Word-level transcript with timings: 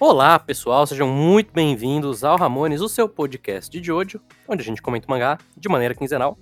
Olá, 0.00 0.38
pessoal, 0.38 0.86
sejam 0.86 1.08
muito 1.08 1.52
bem-vindos 1.52 2.24
ao 2.24 2.36
Ramones, 2.36 2.80
o 2.80 2.88
seu 2.88 3.08
podcast 3.08 3.70
de 3.70 3.84
Jojo, 3.84 4.20
onde 4.48 4.60
a 4.62 4.64
gente 4.64 4.82
comenta 4.82 5.06
o 5.06 5.10
mangá 5.10 5.38
de 5.56 5.68
maneira 5.68 5.94
quinzenal, 5.94 6.36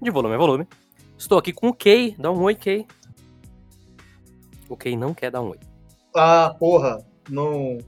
de 0.00 0.10
volume 0.10 0.34
a 0.34 0.38
volume. 0.38 0.68
Estou 1.16 1.38
aqui 1.38 1.52
com 1.52 1.68
o 1.68 1.74
Kei, 1.74 2.14
dá 2.18 2.30
um 2.30 2.42
oi, 2.42 2.54
Kei. 2.54 2.86
O 4.68 4.76
Kei 4.76 4.96
não 4.96 5.14
quer 5.14 5.30
dar 5.30 5.40
um 5.40 5.50
oi. 5.50 5.58
Ah, 6.14 6.54
porra, 6.58 7.04
não. 7.28 7.78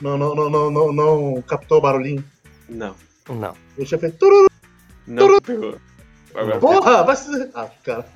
Não, 0.00 0.18
não, 0.18 0.34
não, 0.34 0.50
não, 0.50 0.70
não, 0.70 0.92
não 0.92 1.42
captou 1.42 1.78
o 1.78 1.80
barulhinho. 1.80 2.24
Não. 2.68 2.94
Não. 3.28 3.54
Eu 3.78 3.84
tinha 3.86 3.98
feito. 3.98 4.18
tururu. 4.18 4.48
Não 5.06 5.40
pegou. 5.40 5.76
Agora 6.34 6.58
Porra, 6.58 7.02
vai 7.04 7.16
se. 7.16 7.50
Ah, 7.54 7.68
cara, 7.84 8.06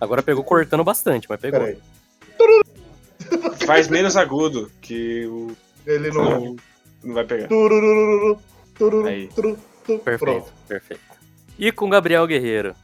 Agora 0.00 0.22
pegou 0.22 0.44
cortando 0.44 0.84
bastante, 0.84 1.26
mas 1.28 1.40
pegou. 1.40 1.60
peraí. 1.60 1.78
faz 3.66 3.88
menos 3.88 4.16
agudo 4.16 4.70
que 4.80 5.26
o. 5.26 5.56
Ele 5.86 6.10
não. 6.10 6.24
Não, 6.24 6.56
não 7.02 7.14
vai 7.14 7.24
pegar. 7.24 7.48
Tururu, 7.48 8.38
Aí. 9.06 9.28
turu. 9.28 9.58
Perfeito, 9.86 10.18
Pronto. 10.18 10.52
perfeito. 10.66 11.02
E 11.58 11.70
com 11.70 11.88
Gabriel 11.90 12.26
Guerreiro. 12.26 12.74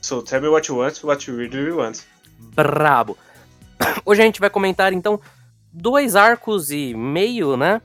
So 0.00 0.22
tell 0.22 0.40
me 0.40 0.48
what 0.48 0.68
you 0.70 0.78
want, 0.78 1.02
what 1.04 1.30
you 1.30 1.36
really 1.36 1.70
want. 1.72 2.00
Brabo. 2.38 3.16
Hoje 4.04 4.20
a 4.22 4.24
gente 4.24 4.40
vai 4.40 4.50
comentar, 4.50 4.92
então, 4.92 5.20
dois 5.72 6.16
arcos 6.16 6.70
e 6.70 6.94
meio, 6.94 7.56
né? 7.56 7.80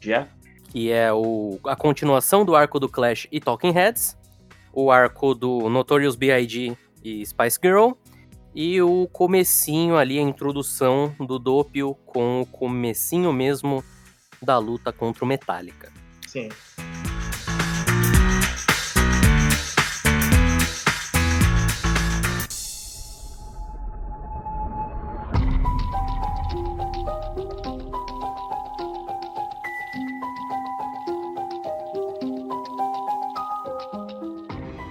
Já? 0.00 0.28
que 0.74 0.90
é 0.90 1.12
o, 1.12 1.60
a 1.66 1.76
continuação 1.76 2.44
do 2.44 2.56
arco 2.56 2.80
do 2.80 2.88
Clash 2.88 3.28
e 3.30 3.38
Talking 3.38 3.70
Heads, 3.70 4.18
o 4.72 4.90
arco 4.90 5.32
do 5.32 5.70
Notorious 5.70 6.16
B.I.G. 6.16 6.76
e 7.04 7.24
Spice 7.24 7.60
Girl, 7.62 7.92
e 8.52 8.82
o 8.82 9.08
comecinho 9.12 9.96
ali, 9.96 10.18
a 10.18 10.22
introdução 10.22 11.14
do 11.20 11.38
Doppio 11.38 11.94
com 12.04 12.40
o 12.40 12.46
comecinho 12.46 13.32
mesmo 13.32 13.84
da 14.42 14.58
luta 14.58 14.92
contra 14.92 15.24
o 15.24 15.28
Metallica. 15.28 15.92
Sim. 16.26 16.48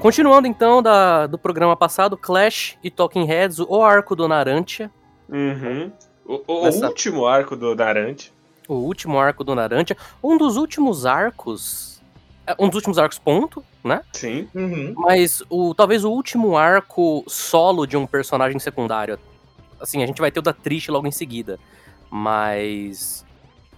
Continuando 0.04 0.50
então 0.50 0.84
da, 0.84 1.28
do 1.28 1.38
programa 1.38 1.78
passado, 1.78 2.18
Clash 2.18 2.78
e 2.84 2.92
Talking 2.92 3.24
Heads, 3.24 3.60
o 3.60 3.82
arco 3.82 4.18
do 4.18 4.28
Narantia, 4.28 4.92
Uhum. 5.30 5.90
O, 6.26 6.42
o 6.62 6.68
Essa- 6.68 6.88
último 6.90 7.26
arco 7.26 7.56
do 7.56 7.74
Darante. 7.74 8.34
o 8.68 8.74
último 8.74 9.18
arco 9.18 9.46
do 9.46 9.56
Narantia, 9.56 9.96
um 10.22 10.38
dos 10.38 10.58
últimos 10.58 11.06
arcos, 11.06 12.02
é, 12.46 12.54
um 12.60 12.68
dos 12.68 12.76
últimos 12.76 12.98
arcos 13.00 13.18
ponto, 13.18 13.64
né? 13.82 14.02
Sim. 14.12 14.50
Uhum. 14.54 14.94
Mas 14.98 15.42
o 15.50 15.74
talvez 15.74 16.04
o 16.04 16.12
último 16.12 16.58
arco 16.58 17.24
solo 17.26 17.86
de 17.86 17.96
um 17.96 18.06
personagem 18.06 18.60
secundário. 18.60 19.18
Assim, 19.80 20.04
a 20.04 20.06
gente 20.06 20.20
vai 20.20 20.30
ter 20.32 20.40
o 20.40 20.44
da 20.44 20.52
Trish 20.52 20.90
logo 20.90 21.08
em 21.08 21.12
seguida. 21.12 21.58
Mas 22.12 23.26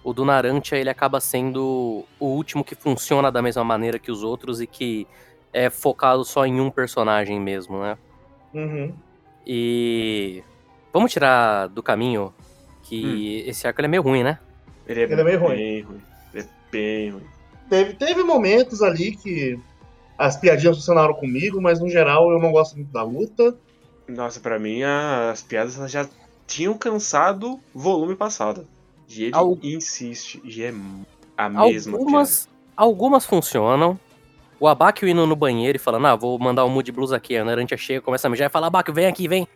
o 0.02 0.12
do 0.12 0.24
Narantia, 0.24 0.76
ele 0.78 0.90
acaba 0.90 1.20
sendo 1.20 2.04
o 2.18 2.26
último 2.26 2.64
que 2.64 2.74
funciona 2.74 3.30
da 3.30 3.40
mesma 3.40 3.62
maneira 3.62 3.96
que 4.00 4.10
os 4.10 4.24
outros 4.24 4.60
e 4.60 4.66
que 4.66 5.06
é 5.56 5.70
focado 5.70 6.22
só 6.24 6.44
em 6.44 6.60
um 6.60 6.70
personagem 6.70 7.40
mesmo, 7.40 7.80
né? 7.80 7.96
Uhum. 8.52 8.92
E 9.46 10.42
vamos 10.92 11.12
tirar 11.12 11.68
do 11.68 11.82
caminho 11.82 12.32
que 12.82 13.42
esse 13.46 13.66
arco 13.66 13.80
ele 13.80 13.86
é 13.86 13.90
meio 13.90 14.02
ruim, 14.02 14.22
né? 14.22 14.38
Ele 14.86 15.00
é, 15.00 15.04
Ele 15.04 15.20
é 15.20 15.24
meio 15.24 15.40
ruim. 15.40 15.56
bem 15.56 15.80
ruim. 15.82 16.00
Ele 16.34 16.42
é 16.42 16.48
bem 16.70 17.10
ruim. 17.10 17.22
Teve, 17.70 17.94
teve 17.94 18.22
momentos 18.22 18.82
ali 18.82 19.16
que 19.16 19.58
as 20.18 20.36
piadinhas 20.36 20.76
funcionaram 20.76 21.14
comigo, 21.14 21.60
mas 21.60 21.80
no 21.80 21.88
geral 21.88 22.30
eu 22.30 22.38
não 22.38 22.52
gosto 22.52 22.76
muito 22.76 22.92
da 22.92 23.02
luta. 23.02 23.56
Nossa, 24.06 24.38
pra 24.40 24.58
mim 24.58 24.82
as 24.82 25.42
piadas 25.42 25.74
já 25.90 26.06
tinham 26.46 26.76
cansado 26.76 27.58
volume 27.74 28.14
passado. 28.14 28.66
E 29.08 29.24
ele 29.24 29.34
Al- 29.34 29.58
insiste. 29.62 30.40
E 30.44 30.62
é 30.62 30.72
a 31.36 31.48
mesma 31.48 31.96
Algumas, 31.98 32.48
algumas 32.76 33.24
funcionam. 33.26 33.98
O 34.58 34.66
Abakio 34.66 35.06
indo 35.08 35.26
no 35.26 35.36
banheiro 35.36 35.76
e 35.76 35.78
falando, 35.78 36.06
ah, 36.06 36.16
vou 36.16 36.38
mandar 36.38 36.64
um 36.64 36.68
mood 36.68 36.90
blues 36.92 37.12
aqui. 37.12 37.36
A 37.36 37.44
Narantia 37.44 37.76
chega, 37.76 38.00
começa 38.00 38.26
a 38.26 38.30
mijar 38.30 38.48
e 38.48 38.52
fala, 38.52 38.68
Abakio, 38.68 38.94
vem 38.94 39.06
aqui, 39.06 39.28
vem. 39.28 39.46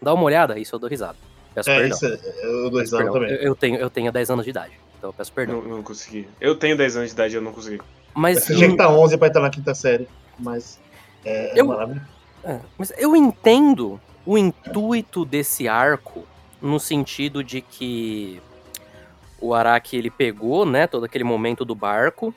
Dá 0.00 0.12
uma 0.14 0.22
olhada. 0.22 0.58
Isso 0.58 0.74
eu 0.74 0.78
dou 0.78 0.88
risada. 0.88 1.16
Peço 1.54 1.70
É, 1.70 1.78
perdão. 1.80 1.96
isso 1.96 2.06
é, 2.06 2.18
eu 2.44 2.70
dou 2.70 2.80
risada 2.80 3.10
também. 3.12 3.30
Eu, 3.30 3.36
eu 3.38 3.54
tenho, 3.56 3.76
eu 3.78 3.90
tenho 3.90 4.12
10 4.12 4.30
anos 4.30 4.44
de 4.44 4.50
idade, 4.50 4.72
então 4.98 5.10
eu 5.10 5.14
peço 5.14 5.32
perdão. 5.32 5.60
Não, 5.62 5.76
não 5.76 5.82
consegui. 5.82 6.28
Eu 6.40 6.56
tenho 6.56 6.76
10 6.76 6.96
anos 6.96 7.08
de 7.10 7.14
idade 7.14 7.34
e 7.34 7.36
eu 7.38 7.42
não 7.42 7.52
consegui. 7.52 7.80
Mas, 8.14 8.44
Você 8.44 8.54
tinha 8.54 8.66
que 8.68 8.74
estar 8.74 8.88
11 8.90 9.16
pra 9.18 9.28
entrar 9.28 9.40
na 9.42 9.50
quinta 9.50 9.74
série. 9.74 10.08
Mas. 10.38 10.80
É, 11.24 11.58
Eu- 11.58 11.66
maravilhoso. 11.66 12.06
é, 12.44 12.60
mas 12.76 12.92
eu 12.98 13.14
entendo 13.16 14.00
o 14.26 14.36
intuito 14.38 15.24
desse 15.24 15.66
arco 15.68 16.24
no 16.60 16.78
sentido 16.80 17.42
de 17.42 17.60
que 17.60 18.40
o 19.40 19.52
Araki 19.54 19.96
ele 19.96 20.10
pegou, 20.10 20.64
né, 20.66 20.86
todo 20.86 21.04
aquele 21.04 21.24
momento 21.24 21.64
do 21.64 21.74
barco 21.74 22.34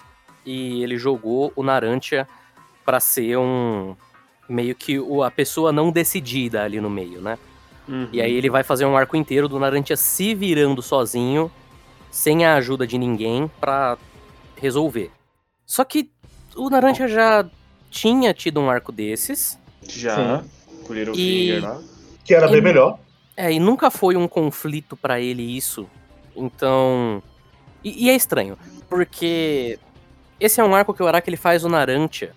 e 0.47 0.81
ele 0.81 0.97
jogou 0.97 1.51
o 1.55 1.61
Narantia 1.63 2.27
pra 2.85 2.99
ser 3.01 3.37
um 3.37 3.95
meio 4.47 4.73
que 4.73 4.97
o- 4.97 5.21
a 5.23 5.29
pessoa 5.29 5.71
não 5.73 5.91
decidida 5.91 6.63
ali 6.63 6.79
no 6.79 6.89
meio, 6.89 7.19
né? 7.21 7.37
Uhum. 7.87 8.07
E 8.13 8.21
aí 8.21 8.33
ele 8.33 8.49
vai 8.49 8.63
fazer 8.63 8.85
um 8.85 8.95
arco 8.95 9.17
inteiro 9.17 9.47
do 9.49 9.59
Narantia 9.59 9.97
se 9.97 10.33
virando 10.33 10.81
sozinho, 10.81 11.51
sem 12.09 12.45
a 12.45 12.55
ajuda 12.55 12.87
de 12.87 12.97
ninguém 12.97 13.51
pra 13.59 13.97
resolver. 14.55 15.11
Só 15.65 15.83
que 15.83 16.09
o 16.55 16.69
Narantia 16.69 17.07
já 17.09 17.45
tinha 17.91 18.33
tido 18.33 18.59
um 18.61 18.69
arco 18.69 18.91
desses, 18.91 19.59
Já. 19.87 20.43
Com 20.85 20.93
o 20.93 20.95
E- 20.95 20.99
Littlefinger 20.99 21.63
lá. 21.63 21.81
Que 22.23 22.33
era 22.33 22.47
bem 22.47 22.55
Ele- 22.57 22.61
melhor. 22.67 22.99
é, 23.35 23.51
e 23.51 23.59
nunca 23.59 23.89
foi 23.91 24.15
um 24.17 24.27
conflito 24.27 24.95
pra 24.97 25.19
ele 25.19 25.43
isso. 25.43 25.87
Então, 26.35 27.21
e, 27.83 28.05
e 28.05 28.09
é 28.09 28.15
estranho, 28.15 28.57
porque 28.89 29.79
esse 30.39 30.59
é 30.59 30.63
um 30.63 30.75
arco 30.75 30.93
que 30.93 31.01
o 31.03 31.07
Araki 31.07 31.29
ele 31.29 31.37
faz 31.37 31.63
o 31.63 31.69
Narantia 31.69 32.33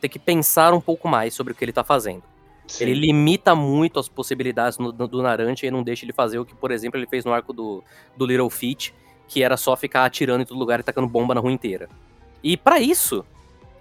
ter 0.00 0.08
que 0.08 0.18
pensar 0.18 0.72
um 0.74 0.80
pouco 0.80 1.08
mais 1.08 1.34
sobre 1.34 1.52
o 1.52 1.56
que 1.56 1.64
ele 1.64 1.72
tá 1.72 1.82
fazendo. 1.84 2.22
Sim. 2.66 2.84
Ele 2.84 2.94
limita 2.94 3.54
muito 3.54 3.98
as 4.00 4.08
possibilidades 4.08 4.78
no- 4.78 4.92
do, 4.92 5.06
do 5.06 5.22
Narantia 5.22 5.68
e 5.68 5.70
não 5.70 5.82
deixa 5.82 6.04
ele 6.04 6.12
fazer 6.12 6.38
o 6.38 6.44
que, 6.44 6.54
por 6.54 6.70
exemplo, 6.70 6.98
ele 6.98 7.06
fez 7.06 7.24
no 7.24 7.32
arco 7.32 7.52
do, 7.52 7.82
do 8.16 8.26
Little 8.26 8.50
Feat, 8.50 8.92
que 9.28 9.42
era 9.42 9.56
só 9.56 9.76
ficar 9.76 10.04
atirando 10.04 10.42
em 10.42 10.46
todo 10.46 10.58
lugar 10.58 10.80
e 10.80 10.82
tacando 10.82 11.06
bomba 11.08 11.34
na 11.34 11.40
rua 11.40 11.52
inteira. 11.52 11.88
E 12.42 12.56
pra 12.56 12.78
isso, 12.80 13.24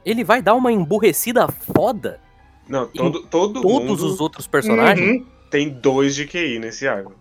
ele 0.05 0.23
vai 0.23 0.41
dar 0.41 0.53
uma 0.55 0.71
emburrecida 0.71 1.47
foda 1.47 2.19
Não, 2.67 2.87
todo, 2.87 3.23
todo 3.27 3.61
todos 3.61 3.71
mundo 3.99 4.05
os 4.05 4.19
outros 4.21 4.47
personagens. 4.47 5.21
Uhum. 5.21 5.25
tem 5.49 5.69
dois 5.69 6.15
de 6.15 6.25
QI 6.25 6.59
nesse 6.59 6.87
arco. 6.87 7.13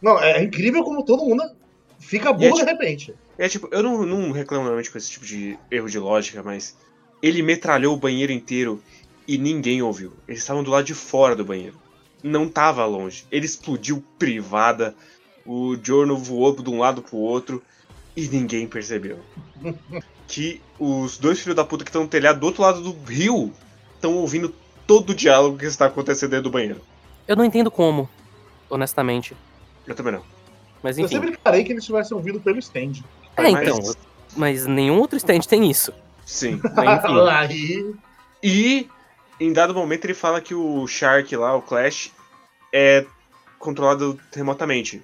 Não, 0.00 0.18
é 0.20 0.42
incrível 0.42 0.82
como 0.82 1.04
todo 1.04 1.24
mundo 1.24 1.42
fica 2.00 2.30
E 2.30 2.32
é 2.32 2.34
burro 2.34 2.56
de 2.58 2.64
repente. 2.64 3.14
É 3.38 3.48
tipo, 3.48 3.68
eu 3.70 3.82
não, 3.82 4.04
não 4.04 4.30
reclamo 4.30 4.64
normalmente 4.64 4.90
com 4.90 4.98
esse 4.98 5.10
tipo 5.10 5.24
de 5.24 5.58
erro 5.70 5.88
de 5.88 5.98
lógica, 5.98 6.42
mas 6.42 6.76
ele 7.22 7.42
metralhou 7.42 7.94
o 7.94 7.98
banheiro 7.98 8.32
inteiro 8.32 8.82
e 9.26 9.38
ninguém 9.38 9.82
ouviu. 9.82 10.12
Eles 10.28 10.40
estavam 10.40 10.62
do 10.62 10.70
lado 10.70 10.84
de 10.84 10.94
fora 10.94 11.34
do 11.34 11.44
banheiro. 11.44 11.76
Não 12.22 12.48
tava 12.48 12.84
longe. 12.84 13.24
Ele 13.30 13.46
explodiu 13.46 14.04
privada, 14.18 14.94
o 15.46 15.76
Jorno 15.82 16.16
voou 16.16 16.54
de 16.54 16.70
um 16.70 16.78
lado 16.78 17.02
pro 17.02 17.16
outro 17.16 17.62
e 18.16 18.28
ninguém 18.28 18.66
percebeu. 18.66 19.18
que 20.26 20.60
os 20.78 21.18
dois 21.18 21.40
filhos 21.40 21.56
da 21.56 21.64
puta 21.64 21.84
que 21.84 21.90
estão 21.90 22.02
no 22.02 22.08
telhado 22.08 22.40
do 22.40 22.46
outro 22.46 22.62
lado 22.62 22.80
do 22.80 22.92
rio 23.04 23.52
estão 23.94 24.14
ouvindo 24.14 24.54
todo 24.86 25.10
o 25.10 25.14
diálogo 25.14 25.58
que 25.58 25.66
está 25.66 25.86
acontecendo 25.86 26.30
dentro 26.30 26.44
do 26.44 26.50
banheiro. 26.50 26.80
Eu 27.26 27.36
não 27.36 27.44
entendo 27.44 27.70
como, 27.70 28.08
honestamente. 28.68 29.36
Eu 29.86 29.94
também 29.94 30.14
não. 30.14 30.22
Mas 30.82 30.98
Eu 30.98 31.04
enfim. 31.04 31.16
sempre 31.16 31.36
parei 31.36 31.64
que 31.64 31.72
eles 31.72 31.84
tivessem 31.84 32.16
ouvido 32.16 32.40
pelo 32.40 32.58
stand. 32.58 33.04
É, 33.36 33.42
Mas- 33.50 33.68
então. 33.68 33.94
Mas 34.36 34.66
nenhum 34.66 34.98
outro 34.98 35.16
stand 35.18 35.40
tem 35.40 35.70
isso. 35.70 35.92
Sim. 36.24 36.60
Enfim. 37.50 37.94
E 38.42 38.88
em 39.38 39.52
dado 39.52 39.74
momento 39.74 40.04
ele 40.06 40.14
fala 40.14 40.40
que 40.40 40.54
o 40.54 40.86
Shark 40.86 41.34
lá, 41.36 41.54
o 41.54 41.62
Clash, 41.62 42.10
é 42.72 43.04
controlado 43.58 44.18
remotamente. 44.34 45.02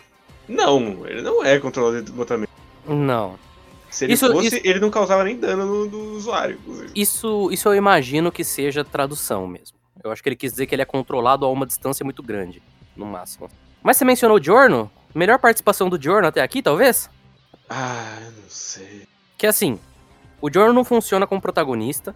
Não, 0.49 1.07
ele 1.07 1.21
não 1.21 1.45
é 1.45 1.59
controlado 1.59 2.03
remotamente. 2.11 2.51
Não. 2.87 3.39
Se 3.91 4.05
ele 4.05 4.15
Isso- 4.15 4.31
fosse, 4.33 4.47
isso- 4.49 4.61
ele 4.65 4.81
não 4.81 4.91
causava 4.91 5.25
nem 5.25 5.37
dano 5.37 5.65
no, 5.67 5.87
no 5.87 6.17
usuário, 6.17 6.57
inclusive. 6.61 6.91
Isso, 6.95 7.51
isso 7.53 7.69
eu 7.69 7.75
imagino 7.75 8.33
que 8.33 8.45
seja 8.45 8.85
tradução 8.85 9.47
mesmo. 9.47 9.77
Eu 10.03 10.11
acho 10.11 10.23
que 10.23 10.29
ele 10.29 10.37
quis 10.37 10.53
dizer 10.53 10.67
que 10.67 10.75
ele 10.75 10.83
é 10.83 10.87
controlado 10.87 11.45
a 11.45 11.51
uma 11.51 11.67
distância 11.67 12.05
muito 12.05 12.23
grande, 12.23 12.63
no 12.97 13.05
máximo. 13.07 13.49
Mas 13.83 13.97
você 13.97 14.05
mencionou 14.05 14.39
o 14.39 14.43
Giorno? 14.43 14.91
Melhor 15.15 15.39
participação 15.39 15.89
do 15.89 16.01
Giorno 16.01 16.29
até 16.29 16.41
aqui, 16.43 16.63
talvez? 16.63 17.11
Ah, 17.69 18.19
eu 18.25 18.31
não 18.33 18.49
sei. 18.49 19.07
Que 19.37 19.47
é 19.47 19.49
assim, 19.49 19.79
o 20.41 20.53
Jorno 20.53 20.73
não 20.73 20.85
funciona 20.85 21.27
como 21.27 21.41
protagonista, 21.41 22.15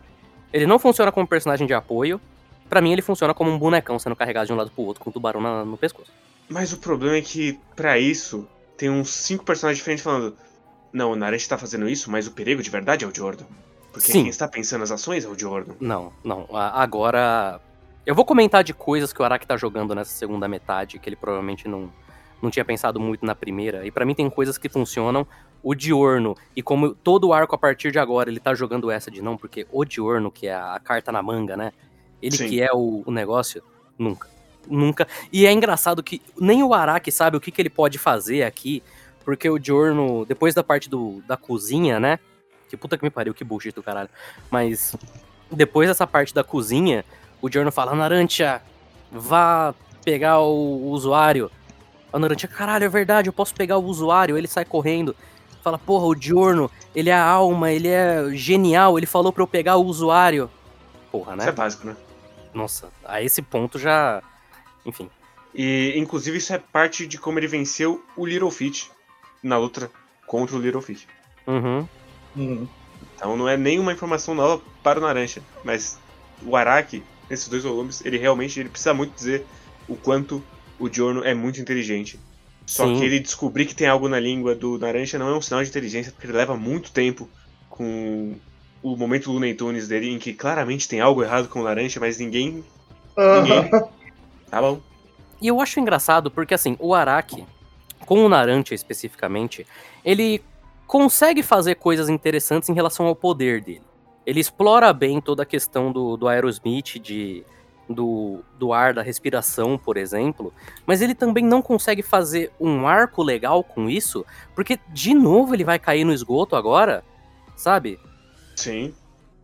ele 0.53 0.67
não 0.67 0.79
funciona 0.79 1.13
como 1.13 1.27
personagem 1.27 1.67
de 1.67 1.75
apoio. 1.75 2.21
Pra 2.69 2.81
mim, 2.81 2.93
ele 2.93 3.03
funciona 3.03 3.35
como 3.35 3.51
um 3.51 3.59
bonecão 3.59 3.99
sendo 3.99 4.17
carregado 4.17 4.47
de 4.47 4.53
um 4.53 4.57
lado 4.57 4.71
pro 4.71 4.83
outro 4.85 5.03
com 5.05 5.11
um 5.11 5.13
tubarão 5.13 5.41
na- 5.41 5.65
no 5.65 5.77
pescoço. 5.77 6.11
Mas 6.49 6.73
o 6.73 6.79
problema 6.79 7.17
é 7.17 7.21
que, 7.23 7.61
pra 7.77 7.99
isso, 7.99 8.49
tem 8.79 8.89
uns 8.89 9.11
cinco 9.11 9.45
personagens 9.45 9.79
diferentes 9.79 10.03
falando: 10.03 10.35
Não, 10.93 11.13
o 11.13 11.17
Naranjo 11.17 11.49
tá 11.49 11.57
fazendo 11.59 11.89
isso, 11.89 12.11
mas 12.11 12.27
o 12.27 12.33
perigo 12.33 12.63
de 12.63 12.71
verdade 12.71 13.05
é 13.05 13.09
o 13.09 13.15
Jordan. 13.15 13.45
Porque 13.93 14.07
Sim. 14.13 14.23
quem 14.23 14.29
está 14.29 14.49
pensando 14.49 14.83
as 14.83 14.91
ações 14.91 15.25
é 15.25 15.29
o 15.29 15.39
Jordan. 15.39 15.75
Não, 15.81 16.13
não. 16.25 16.47
Agora. 16.55 17.61
Eu 18.05 18.15
vou 18.17 18.25
comentar 18.25 18.65
de 18.65 18.75
coisas 18.75 19.13
que 19.13 19.23
o 19.23 19.25
Araki 19.25 19.47
tá 19.47 19.57
jogando 19.57 19.95
nessa 19.95 20.11
segunda 20.11 20.49
metade, 20.49 20.99
que 20.99 21.09
ele 21.09 21.15
provavelmente 21.15 21.69
não, 21.69 21.89
não 22.43 22.51
tinha 22.51 22.65
pensado 22.65 22.99
muito 22.99 23.25
na 23.25 23.35
primeira. 23.35 23.87
E 23.87 23.91
pra 23.91 24.05
mim 24.05 24.15
tem 24.15 24.29
coisas 24.29 24.59
que 24.59 24.69
funcionam. 24.69 25.27
O 25.63 25.77
Diorno, 25.77 26.37
e 26.57 26.63
como 26.63 26.93
todo 26.93 27.29
o 27.29 27.33
arco 27.33 27.55
a 27.55 27.59
partir 27.59 27.93
de 27.93 27.99
agora 28.01 28.29
ele 28.29 28.41
tá 28.41 28.53
jogando 28.53 28.91
essa 28.91 29.13
de 29.13 29.23
não, 29.23 29.37
porque 29.37 29.65
o 29.71 29.85
Diorno, 29.85 30.29
que 30.29 30.49
é 30.49 30.55
a 30.55 30.81
carta 30.83 31.13
na 31.13 31.23
manga, 31.23 31.57
né? 31.57 31.73
Ele 32.21 32.37
Sim. 32.37 32.49
que 32.49 32.61
é 32.61 32.73
o, 32.73 33.05
o 33.07 33.13
negócio, 33.13 33.63
nunca. 33.97 34.29
Nunca. 34.69 35.07
E 35.33 35.47
é 35.47 35.53
engraçado 35.53 36.03
que 36.03 36.21
nem 36.37 36.65
o 36.65 36.75
Araki 36.75 37.13
sabe 37.13 37.37
o 37.37 37.41
que, 37.41 37.53
que 37.53 37.63
ele 37.63 37.71
pode 37.71 37.97
fazer 37.97 38.43
aqui, 38.43 38.83
porque 39.25 39.49
o 39.49 39.59
Diorno, 39.59 40.25
depois 40.25 40.53
da 40.53 40.65
parte 40.65 40.91
do, 40.91 41.23
da 41.29 41.37
cozinha, 41.37 42.01
né? 42.01 42.19
Que 42.69 42.77
puta 42.77 42.99
que 42.99 43.05
me 43.05 43.11
pariu, 43.11 43.33
que 43.33 43.45
bullshit 43.45 43.73
do 43.73 43.83
caralho. 43.83 44.09
Mas 44.51 44.97
depois 45.51 45.89
dessa 45.89 46.07
parte 46.07 46.35
da 46.35 46.43
cozinha, 46.43 47.05
o 47.41 47.49
Diorno 47.49 47.71
fala, 47.71 47.95
Narantia, 47.95 48.63
vá 49.13 49.75
pegar 50.05 50.41
o 50.41 50.91
usuário. 50.91 51.51
A 52.13 52.19
Narantia, 52.19 52.49
caralho, 52.49 52.85
é 52.85 52.89
verdade, 52.89 53.29
eu 53.29 53.33
posso 53.33 53.55
pegar 53.55 53.79
o 53.79 53.85
usuário. 53.85 54.37
Ele 54.37 54.47
sai 54.47 54.65
correndo. 54.65 55.17
Fala, 55.63 55.79
porra, 55.79 56.07
o 56.07 56.15
Diorno, 56.15 56.71
ele 56.95 57.09
é 57.09 57.15
a 57.15 57.25
alma, 57.25 57.71
ele 57.71 57.89
é 57.89 58.31
genial, 58.33 58.99
ele 58.99 59.07
falou 59.07 59.33
pra 59.33 59.43
eu 59.43 59.47
pegar 59.47 59.77
o 59.77 59.85
usuário. 59.85 60.51
Porra, 61.11 61.37
né? 61.37 61.45
Isso 61.45 61.49
é 61.49 61.53
básico, 61.53 61.87
né? 61.87 61.97
Nossa, 62.53 62.91
a 63.05 63.23
esse 63.23 63.41
ponto 63.41 63.79
já. 63.79 64.23
Enfim. 64.85 65.09
E, 65.55 65.95
inclusive, 65.97 66.39
isso 66.39 66.53
é 66.53 66.59
parte 66.59 67.07
de 67.07 67.19
como 67.19 67.39
ele 67.39 67.47
venceu 67.47 68.05
o 68.17 68.27
Little 68.27 68.51
Feat 68.51 68.91
na 69.43 69.57
luta 69.57 69.91
contra 70.27 70.57
o 70.57 70.59
Little 70.59 70.83
Feat. 70.83 71.07
Uhum. 71.47 71.87
Uhum. 72.37 72.69
Então 73.15 73.37
não 73.37 73.49
é 73.49 73.57
nenhuma 73.57 73.93
informação 73.93 74.35
nova 74.35 74.63
para 74.83 74.99
o 74.99 75.03
Naranja. 75.03 75.43
Mas 75.65 75.99
o 76.45 76.57
Araki, 76.57 77.03
nesses 77.29 77.49
dois 77.49 77.63
volumes, 77.63 78.05
ele 78.05 78.19
realmente 78.19 78.59
ele 78.59 78.69
precisa 78.69 78.95
muito 78.95 79.15
dizer 79.15 79.47
o 79.89 79.97
quanto 79.97 80.43
o 80.85 80.93
Giorno 80.93 81.25
é 81.25 81.35
muito 81.35 81.61
inteligente. 81.61 82.19
Só 82.67 82.87
Sim. 82.87 82.99
que 82.99 83.05
ele 83.05 83.19
descobrir 83.19 83.67
que 83.67 83.75
tem 83.75 83.87
algo 83.87 84.09
na 84.09 84.21
língua 84.21 84.55
do 84.55 84.79
Naranja 84.79 85.19
não 85.19 85.29
é 85.29 85.37
um 85.37 85.43
sinal 85.43 85.63
de 85.63 85.69
inteligência, 85.69 86.13
porque 86.13 86.27
ele 86.27 86.37
leva 86.37 86.57
muito 86.57 86.93
tempo 86.93 87.29
com 87.69 88.35
o 88.83 88.97
momento 88.97 89.31
Looney 89.31 89.55
Tunes 89.55 89.89
dele, 89.89 90.11
em 90.11 90.19
que 90.19 90.33
claramente 90.33 90.89
tem 90.89 91.01
algo 91.01 91.23
errado 91.23 91.49
com 91.49 91.61
o 91.61 91.63
Laranja, 91.63 92.01
mas 92.01 92.19
ninguém. 92.19 92.65
ninguém. 93.17 93.71
Tá 94.51 94.61
bom. 94.61 94.81
E 95.41 95.49
eu 95.49 95.61
acho 95.61 95.81
engraçado 95.81 96.31
porque, 96.31 96.53
assim, 96.53 96.77
o 96.79 96.95
Araki, 96.95 97.45
com 98.05 98.25
o 98.25 98.29
Narantia 98.29 98.75
especificamente, 98.75 99.67
ele 100.05 100.43
consegue 100.87 101.43
fazer 101.43 101.77
coisas 101.77 102.09
interessantes 102.09 102.69
em 102.69 102.75
relação 102.75 103.07
ao 103.07 103.17
poder 103.17 103.63
dele. 103.63 103.83
Ele 104.27 104.41
explora 104.41 104.93
bem 104.93 105.21
toda 105.21 105.43
a 105.43 105.47
questão 105.47 105.91
do, 105.91 106.17
do 106.17 106.29
Aerosmith, 106.29 107.01
de, 107.01 107.45
do, 107.93 108.41
do 108.59 108.73
ar, 108.73 108.95
da 108.95 109.03
respiração, 109.03 109.79
por 109.79 109.97
exemplo, 109.97 110.53
mas 110.87 111.03
ele 111.03 111.15
também 111.15 111.45
não 111.45 111.61
consegue 111.61 112.03
fazer 112.03 112.51
um 112.61 112.87
arco 112.87 113.23
legal 113.23 113.63
com 113.63 113.89
isso, 113.89 114.25
porque, 114.55 114.79
de 114.89 115.15
novo, 115.15 115.55
ele 115.55 115.65
vai 115.65 115.79
cair 115.79 116.05
no 116.05 116.13
esgoto 116.13 116.57
agora, 116.57 117.05
sabe? 117.57 117.99
Sim. 118.57 118.95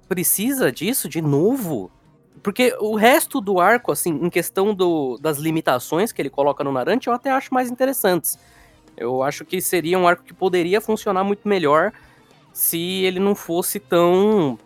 precisa 0.08 0.70
disso 0.70 1.08
de 1.08 1.20
novo? 1.20 1.90
Porque 2.42 2.74
o 2.80 2.94
resto 2.94 3.40
do 3.40 3.60
arco, 3.60 3.92
assim, 3.92 4.10
em 4.10 4.30
questão 4.30 4.74
do, 4.74 5.18
das 5.18 5.38
limitações 5.38 6.12
que 6.12 6.22
ele 6.22 6.30
coloca 6.30 6.64
no 6.64 6.72
Narante, 6.72 7.08
eu 7.08 7.12
até 7.12 7.30
acho 7.30 7.52
mais 7.52 7.70
interessantes. 7.70 8.38
Eu 8.96 9.22
acho 9.22 9.44
que 9.44 9.60
seria 9.60 9.98
um 9.98 10.08
arco 10.08 10.24
que 10.24 10.34
poderia 10.34 10.80
funcionar 10.80 11.24
muito 11.24 11.46
melhor 11.48 11.92
se 12.52 12.78
ele 13.04 13.20
não 13.20 13.34
fosse 13.34 13.78
tão, 13.78 14.58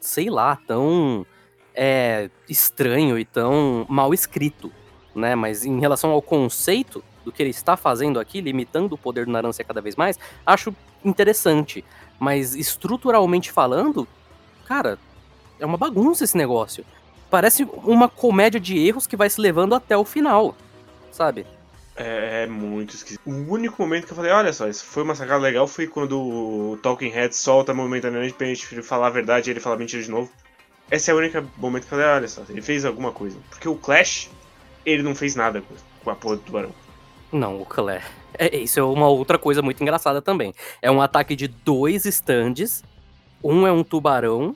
sei 0.00 0.30
lá, 0.30 0.56
tão 0.66 1.26
é, 1.74 2.30
estranho 2.48 3.18
e 3.18 3.24
tão 3.24 3.86
mal 3.88 4.12
escrito, 4.12 4.72
né? 5.14 5.34
Mas 5.34 5.64
em 5.64 5.80
relação 5.80 6.10
ao 6.10 6.22
conceito 6.22 7.02
do 7.24 7.32
que 7.32 7.42
ele 7.42 7.50
está 7.50 7.76
fazendo 7.76 8.18
aqui, 8.18 8.40
limitando 8.40 8.94
o 8.94 8.98
poder 8.98 9.26
do 9.26 9.32
Naranja 9.32 9.64
cada 9.64 9.80
vez 9.80 9.96
mais, 9.96 10.18
acho 10.44 10.74
interessante. 11.04 11.84
Mas 12.18 12.54
estruturalmente 12.54 13.50
falando, 13.50 14.06
cara, 14.64 14.98
é 15.58 15.66
uma 15.66 15.78
bagunça 15.78 16.24
esse 16.24 16.36
negócio. 16.36 16.84
Parece 17.30 17.64
uma 17.84 18.08
comédia 18.08 18.60
de 18.60 18.78
erros 18.78 19.06
que 19.06 19.16
vai 19.16 19.30
se 19.30 19.40
levando 19.40 19.74
até 19.74 19.96
o 19.96 20.04
final, 20.04 20.54
sabe? 21.10 21.46
É, 21.96 22.44
é 22.44 22.46
muito 22.46 22.94
esquisito. 22.94 23.20
O 23.26 23.52
único 23.52 23.80
momento 23.80 24.06
que 24.06 24.12
eu 24.12 24.16
falei, 24.16 24.32
olha 24.32 24.52
só, 24.52 24.68
isso 24.68 24.84
foi 24.84 25.02
uma 25.02 25.14
sacada 25.14 25.40
legal 25.42 25.66
foi 25.66 25.86
quando 25.86 26.18
o 26.18 26.78
Talking 26.82 27.08
Head 27.08 27.34
solta 27.34 27.74
momentaneamente 27.74 28.34
pra 28.34 28.46
gente 28.46 28.82
falar 28.82 29.08
a 29.08 29.10
verdade 29.10 29.50
e 29.50 29.52
ele 29.52 29.60
fala 29.60 29.76
mentira 29.76 30.02
de 30.02 30.10
novo. 30.10 30.30
Esse 30.92 31.10
é 31.10 31.14
o 31.14 31.16
único 31.16 31.42
momento 31.56 31.86
que 31.86 31.94
eu 31.94 31.98
falei, 31.98 32.06
olha 32.14 32.28
só, 32.28 32.42
ele 32.50 32.60
fez 32.60 32.84
alguma 32.84 33.10
coisa. 33.12 33.38
Porque 33.48 33.66
o 33.66 33.74
Clash, 33.74 34.30
ele 34.84 35.02
não 35.02 35.14
fez 35.14 35.34
nada 35.34 35.62
com- 36.04 36.10
a 36.10 36.14
porra 36.14 36.36
do 36.36 36.42
tubarão. 36.42 36.70
Não, 37.32 37.62
o 37.62 37.64
Claire. 37.64 38.04
É, 38.38 38.54
isso 38.58 38.78
é 38.78 38.82
uma 38.82 39.08
outra 39.08 39.38
coisa 39.38 39.62
muito 39.62 39.82
engraçada 39.82 40.20
também. 40.20 40.54
É 40.82 40.90
um 40.90 41.00
ataque 41.00 41.34
de 41.34 41.48
dois 41.48 42.04
stands, 42.04 42.84
um 43.42 43.66
é 43.66 43.72
um 43.72 43.82
tubarão 43.82 44.54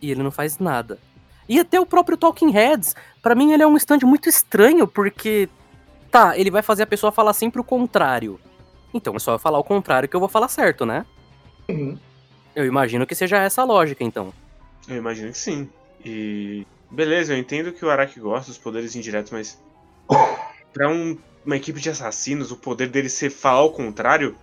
e 0.00 0.12
ele 0.12 0.22
não 0.22 0.30
faz 0.30 0.58
nada. 0.60 0.98
E 1.48 1.58
até 1.58 1.80
o 1.80 1.84
próprio 1.84 2.16
Talking 2.16 2.50
Heads, 2.52 2.94
pra 3.20 3.34
mim 3.34 3.52
ele 3.52 3.64
é 3.64 3.66
um 3.66 3.76
stand 3.76 3.98
muito 4.04 4.28
estranho, 4.28 4.86
porque 4.86 5.48
tá, 6.12 6.38
ele 6.38 6.50
vai 6.50 6.62
fazer 6.62 6.84
a 6.84 6.86
pessoa 6.86 7.10
falar 7.10 7.32
sempre 7.32 7.60
o 7.60 7.64
contrário. 7.64 8.38
Então 8.94 9.16
é 9.16 9.18
só 9.18 9.32
eu 9.32 9.38
falar 9.40 9.58
o 9.58 9.64
contrário 9.64 10.08
que 10.08 10.14
eu 10.14 10.20
vou 10.20 10.28
falar 10.28 10.46
certo, 10.46 10.86
né? 10.86 11.04
Uhum. 11.68 11.98
Eu 12.54 12.66
imagino 12.66 13.04
que 13.04 13.16
seja 13.16 13.38
essa 13.38 13.62
a 13.62 13.64
lógica, 13.64 14.04
então. 14.04 14.32
Eu 14.88 14.96
imagino 14.96 15.30
que 15.32 15.38
sim. 15.38 15.68
E. 16.04 16.66
Beleza, 16.90 17.32
eu 17.34 17.38
entendo 17.38 17.72
que 17.72 17.84
o 17.84 17.90
Araki 17.90 18.20
gosta 18.20 18.48
dos 18.50 18.58
poderes 18.58 18.94
indiretos, 18.94 19.30
mas. 19.32 19.58
pra 20.72 20.88
um- 20.88 21.16
uma 21.44 21.56
equipe 21.56 21.80
de 21.80 21.90
assassinos, 21.90 22.52
o 22.52 22.56
poder 22.56 22.88
dele 22.88 23.08
ser 23.08 23.30
falar 23.30 23.62
o 23.64 23.70
contrário 23.72 24.36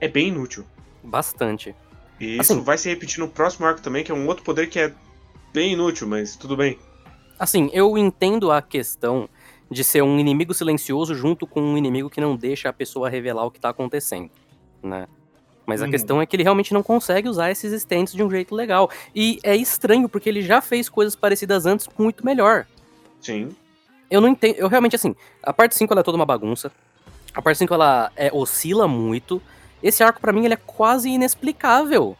é 0.00 0.06
bem 0.08 0.28
inútil. 0.28 0.64
Bastante. 1.02 1.74
E 2.20 2.34
isso 2.38 2.52
Assim- 2.52 2.62
vai 2.62 2.78
se 2.78 2.88
repetir 2.88 3.18
no 3.18 3.28
próximo 3.28 3.66
arco 3.66 3.80
também, 3.80 4.04
que 4.04 4.12
é 4.12 4.14
um 4.14 4.26
outro 4.28 4.44
poder 4.44 4.68
que 4.68 4.78
é 4.78 4.92
bem 5.52 5.72
inútil, 5.72 6.06
mas 6.06 6.36
tudo 6.36 6.56
bem. 6.56 6.78
Assim, 7.38 7.68
eu 7.72 7.98
entendo 7.98 8.50
a 8.52 8.62
questão 8.62 9.28
de 9.70 9.82
ser 9.82 10.02
um 10.02 10.18
inimigo 10.18 10.54
silencioso 10.54 11.14
junto 11.14 11.46
com 11.46 11.60
um 11.60 11.76
inimigo 11.76 12.08
que 12.08 12.20
não 12.20 12.36
deixa 12.36 12.68
a 12.68 12.72
pessoa 12.72 13.08
revelar 13.10 13.44
o 13.44 13.50
que 13.50 13.58
tá 13.60 13.68
acontecendo, 13.70 14.30
né? 14.82 15.06
Mas 15.66 15.82
a 15.82 15.84
Uhum. 15.86 15.90
questão 15.90 16.22
é 16.22 16.26
que 16.26 16.36
ele 16.36 16.44
realmente 16.44 16.72
não 16.72 16.82
consegue 16.82 17.28
usar 17.28 17.50
esses 17.50 17.72
stands 17.72 18.12
de 18.14 18.22
um 18.22 18.30
jeito 18.30 18.54
legal. 18.54 18.88
E 19.14 19.40
é 19.42 19.56
estranho, 19.56 20.08
porque 20.08 20.28
ele 20.28 20.40
já 20.40 20.60
fez 20.60 20.88
coisas 20.88 21.16
parecidas 21.16 21.66
antes 21.66 21.88
muito 21.98 22.24
melhor. 22.24 22.66
Sim. 23.20 23.48
Eu 24.08 24.20
não 24.20 24.28
entendo. 24.28 24.54
Eu 24.56 24.68
realmente, 24.68 24.94
assim, 24.94 25.14
a 25.42 25.52
parte 25.52 25.74
5 25.74 25.92
ela 25.92 26.00
é 26.00 26.04
toda 26.04 26.16
uma 26.16 26.24
bagunça. 26.24 26.70
A 27.34 27.42
parte 27.42 27.58
5 27.58 27.74
ela 27.74 28.12
é, 28.14 28.30
oscila 28.32 28.86
muito. 28.86 29.42
Esse 29.82 30.04
arco, 30.04 30.20
pra 30.20 30.32
mim, 30.32 30.44
ele 30.44 30.54
é 30.54 30.58
quase 30.64 31.10
inexplicável. 31.10 32.16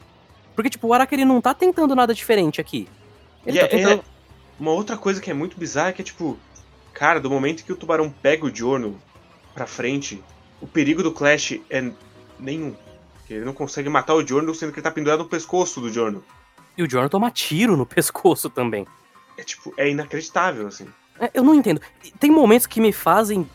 Porque, 0.57 0.69
tipo, 0.71 0.89
o 0.89 0.93
Araki 0.93 1.15
ele 1.15 1.25
não 1.25 1.41
tá 1.41 1.55
tentando 1.55 1.95
nada 1.95 2.13
diferente 2.13 2.61
aqui. 2.61 2.89
Ele 3.47 3.59
E 3.59 3.61
tá 3.61 3.67
é- 3.67 3.69
tentando. 3.69 4.05
Uma 4.59 4.73
outra 4.73 4.97
coisa 4.97 5.21
que 5.21 5.31
é 5.31 5.35
muito 5.35 5.57
bizarra 5.59 5.91
é 5.91 5.93
que 5.93 6.03
é 6.03 6.05
tipo, 6.05 6.37
cara, 6.93 7.21
do 7.21 7.31
momento 7.31 7.63
que 7.65 7.73
o 7.73 7.77
tubarão 7.77 8.11
pega 8.11 8.45
o 8.47 8.55
Giorno 8.55 8.99
pra 9.55 9.67
frente, 9.67 10.23
o 10.61 10.67
perigo 10.67 11.03
do 11.03 11.13
Clash 11.13 11.61
é 11.71 11.91
nenhum. 12.41 12.75
Porque 13.27 13.35
Ele 13.35 13.45
não 13.45 13.53
consegue 13.53 13.89
matar 13.89 14.15
o 14.15 14.25
Giorno 14.25 14.55
sendo 14.55 14.71
que 14.73 14.79
ele 14.79 14.85
tá 14.85 14.91
pendurado 14.91 15.25
no 15.25 15.29
pescoço 15.29 15.81
do 15.81 15.93
Giorno. 15.93 16.23
E 16.79 16.83
o 16.85 16.89
Jordan 16.89 17.09
toma 17.09 17.29
tiro 17.29 17.77
no 17.77 17.85
pescoço 17.85 18.49
também. 18.49 18.87
É 19.37 19.43
tipo, 19.43 19.75
é 19.77 19.91
inacreditável, 19.91 20.69
assim. 20.69 20.87
É, 21.19 21.29
Eu 21.35 21.43
não 21.43 21.53
entendo. 21.53 21.81
Tem 22.21 22.31
momentos 22.31 22.69
que 22.69 22.81
me 22.81 22.93
fazem 22.93 23.49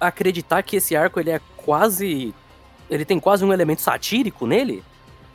acreditar 0.00 0.62
que 0.62 0.76
esse 0.76 0.94
arco 0.94 1.18
ele 1.18 1.30
é 1.30 1.40
quase. 1.56 2.32
Ele 2.88 3.04
tem 3.04 3.18
quase 3.18 3.44
um 3.44 3.52
elemento 3.52 3.82
satírico 3.82 4.46
nele. 4.46 4.84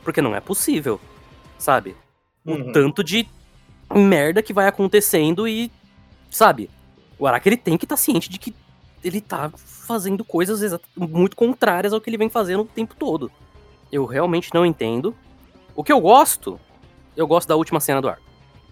Porque 0.02 0.22
não 0.22 0.34
é 0.34 0.40
possível. 0.40 0.98
Sabe? 1.58 1.94
O 2.42 2.52
Uhum. 2.52 2.72
tanto 2.72 3.04
de 3.04 3.28
merda 3.94 4.42
que 4.42 4.54
vai 4.54 4.66
acontecendo 4.66 5.46
e. 5.46 5.70
Sabe? 6.30 6.70
O 7.18 7.26
Araki 7.26 7.50
ele 7.50 7.56
tem 7.58 7.76
que 7.76 7.84
estar 7.84 7.98
ciente 7.98 8.30
de 8.30 8.38
que 8.38 8.54
ele 9.04 9.20
tá 9.20 9.50
fazendo 9.54 10.24
coisas 10.24 10.80
muito 10.96 11.36
contrárias 11.36 11.92
ao 11.92 12.00
que 12.00 12.08
ele 12.08 12.16
vem 12.16 12.30
fazendo 12.30 12.62
o 12.62 12.64
tempo 12.64 12.94
todo. 12.98 13.30
Eu 13.90 14.04
realmente 14.04 14.52
não 14.52 14.64
entendo. 14.64 15.14
O 15.74 15.82
que 15.82 15.92
eu 15.92 16.00
gosto, 16.00 16.58
eu 17.16 17.26
gosto 17.26 17.48
da 17.48 17.56
última 17.56 17.80
cena 17.80 18.00
do 18.00 18.08
arco. 18.08 18.22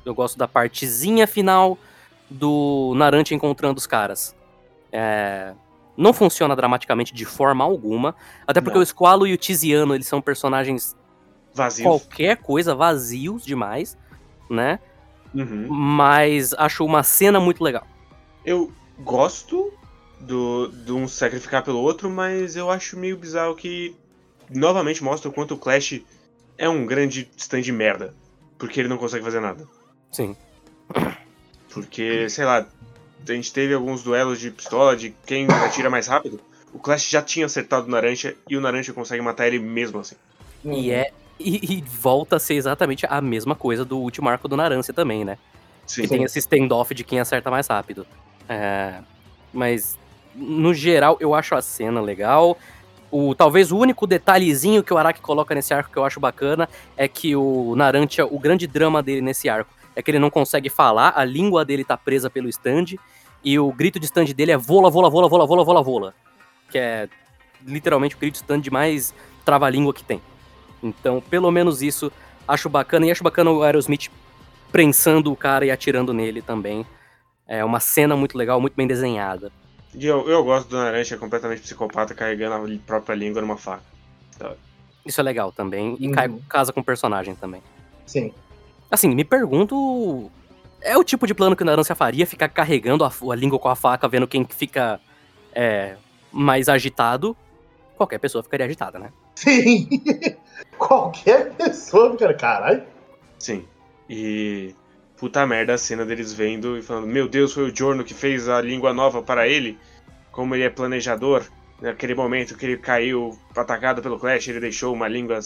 Eu 0.04 0.14
gosto 0.14 0.36
da 0.36 0.48
partezinha 0.48 1.26
final 1.26 1.78
do 2.28 2.92
Narante 2.96 3.34
encontrando 3.34 3.78
os 3.78 3.86
caras. 3.86 4.34
É, 4.90 5.54
não 5.96 6.12
funciona 6.12 6.56
dramaticamente 6.56 7.14
de 7.14 7.24
forma 7.24 7.64
alguma. 7.64 8.14
Até 8.46 8.60
porque 8.60 8.76
Não. 8.76 8.82
o 8.82 8.86
Squalo 8.86 9.26
e 9.26 9.32
o 9.32 9.36
Tiziano, 9.36 9.94
eles 9.94 10.06
são 10.06 10.20
personagens 10.20 10.96
Vazio. 11.54 11.84
qualquer 11.84 12.36
coisa, 12.38 12.74
vazios 12.74 13.44
demais, 13.44 13.96
né? 14.50 14.78
Uhum. 15.34 15.66
Mas 15.68 16.52
acho 16.54 16.84
uma 16.84 17.02
cena 17.02 17.40
muito 17.40 17.62
legal. 17.62 17.86
Eu 18.44 18.72
gosto 18.98 19.72
do, 20.20 20.68
de 20.68 20.92
um 20.92 21.08
sacrificar 21.08 21.62
pelo 21.62 21.78
outro, 21.78 22.10
mas 22.10 22.56
eu 22.56 22.70
acho 22.70 22.98
meio 22.98 23.16
bizarro 23.16 23.54
que 23.54 23.96
novamente 24.54 25.02
mostra 25.02 25.28
o 25.28 25.32
quanto 25.32 25.54
o 25.54 25.58
Clash 25.58 26.00
é 26.58 26.68
um 26.68 26.86
grande 26.86 27.28
stand 27.36 27.62
de 27.62 27.72
merda. 27.72 28.14
Porque 28.58 28.80
ele 28.80 28.88
não 28.88 28.98
consegue 28.98 29.24
fazer 29.24 29.40
nada. 29.40 29.66
Sim. 30.10 30.36
Porque, 31.72 32.28
sei 32.28 32.44
lá, 32.44 32.66
a 33.28 33.32
gente 33.32 33.52
teve 33.52 33.74
alguns 33.74 34.02
duelos 34.02 34.38
de 34.38 34.50
pistola 34.50 34.96
de 34.96 35.14
quem 35.26 35.46
atira 35.46 35.90
mais 35.90 36.06
rápido. 36.06 36.40
O 36.72 36.78
Clash 36.78 37.08
já 37.08 37.20
tinha 37.20 37.46
acertado 37.46 37.86
o 37.86 37.90
Naranja 37.90 38.36
e 38.48 38.56
o 38.56 38.60
Naranja 38.60 38.92
consegue 38.92 39.22
matar 39.22 39.46
ele 39.48 39.58
mesmo 39.58 39.98
assim. 39.98 40.16
E 40.64 40.90
é. 40.90 41.12
E, 41.40 41.78
e 41.78 41.80
volta 41.82 42.36
a 42.36 42.38
ser 42.38 42.54
exatamente 42.54 43.04
a 43.08 43.20
mesma 43.20 43.56
coisa 43.56 43.84
do 43.84 43.98
último 43.98 44.28
arco 44.28 44.46
do 44.46 44.56
Narância 44.56 44.94
também, 44.94 45.24
né? 45.24 45.38
Sim. 45.86 46.02
Que 46.02 46.08
tem 46.08 46.22
esse 46.22 46.38
standoff 46.38 46.94
de 46.94 47.02
quem 47.02 47.18
acerta 47.18 47.50
mais 47.50 47.66
rápido. 47.66 48.06
É, 48.48 49.00
mas, 49.52 49.98
no 50.34 50.72
geral, 50.72 51.16
eu 51.20 51.34
acho 51.34 51.54
a 51.54 51.62
cena 51.62 52.00
legal. 52.00 52.56
O, 53.12 53.34
talvez 53.34 53.70
o 53.70 53.76
único 53.76 54.06
detalhezinho 54.06 54.82
que 54.82 54.92
o 54.92 54.96
Araki 54.96 55.20
coloca 55.20 55.54
nesse 55.54 55.74
arco 55.74 55.92
que 55.92 55.98
eu 55.98 56.04
acho 56.04 56.18
bacana 56.18 56.66
é 56.96 57.06
que 57.06 57.36
o 57.36 57.76
Narantia, 57.76 58.26
o 58.26 58.38
grande 58.38 58.66
drama 58.66 59.02
dele 59.02 59.20
nesse 59.20 59.50
arco 59.50 59.70
é 59.94 60.02
que 60.02 60.10
ele 60.10 60.18
não 60.18 60.30
consegue 60.30 60.70
falar, 60.70 61.12
a 61.14 61.22
língua 61.22 61.62
dele 61.62 61.84
tá 61.84 61.94
presa 61.94 62.30
pelo 62.30 62.48
stand, 62.48 62.96
e 63.44 63.58
o 63.58 63.70
grito 63.70 64.00
de 64.00 64.06
stand 64.06 64.26
dele 64.26 64.52
é 64.52 64.56
vola, 64.56 64.88
vola, 64.88 65.10
vola, 65.10 65.28
vola, 65.28 65.46
vola, 65.46 65.64
vola, 65.64 65.82
vola. 65.82 66.14
Que 66.70 66.78
é 66.78 67.08
literalmente 67.66 68.14
o 68.14 68.18
grito 68.18 68.34
de 68.34 68.38
stand 68.38 68.62
mais 68.70 69.12
trava-língua 69.44 69.92
que 69.92 70.04
tem. 70.04 70.20
Então, 70.82 71.20
pelo 71.20 71.50
menos 71.50 71.82
isso, 71.82 72.10
acho 72.46 72.68
bacana. 72.68 73.06
E 73.06 73.10
acho 73.10 73.22
bacana 73.22 73.50
o 73.50 73.62
Aerosmith 73.62 74.10
prensando 74.70 75.30
o 75.30 75.36
cara 75.36 75.66
e 75.66 75.70
atirando 75.70 76.14
nele 76.14 76.40
também. 76.40 76.86
É 77.46 77.64
uma 77.64 77.80
cena 77.80 78.16
muito 78.16 78.38
legal, 78.38 78.60
muito 78.60 78.74
bem 78.74 78.86
desenhada. 78.86 79.52
E 79.94 80.06
eu, 80.06 80.28
eu 80.28 80.42
gosto 80.42 80.68
do 80.68 80.76
Naranja 80.76 81.16
completamente 81.18 81.60
psicopata 81.62 82.14
carregando 82.14 82.54
a 82.54 82.78
própria 82.86 83.14
língua 83.14 83.42
numa 83.42 83.56
faca. 83.56 83.82
Isso 85.04 85.20
é 85.20 85.24
legal 85.24 85.52
também. 85.52 85.96
E 86.00 86.06
Uhum. 86.08 86.12
cai, 86.14 86.28
casa 86.48 86.72
com 86.72 86.80
o 86.80 86.84
personagem 86.84 87.34
também. 87.34 87.62
Sim. 88.06 88.32
Assim, 88.90 89.08
me 89.14 89.24
pergunto. 89.24 90.30
É 90.80 90.96
o 90.96 91.04
tipo 91.04 91.26
de 91.26 91.34
plano 91.34 91.54
que 91.54 91.62
o 91.62 91.66
Narância 91.66 91.94
faria, 91.94 92.26
ficar 92.26 92.48
carregando 92.48 93.04
a, 93.04 93.08
a 93.30 93.34
língua 93.36 93.58
com 93.58 93.68
a 93.68 93.76
faca, 93.76 94.08
vendo 94.08 94.26
quem 94.26 94.44
fica 94.44 95.00
é, 95.54 95.96
mais 96.30 96.68
agitado. 96.68 97.36
Qualquer 97.96 98.18
pessoa 98.18 98.42
ficaria 98.42 98.66
agitada, 98.66 98.98
né? 98.98 99.12
Sim. 99.36 99.88
Qualquer 100.78 101.52
pessoa, 101.54 102.16
cara. 102.16 102.34
Caralho. 102.34 102.82
Sim. 103.38 103.64
E. 104.08 104.74
Puta 105.22 105.46
merda 105.46 105.74
a 105.74 105.78
cena 105.78 106.04
deles 106.04 106.32
vendo 106.32 106.76
e 106.76 106.82
falando: 106.82 107.06
Meu 107.06 107.28
Deus, 107.28 107.52
foi 107.52 107.70
o 107.70 107.76
Giorno 107.76 108.02
que 108.02 108.12
fez 108.12 108.48
a 108.48 108.60
língua 108.60 108.92
nova 108.92 109.22
para 109.22 109.46
ele. 109.46 109.78
Como 110.32 110.52
ele 110.52 110.64
é 110.64 110.68
planejador. 110.68 111.44
Naquele 111.80 112.12
momento 112.12 112.56
que 112.56 112.66
ele 112.66 112.76
caiu 112.76 113.38
atacado 113.54 114.02
pelo 114.02 114.18
Clash, 114.18 114.48
ele 114.48 114.58
deixou 114.58 114.92
uma 114.92 115.06
língua. 115.06 115.38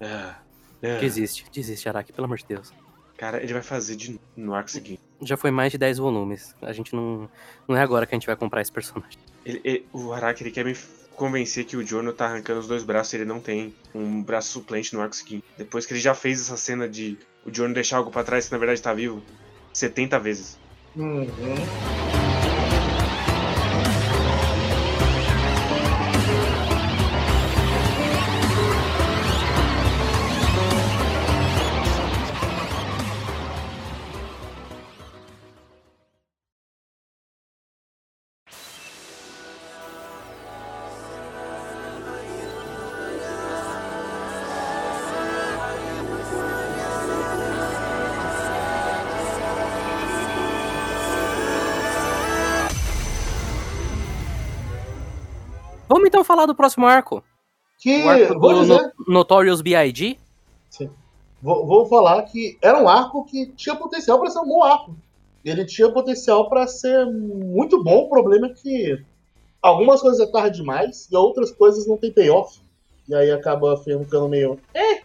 Ah, 0.00 0.38
ah. 0.82 0.98
Desiste, 0.98 1.44
desiste, 1.52 1.86
Araki, 1.90 2.10
pelo 2.10 2.24
amor 2.24 2.38
de 2.38 2.46
Deus. 2.46 2.72
Cara, 3.18 3.42
ele 3.42 3.52
vai 3.52 3.60
fazer 3.60 3.96
de 3.96 4.12
novo 4.12 4.22
no 4.34 4.54
arco 4.54 4.70
seguinte. 4.70 5.02
Já 5.20 5.36
foi 5.36 5.50
mais 5.50 5.72
de 5.72 5.76
10 5.76 5.98
volumes. 5.98 6.54
A 6.62 6.72
gente 6.72 6.94
não. 6.96 7.28
Não 7.68 7.76
é 7.76 7.82
agora 7.82 8.06
que 8.06 8.14
a 8.14 8.16
gente 8.18 8.26
vai 8.26 8.36
comprar 8.36 8.62
esse 8.62 8.72
personagem. 8.72 9.18
Ele- 9.44 9.60
ele- 9.62 9.86
o 9.92 10.10
Araki 10.10 10.42
ele 10.42 10.50
quer 10.50 10.64
me 10.64 10.74
convencer 11.14 11.66
que 11.66 11.76
o 11.76 11.86
Giorno 11.86 12.14
tá 12.14 12.24
arrancando 12.26 12.60
os 12.60 12.66
dois 12.68 12.82
braços 12.82 13.12
e 13.12 13.16
ele 13.16 13.24
não 13.26 13.40
tem 13.40 13.74
um 13.94 14.22
braço 14.22 14.48
suplente 14.52 14.94
no 14.94 15.02
arco 15.02 15.14
seguinte. 15.16 15.44
Depois 15.58 15.84
que 15.84 15.92
ele 15.92 16.00
já 16.00 16.14
fez 16.14 16.40
essa 16.40 16.56
cena 16.56 16.88
de 16.88 17.18
o 17.48 17.54
Giorno 17.54 17.74
deixar 17.74 17.96
algo 17.98 18.10
pra 18.10 18.24
trás 18.24 18.46
que 18.46 18.52
na 18.52 18.58
verdade 18.58 18.82
tá 18.82 18.92
vivo 18.92 19.22
70 19.72 20.18
vezes. 20.18 20.58
Uhum. 20.96 21.26
Falar 56.28 56.46
do 56.46 56.54
próximo 56.54 56.86
arco. 56.86 57.24
Que, 57.80 58.02
O 58.04 58.08
arco 58.08 58.38
vou 58.38 58.54
do 58.54 58.60
dizer, 58.60 58.92
No- 59.06 59.14
Notorious 59.14 59.60
B.I.G. 59.60 60.16
vou, 61.42 61.66
vou 61.66 61.86
falar 61.88 62.22
que 62.24 62.56
era 62.62 62.78
um 62.80 62.88
arco 62.88 63.24
que 63.24 63.46
tinha 63.52 63.74
potencial 63.74 64.20
para 64.20 64.30
ser 64.30 64.38
um 64.40 64.46
bom 64.48 64.62
arco. 64.62 64.96
Ele 65.44 65.64
tinha 65.64 65.90
potencial 65.90 66.48
para 66.48 66.66
ser 66.66 67.06
muito 67.06 67.82
bom. 67.82 68.04
O 68.04 68.08
problema 68.08 68.48
é 68.48 68.50
que 68.54 69.02
algumas 69.62 70.00
coisas 70.00 70.20
é 70.20 70.30
tarde 70.30 70.58
demais 70.58 71.08
e 71.10 71.16
outras 71.16 71.50
coisas 71.50 71.86
não 71.86 71.96
tem 71.96 72.12
payoff. 72.12 72.60
E 73.08 73.14
aí 73.14 73.30
acaba 73.30 73.76
ficando 73.78 74.28
meio. 74.28 74.58
É. 74.74 75.00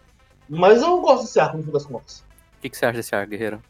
Mas 0.49 0.81
eu 0.81 0.99
gosto 1.01 1.23
desse 1.23 1.39
arco 1.39 1.57
no 1.57 1.63
fim 1.63 1.71
das 1.71 1.85
contas. 1.85 2.19
O 2.57 2.61
que, 2.61 2.69
que 2.69 2.77
você 2.77 2.85
acha 2.85 2.97
desse 2.97 3.15
arco, 3.15 3.29
Guerreiro? 3.29 3.61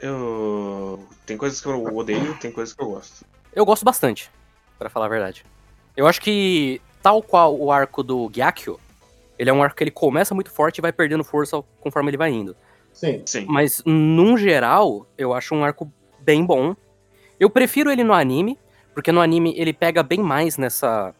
Eu. 0.00 1.04
Tem 1.26 1.36
coisas 1.36 1.60
que 1.60 1.66
eu 1.66 1.84
odeio, 1.96 2.36
tem 2.38 2.50
coisas 2.52 2.74
que 2.74 2.82
eu 2.82 2.88
gosto. 2.90 3.24
Eu 3.52 3.64
gosto 3.64 3.84
bastante, 3.84 4.30
pra 4.78 4.88
falar 4.90 5.06
a 5.06 5.08
verdade. 5.10 5.44
Eu 5.96 6.06
acho 6.06 6.20
que, 6.20 6.80
tal 7.04 7.22
qual 7.22 7.54
o 7.60 7.70
arco 7.70 8.02
do 8.02 8.30
Gyakyo, 8.30 8.80
ele 9.38 9.50
é 9.50 9.52
um 9.52 9.62
arco 9.62 9.76
que 9.76 9.84
ele 9.84 9.90
começa 9.90 10.34
muito 10.34 10.50
forte 10.50 10.78
e 10.78 10.80
vai 10.80 10.90
perdendo 10.90 11.22
força 11.22 11.62
conforme 11.78 12.08
ele 12.08 12.16
vai 12.16 12.30
indo. 12.30 12.56
Sim. 12.94 13.22
Sim. 13.26 13.44
Mas, 13.46 13.82
num 13.84 14.38
geral, 14.38 15.06
eu 15.18 15.34
acho 15.34 15.54
um 15.54 15.62
arco 15.62 15.92
bem 16.20 16.42
bom. 16.42 16.74
Eu 17.38 17.50
prefiro 17.50 17.90
ele 17.90 18.02
no 18.02 18.14
anime, 18.14 18.58
porque 18.94 19.12
no 19.12 19.20
anime 19.20 19.52
ele 19.54 19.74
pega 19.74 20.02
bem 20.02 20.20
mais 20.20 20.56
nessa 20.56 21.14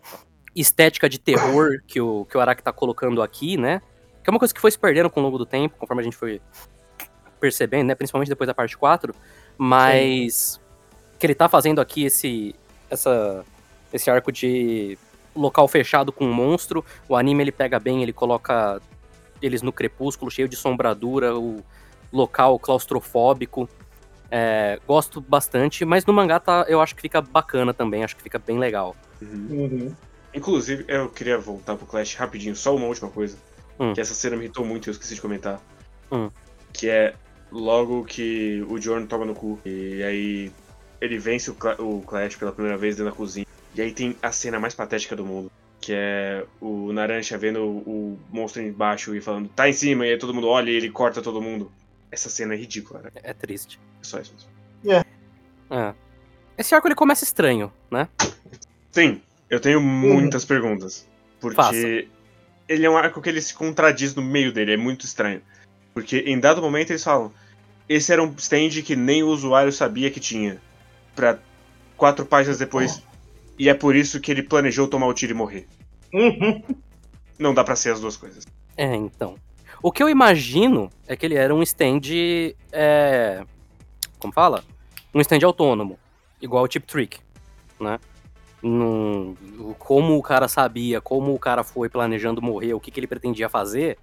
estética 0.56 1.06
de 1.06 1.18
terror 1.18 1.72
que 1.86 2.00
o, 2.00 2.24
que 2.24 2.38
o 2.38 2.40
Araki 2.40 2.62
tá 2.62 2.72
colocando 2.72 3.20
aqui, 3.20 3.58
né? 3.58 3.82
Que 4.22 4.30
é 4.30 4.32
uma 4.32 4.38
coisa 4.38 4.54
que 4.54 4.60
foi 4.62 4.70
se 4.70 4.78
perdendo 4.78 5.10
com 5.10 5.20
o 5.20 5.22
longo 5.22 5.36
do 5.36 5.44
tempo, 5.44 5.76
conforme 5.76 6.00
a 6.00 6.04
gente 6.04 6.16
foi 6.16 6.40
percebendo, 7.38 7.88
né? 7.88 7.94
Principalmente 7.94 8.30
depois 8.30 8.48
da 8.48 8.54
parte 8.54 8.74
4. 8.74 9.14
Mas 9.58 10.58
que 11.18 11.26
ele 11.26 11.34
tá 11.34 11.46
fazendo 11.46 11.78
aqui 11.78 12.04
esse, 12.04 12.54
essa, 12.88 13.44
esse 13.92 14.10
arco 14.10 14.32
de 14.32 14.96
local 15.34 15.66
fechado 15.68 16.12
com 16.12 16.24
um 16.24 16.32
monstro. 16.32 16.84
O 17.08 17.16
anime 17.16 17.42
ele 17.42 17.52
pega 17.52 17.78
bem, 17.78 18.02
ele 18.02 18.12
coloca 18.12 18.80
eles 19.40 19.62
no 19.62 19.72
crepúsculo, 19.72 20.30
cheio 20.30 20.48
de 20.48 20.56
sombradura, 20.56 21.36
o 21.36 21.62
local 22.12 22.58
claustrofóbico. 22.58 23.68
É, 24.30 24.80
gosto 24.86 25.20
bastante, 25.20 25.84
mas 25.84 26.04
no 26.06 26.12
mangá 26.12 26.40
tá, 26.40 26.64
eu 26.68 26.80
acho 26.80 26.94
que 26.94 27.02
fica 27.02 27.20
bacana 27.20 27.72
também, 27.72 28.02
acho 28.02 28.16
que 28.16 28.22
fica 28.22 28.38
bem 28.38 28.58
legal. 28.58 28.96
Uhum. 29.20 29.46
Uhum. 29.50 29.94
Inclusive, 30.34 30.84
eu 30.88 31.08
queria 31.08 31.38
voltar 31.38 31.76
pro 31.76 31.86
Clash 31.86 32.14
rapidinho, 32.14 32.56
só 32.56 32.74
uma 32.74 32.86
última 32.86 33.08
coisa. 33.08 33.36
Hum. 33.78 33.92
Que 33.92 34.00
essa 34.00 34.14
cena 34.14 34.36
me 34.36 34.44
irritou 34.44 34.64
muito 34.64 34.86
e 34.86 34.90
eu 34.90 34.92
esqueci 34.92 35.14
de 35.14 35.20
comentar. 35.20 35.60
Hum. 36.10 36.28
Que 36.72 36.88
é 36.88 37.14
logo 37.52 38.04
que 38.04 38.64
o 38.68 38.80
Jorno 38.80 39.06
toma 39.06 39.24
no 39.24 39.34
cu. 39.34 39.60
E 39.64 40.02
aí 40.02 40.52
ele 41.00 41.18
vence 41.18 41.50
o 41.50 42.02
Clash 42.02 42.36
pela 42.36 42.50
primeira 42.50 42.76
vez 42.76 42.96
dentro 42.96 43.12
da 43.12 43.16
cozinha. 43.16 43.46
E 43.74 43.82
aí 43.82 43.92
tem 43.92 44.16
a 44.22 44.30
cena 44.30 44.58
mais 44.58 44.74
patética 44.74 45.16
do 45.16 45.24
mundo. 45.24 45.50
Que 45.80 45.92
é 45.92 46.46
o 46.60 46.92
Naranja 46.92 47.36
vendo 47.36 47.60
o, 47.60 47.78
o 47.78 48.18
monstro 48.32 48.62
embaixo 48.62 49.14
e 49.14 49.20
falando, 49.20 49.48
tá 49.48 49.68
em 49.68 49.72
cima, 49.72 50.06
e 50.06 50.12
aí 50.12 50.18
todo 50.18 50.32
mundo 50.32 50.48
olha 50.48 50.70
e 50.70 50.74
ele 50.74 50.90
corta 50.90 51.20
todo 51.20 51.42
mundo. 51.42 51.70
Essa 52.10 52.30
cena 52.30 52.54
é 52.54 52.56
ridícula, 52.56 53.02
né? 53.02 53.10
É 53.14 53.34
triste. 53.34 53.78
É 54.00 54.04
só 54.04 54.20
isso 54.20 54.34
mesmo. 54.34 55.04
É. 55.70 55.94
Esse 56.56 56.74
arco 56.74 56.86
ele 56.86 56.94
começa 56.94 57.24
estranho, 57.24 57.72
né? 57.90 58.08
Sim, 58.92 59.20
eu 59.50 59.60
tenho 59.60 59.80
muitas 59.80 60.44
perguntas. 60.44 61.06
Porque 61.40 61.56
Faça. 61.56 61.76
ele 62.68 62.86
é 62.86 62.90
um 62.90 62.96
arco 62.96 63.20
que 63.20 63.28
ele 63.28 63.40
se 63.40 63.52
contradiz 63.52 64.14
no 64.14 64.22
meio 64.22 64.52
dele, 64.52 64.74
é 64.74 64.76
muito 64.76 65.04
estranho. 65.04 65.42
Porque 65.92 66.18
em 66.18 66.38
dado 66.38 66.62
momento 66.62 66.90
eles 66.90 67.04
falam: 67.04 67.32
esse 67.88 68.12
era 68.12 68.22
um 68.22 68.32
stand 68.38 68.82
que 68.84 68.96
nem 68.96 69.22
o 69.22 69.28
usuário 69.28 69.72
sabia 69.72 70.10
que 70.10 70.20
tinha. 70.20 70.60
Pra 71.14 71.38
quatro 71.96 72.24
páginas 72.24 72.58
depois. 72.58 73.02
E 73.58 73.68
é 73.68 73.74
por 73.74 73.94
isso 73.94 74.20
que 74.20 74.30
ele 74.30 74.42
planejou 74.42 74.88
tomar 74.88 75.06
o 75.06 75.14
tiro 75.14 75.32
e 75.32 75.36
morrer. 75.36 75.66
Uhum. 76.12 76.62
Não 77.38 77.54
dá 77.54 77.64
pra 77.64 77.76
ser 77.76 77.92
as 77.92 78.00
duas 78.00 78.16
coisas. 78.16 78.44
É, 78.76 78.94
então. 78.94 79.36
O 79.82 79.92
que 79.92 80.02
eu 80.02 80.08
imagino 80.08 80.90
é 81.06 81.14
que 81.16 81.26
ele 81.26 81.34
era 81.34 81.54
um 81.54 81.62
stand. 81.62 82.00
É... 82.72 83.44
Como 84.18 84.32
fala? 84.32 84.64
Um 85.14 85.20
stand 85.20 85.44
autônomo. 85.44 85.98
Igual 86.40 86.64
o 86.64 86.70
Chip 86.70 86.86
Trick, 86.86 87.18
né? 87.80 87.98
Num- 88.62 89.36
como 89.78 90.16
o 90.16 90.22
cara 90.22 90.48
sabia, 90.48 91.00
como 91.00 91.34
o 91.34 91.38
cara 91.38 91.62
foi 91.62 91.88
planejando 91.88 92.40
morrer, 92.40 92.72
o 92.74 92.80
que, 92.80 92.90
que 92.90 92.98
ele 92.98 93.06
pretendia 93.06 93.48
fazer, 93.48 93.98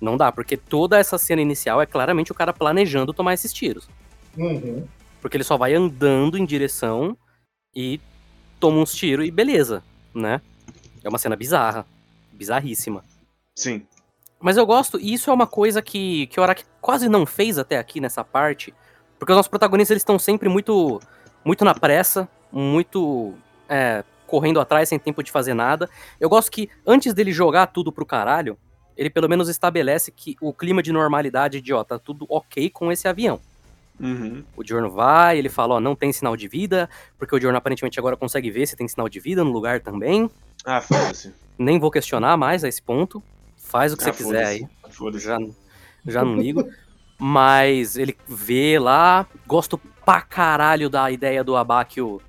não 0.00 0.16
dá, 0.16 0.30
porque 0.30 0.56
toda 0.56 0.98
essa 0.98 1.18
cena 1.18 1.42
inicial 1.42 1.82
é 1.82 1.86
claramente 1.86 2.30
o 2.30 2.34
cara 2.34 2.52
planejando 2.52 3.12
tomar 3.12 3.34
esses 3.34 3.52
tiros. 3.52 3.88
Uhum. 4.36 4.86
Porque 5.20 5.36
ele 5.36 5.44
só 5.44 5.56
vai 5.56 5.74
andando 5.74 6.38
em 6.38 6.44
direção 6.44 7.16
e 7.74 8.00
toma 8.58 8.78
uns 8.78 8.94
tiros 8.94 9.26
e 9.26 9.30
beleza, 9.30 9.82
né? 10.14 10.40
É 11.02 11.08
uma 11.08 11.18
cena 11.18 11.36
bizarra, 11.36 11.86
bizarríssima. 12.32 13.04
Sim. 13.54 13.86
Mas 14.40 14.56
eu 14.56 14.66
gosto, 14.66 14.98
e 15.00 15.14
isso 15.14 15.30
é 15.30 15.32
uma 15.32 15.46
coisa 15.46 15.80
que, 15.80 16.26
que 16.26 16.38
o 16.38 16.42
Araki 16.42 16.64
quase 16.80 17.08
não 17.08 17.24
fez 17.24 17.58
até 17.58 17.78
aqui 17.78 18.00
nessa 18.00 18.22
parte, 18.22 18.74
porque 19.18 19.32
os 19.32 19.36
nossos 19.36 19.48
protagonistas 19.48 19.92
eles 19.92 20.02
estão 20.02 20.18
sempre 20.18 20.48
muito 20.48 21.00
muito 21.44 21.64
na 21.64 21.74
pressa, 21.74 22.28
muito 22.50 23.34
é, 23.68 24.02
correndo 24.26 24.58
atrás 24.58 24.88
sem 24.88 24.98
tempo 24.98 25.22
de 25.22 25.30
fazer 25.30 25.54
nada. 25.54 25.88
Eu 26.18 26.28
gosto 26.28 26.50
que 26.50 26.68
antes 26.84 27.14
dele 27.14 27.30
jogar 27.30 27.68
tudo 27.68 27.92
pro 27.92 28.04
caralho, 28.04 28.58
ele 28.96 29.08
pelo 29.08 29.28
menos 29.28 29.48
estabelece 29.48 30.10
que 30.10 30.36
o 30.40 30.52
clima 30.52 30.82
de 30.82 30.90
normalidade 30.92 31.60
de, 31.60 31.72
ó, 31.72 31.84
tá 31.84 31.98
tudo 31.98 32.26
ok 32.28 32.68
com 32.70 32.90
esse 32.90 33.06
avião. 33.06 33.40
Uhum. 33.98 34.44
O 34.56 34.62
Diorno 34.62 34.90
vai, 34.90 35.38
ele 35.38 35.48
fala, 35.48 35.74
ó, 35.76 35.80
não 35.80 35.94
tem 35.94 36.12
sinal 36.12 36.36
de 36.36 36.48
vida, 36.48 36.88
porque 37.18 37.34
o 37.34 37.38
Diorno 37.38 37.56
aparentemente 37.58 37.98
agora 37.98 38.16
consegue 38.16 38.50
ver 38.50 38.66
se 38.66 38.76
tem 38.76 38.86
sinal 38.86 39.08
de 39.08 39.18
vida 39.20 39.42
no 39.42 39.50
lugar 39.52 39.80
também. 39.80 40.30
Ah, 40.64 40.80
foda-se. 40.80 41.32
Nem 41.58 41.78
vou 41.78 41.90
questionar 41.90 42.36
mais 42.36 42.62
a 42.64 42.68
esse 42.68 42.82
ponto. 42.82 43.22
Faz 43.56 43.92
o 43.92 43.96
que 43.96 44.04
Ah, 44.04 44.12
você 44.12 44.24
quiser 44.24 44.44
aí. 44.46 44.66
Foda-se. 44.90 45.24
Já, 45.24 45.38
já 46.06 46.24
não 46.24 46.36
ligo. 46.36 46.68
Mas 47.18 47.96
ele 47.96 48.16
vê 48.28 48.78
lá. 48.78 49.26
Gosto 49.46 49.78
pra 50.04 50.20
caralho 50.20 50.90
da 50.90 51.10
ideia 51.10 51.42
do 51.42 51.56
Abakio 51.56 52.20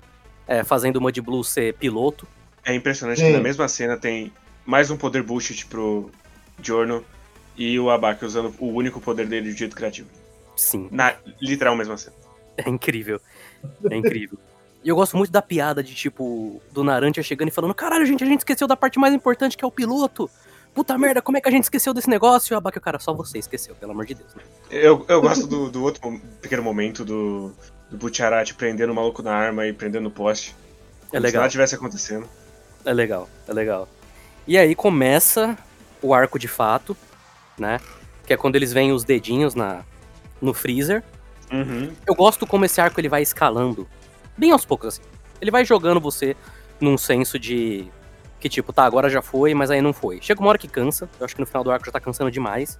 é, 0.46 0.64
fazendo 0.64 0.96
o 0.96 1.00
Mud 1.00 1.20
Blue 1.20 1.44
ser 1.44 1.74
piloto. 1.74 2.26
É 2.64 2.74
impressionante 2.74 3.20
Sim. 3.20 3.26
que 3.26 3.32
na 3.32 3.40
mesma 3.40 3.68
cena 3.68 3.96
tem 3.96 4.32
mais 4.64 4.90
um 4.90 4.96
poder 4.96 5.22
bullshit 5.22 5.66
pro 5.66 6.10
Giorno 6.62 7.04
e 7.56 7.78
o 7.78 7.90
Abaca 7.90 8.24
usando 8.24 8.54
o 8.58 8.66
único 8.68 9.00
poder 9.00 9.26
dele 9.26 9.52
de 9.52 9.58
jeito 9.58 9.76
criativo. 9.76 10.08
Sim, 10.58 10.88
Na 10.90 11.14
literal 11.40 11.76
mesma 11.76 11.96
cena. 11.96 12.16
é 12.56 12.68
incrível. 12.68 13.20
É 13.90 13.96
incrível. 13.96 14.38
E 14.84 14.88
eu 14.88 14.96
gosto 14.96 15.16
muito 15.16 15.30
da 15.30 15.40
piada 15.42 15.82
de 15.82 15.94
tipo, 15.94 16.60
do 16.72 16.82
Narantia 16.84 17.22
chegando 17.22 17.48
e 17.48 17.52
falando: 17.52 17.74
caralho, 17.74 18.04
gente, 18.06 18.22
a 18.24 18.26
gente 18.26 18.40
esqueceu 18.40 18.66
da 18.66 18.76
parte 18.76 18.98
mais 18.98 19.14
importante 19.14 19.56
que 19.56 19.64
é 19.64 19.68
o 19.68 19.70
piloto. 19.70 20.28
Puta 20.74 20.96
merda, 20.96 21.20
como 21.22 21.36
é 21.36 21.40
que 21.40 21.48
a 21.48 21.50
gente 21.50 21.64
esqueceu 21.64 21.92
desse 21.94 22.08
negócio? 22.08 22.54
E 22.54 22.56
o 22.56 22.80
cara, 22.80 22.98
só 22.98 23.12
você 23.12 23.38
esqueceu, 23.38 23.74
pelo 23.74 23.92
amor 23.92 24.06
de 24.06 24.14
Deus. 24.14 24.32
né? 24.34 24.42
Eu, 24.70 25.04
eu 25.08 25.20
gosto 25.20 25.46
do, 25.46 25.70
do 25.70 25.82
outro 25.82 26.20
pequeno 26.40 26.62
momento 26.62 27.04
do, 27.04 27.52
do 27.90 27.96
Butcharat 27.96 28.52
prendendo 28.54 28.92
o 28.92 28.94
maluco 28.94 29.22
na 29.22 29.32
arma 29.34 29.66
e 29.66 29.72
prendendo 29.72 30.04
no 30.04 30.10
poste. 30.10 30.54
É 31.06 31.10
Como 31.10 31.20
Se 31.20 31.26
legal. 31.26 31.40
nada 31.40 31.50
tivesse 31.50 31.74
acontecendo. 31.74 32.28
É 32.84 32.92
legal, 32.92 33.28
é 33.48 33.52
legal. 33.52 33.88
E 34.46 34.56
aí 34.56 34.74
começa 34.74 35.56
o 36.00 36.14
arco 36.14 36.38
de 36.38 36.46
fato, 36.46 36.96
né? 37.58 37.80
Que 38.26 38.32
é 38.34 38.36
quando 38.36 38.54
eles 38.56 38.72
veem 38.72 38.92
os 38.92 39.02
dedinhos 39.04 39.54
na, 39.56 39.82
no 40.40 40.54
freezer. 40.54 41.02
Uhum. 41.52 41.92
Eu 42.06 42.14
gosto 42.14 42.46
como 42.46 42.64
esse 42.64 42.80
arco 42.80 43.00
ele 43.00 43.08
vai 43.08 43.22
escalando, 43.22 43.88
bem 44.36 44.50
aos 44.50 44.64
poucos 44.64 44.88
assim. 44.88 45.02
Ele 45.40 45.50
vai 45.50 45.64
jogando 45.64 46.00
você 46.00 46.36
num 46.80 46.98
senso 46.98 47.38
de 47.38 47.88
que 48.40 48.48
tipo, 48.48 48.72
tá, 48.72 48.84
agora 48.84 49.10
já 49.10 49.20
foi, 49.20 49.54
mas 49.54 49.70
aí 49.70 49.80
não 49.80 49.92
foi. 49.92 50.20
Chega 50.20 50.40
uma 50.40 50.48
hora 50.48 50.58
que 50.58 50.68
cansa, 50.68 51.08
eu 51.18 51.24
acho 51.24 51.34
que 51.34 51.40
no 51.40 51.46
final 51.46 51.64
do 51.64 51.70
arco 51.70 51.86
já 51.86 51.92
tá 51.92 52.00
cansando 52.00 52.30
demais. 52.30 52.78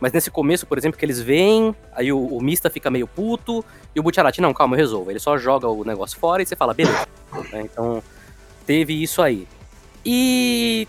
Mas 0.00 0.12
nesse 0.12 0.30
começo, 0.30 0.66
por 0.66 0.78
exemplo, 0.78 0.98
que 0.98 1.04
eles 1.04 1.20
vêm, 1.20 1.74
aí 1.92 2.12
o, 2.12 2.24
o 2.24 2.40
Mista 2.40 2.70
fica 2.70 2.90
meio 2.90 3.06
puto, 3.06 3.64
e 3.94 3.98
o 3.98 4.02
Butcharat, 4.02 4.38
não, 4.38 4.54
calma, 4.54 4.74
eu 4.76 4.78
resolvo. 4.78 5.10
Ele 5.10 5.18
só 5.18 5.36
joga 5.36 5.66
o 5.68 5.84
negócio 5.84 6.18
fora 6.18 6.42
e 6.42 6.46
você 6.46 6.56
fala, 6.56 6.74
beleza. 6.74 7.06
Né, 7.52 7.62
Então, 7.62 8.02
teve 8.64 9.02
isso 9.02 9.20
aí. 9.20 9.46
E 10.04 10.88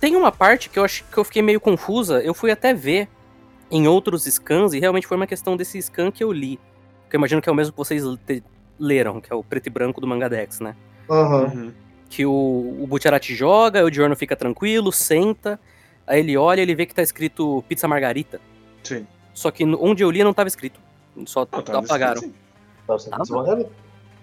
tem 0.00 0.16
uma 0.16 0.32
parte 0.32 0.68
que 0.68 0.78
eu 0.78 0.84
acho 0.84 1.04
que 1.04 1.18
eu 1.18 1.24
fiquei 1.24 1.42
meio 1.42 1.60
confusa, 1.60 2.20
eu 2.20 2.34
fui 2.34 2.50
até 2.50 2.74
ver 2.74 3.08
em 3.70 3.86
outros 3.88 4.24
scans, 4.24 4.72
e 4.72 4.80
realmente 4.80 5.06
foi 5.06 5.16
uma 5.16 5.26
questão 5.26 5.56
desse 5.56 5.80
scan 5.82 6.10
que 6.10 6.22
eu 6.24 6.32
li. 6.32 6.58
Que 7.10 7.16
eu 7.16 7.18
imagino 7.18 7.40
que 7.42 7.48
é 7.48 7.52
o 7.52 7.54
mesmo 7.54 7.72
que 7.72 7.78
vocês 7.78 8.02
te- 8.26 8.42
leram, 8.78 9.20
que 9.20 9.32
é 9.32 9.36
o 9.36 9.42
preto 9.42 9.66
e 9.66 9.70
branco 9.70 10.00
do 10.00 10.06
Mangadex, 10.06 10.60
né? 10.60 10.74
Aham. 11.10 11.44
Uhum. 11.54 11.72
Que 12.10 12.24
o, 12.24 12.30
o 12.80 12.86
Butcharat 12.86 13.34
joga, 13.34 13.84
o 13.84 13.92
Giorno 13.92 14.16
fica 14.16 14.34
tranquilo, 14.34 14.90
senta, 14.90 15.60
aí 16.06 16.20
ele 16.20 16.36
olha 16.36 16.60
e 16.60 16.62
ele 16.62 16.74
vê 16.74 16.86
que 16.86 16.94
tá 16.94 17.02
escrito 17.02 17.62
pizza 17.68 17.86
margarita. 17.86 18.40
Sim. 18.82 19.06
Só 19.34 19.50
que 19.50 19.64
onde 19.64 20.02
eu 20.02 20.10
li 20.10 20.24
não 20.24 20.32
tava 20.32 20.48
escrito. 20.48 20.80
Só 21.26 21.40
Não, 21.40 21.62
tava 21.62 21.78
apagaram. 21.80 22.14
escrito 22.14 22.34
Tá, 22.86 22.94
você 22.94 23.08
Ah, 23.12 23.16
precisa 23.16 23.36
marcar. 23.36 23.64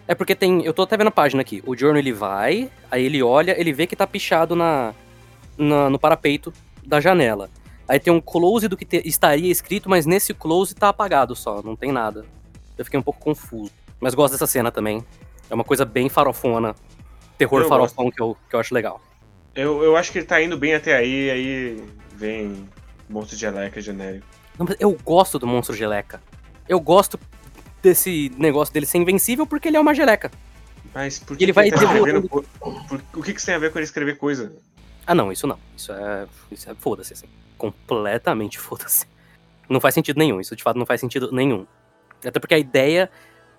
É 0.07 0.15
porque 0.15 0.33
tem. 0.35 0.63
Eu 0.63 0.73
tô 0.73 0.81
até 0.83 0.97
vendo 0.97 1.07
a 1.07 1.11
página 1.11 1.41
aqui. 1.41 1.61
O 1.65 1.75
Giorno 1.75 1.99
ele 1.99 2.11
vai, 2.11 2.69
aí 2.89 3.05
ele 3.05 3.21
olha, 3.21 3.59
ele 3.59 3.71
vê 3.73 3.85
que 3.85 3.95
tá 3.95 4.07
pichado 4.07 4.55
na, 4.55 4.93
na- 5.57 5.89
no 5.89 5.99
parapeito 5.99 6.51
da 6.85 6.99
janela. 6.99 7.49
Aí 7.87 7.99
tem 7.99 8.11
um 8.11 8.19
close 8.21 8.67
do 8.67 8.75
que 8.75 8.85
te- 8.85 9.01
estaria 9.05 9.51
escrito, 9.51 9.89
mas 9.89 10.05
nesse 10.05 10.33
close 10.33 10.73
tá 10.73 10.89
apagado 10.89 11.35
só, 11.35 11.61
não 11.61 11.75
tem 11.75 11.91
nada. 11.91 12.25
Eu 12.77 12.83
fiquei 12.85 12.99
um 12.99 13.03
pouco 13.03 13.19
confuso. 13.19 13.71
Mas 13.99 14.13
gosto 14.15 14.33
dessa 14.33 14.47
cena 14.47 14.71
também. 14.71 15.05
É 15.49 15.53
uma 15.53 15.63
coisa 15.63 15.85
bem 15.85 16.09
farofona. 16.09 16.75
Terror 17.37 17.61
Eu 17.61 17.67
farofão 17.69 18.09
que 18.09 18.21
eu, 18.21 18.35
que 18.49 18.55
eu 18.55 18.59
acho 18.59 18.73
legal. 18.73 18.99
Eu, 19.53 19.83
eu 19.83 19.95
acho 19.95 20.11
que 20.11 20.17
ele 20.19 20.25
tá 20.25 20.41
indo 20.41 20.57
bem 20.57 20.73
até 20.73 20.95
aí, 20.95 21.29
aí 21.29 21.83
vem 22.15 22.67
monstro 23.09 23.37
de 23.37 23.45
Eleca 23.45 23.79
genérico. 23.79 24.25
Não, 24.57 24.65
mas 24.67 24.75
eu 24.79 24.91
gosto 25.03 25.37
do 25.37 25.45
monstro 25.45 25.75
geleca. 25.75 26.21
Eu 26.67 26.79
gosto 26.79 27.19
desse 27.81 28.31
negócio 28.37 28.73
dele 28.73 28.85
ser 28.85 28.97
invencível 28.97 29.45
porque 29.45 29.67
ele 29.67 29.77
é 29.77 29.79
uma 29.79 29.93
geleca. 29.93 30.31
Mas 30.93 31.19
por 31.19 31.37
que, 31.37 31.43
ele 31.43 31.51
que 31.51 31.55
vai 31.55 31.69
tá 31.69 31.75
escrevendo 31.75 32.21
devorando- 32.23 32.29
co- 32.59 32.71
por- 32.87 33.01
o 33.15 33.21
que, 33.21 33.31
que 33.33 33.37
isso 33.37 33.45
tem 33.45 33.55
a 33.55 33.59
ver 33.59 33.71
com 33.71 33.77
ele 33.77 33.85
escrever 33.85 34.17
coisa? 34.17 34.53
Ah, 35.07 35.13
não, 35.15 35.31
isso 35.31 35.45
não. 35.47 35.59
Isso 35.77 35.91
é. 35.91 36.27
Isso 36.51 36.69
é 36.69 36.75
foda-se, 36.75 37.13
assim. 37.13 37.27
Completamente 37.57 38.57
foda-se. 38.59 39.05
Não 39.69 39.79
faz 39.79 39.93
sentido 39.93 40.17
nenhum. 40.17 40.39
Isso 40.39 40.55
de 40.55 40.63
fato 40.63 40.77
não 40.77 40.85
faz 40.85 40.99
sentido 41.01 41.31
nenhum. 41.31 41.65
Até 42.25 42.39
porque 42.39 42.53
a 42.55 42.59
ideia 42.59 43.09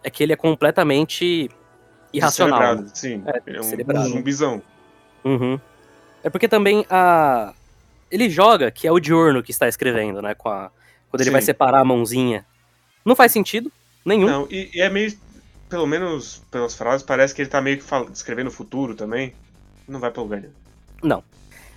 é 0.03 0.11
que 0.11 0.23
ele 0.23 0.33
é 0.33 0.37
completamente 0.37 1.51
irracional. 2.13 2.77
né? 2.77 2.89
Sim, 2.95 3.23
É, 3.27 3.41
ele 3.47 3.59
é 3.59 3.61
um 3.61 4.05
zumbizão. 4.05 4.63
Uhum. 5.25 5.59
É 6.23 6.31
porque 6.31 6.49
também 6.49 6.85
a. 6.91 7.53
Ele 8.11 8.31
joga 8.31 8.71
que 8.71 8.87
é 8.87 8.93
o 8.93 9.01
Diurno 9.01 9.43
que 9.43 9.51
está 9.51 9.67
escrevendo, 9.67 10.23
né? 10.23 10.35
Com 10.35 10.49
a... 10.49 10.71
Quando 11.11 11.21
ele 11.21 11.31
Sim. 11.31 11.33
vai 11.33 11.43
separar 11.43 11.81
a 11.81 11.85
mãozinha. 11.85 12.47
Não 13.05 13.17
faz 13.17 13.33
sentido 13.33 13.71
nenhum. 14.05 14.27
Não, 14.27 14.49
e, 14.51 14.71
e 14.75 14.81
é 14.81 14.89
meio. 14.89 15.13
Pelo 15.69 15.87
menos 15.87 16.41
pelas 16.51 16.77
frases, 16.77 17.05
parece 17.05 17.35
que 17.35 17.43
ele 17.43 17.49
tá 17.49 17.61
meio 17.61 17.79
que 17.79 17.83
fal- 17.83 18.09
descrevendo 18.09 18.47
o 18.49 18.53
futuro 18.53 18.95
também. 18.95 19.35
Não 19.89 19.99
vai 19.99 20.11
pra 20.13 20.23
lugar 20.23 20.41
nenhum. 20.41 20.53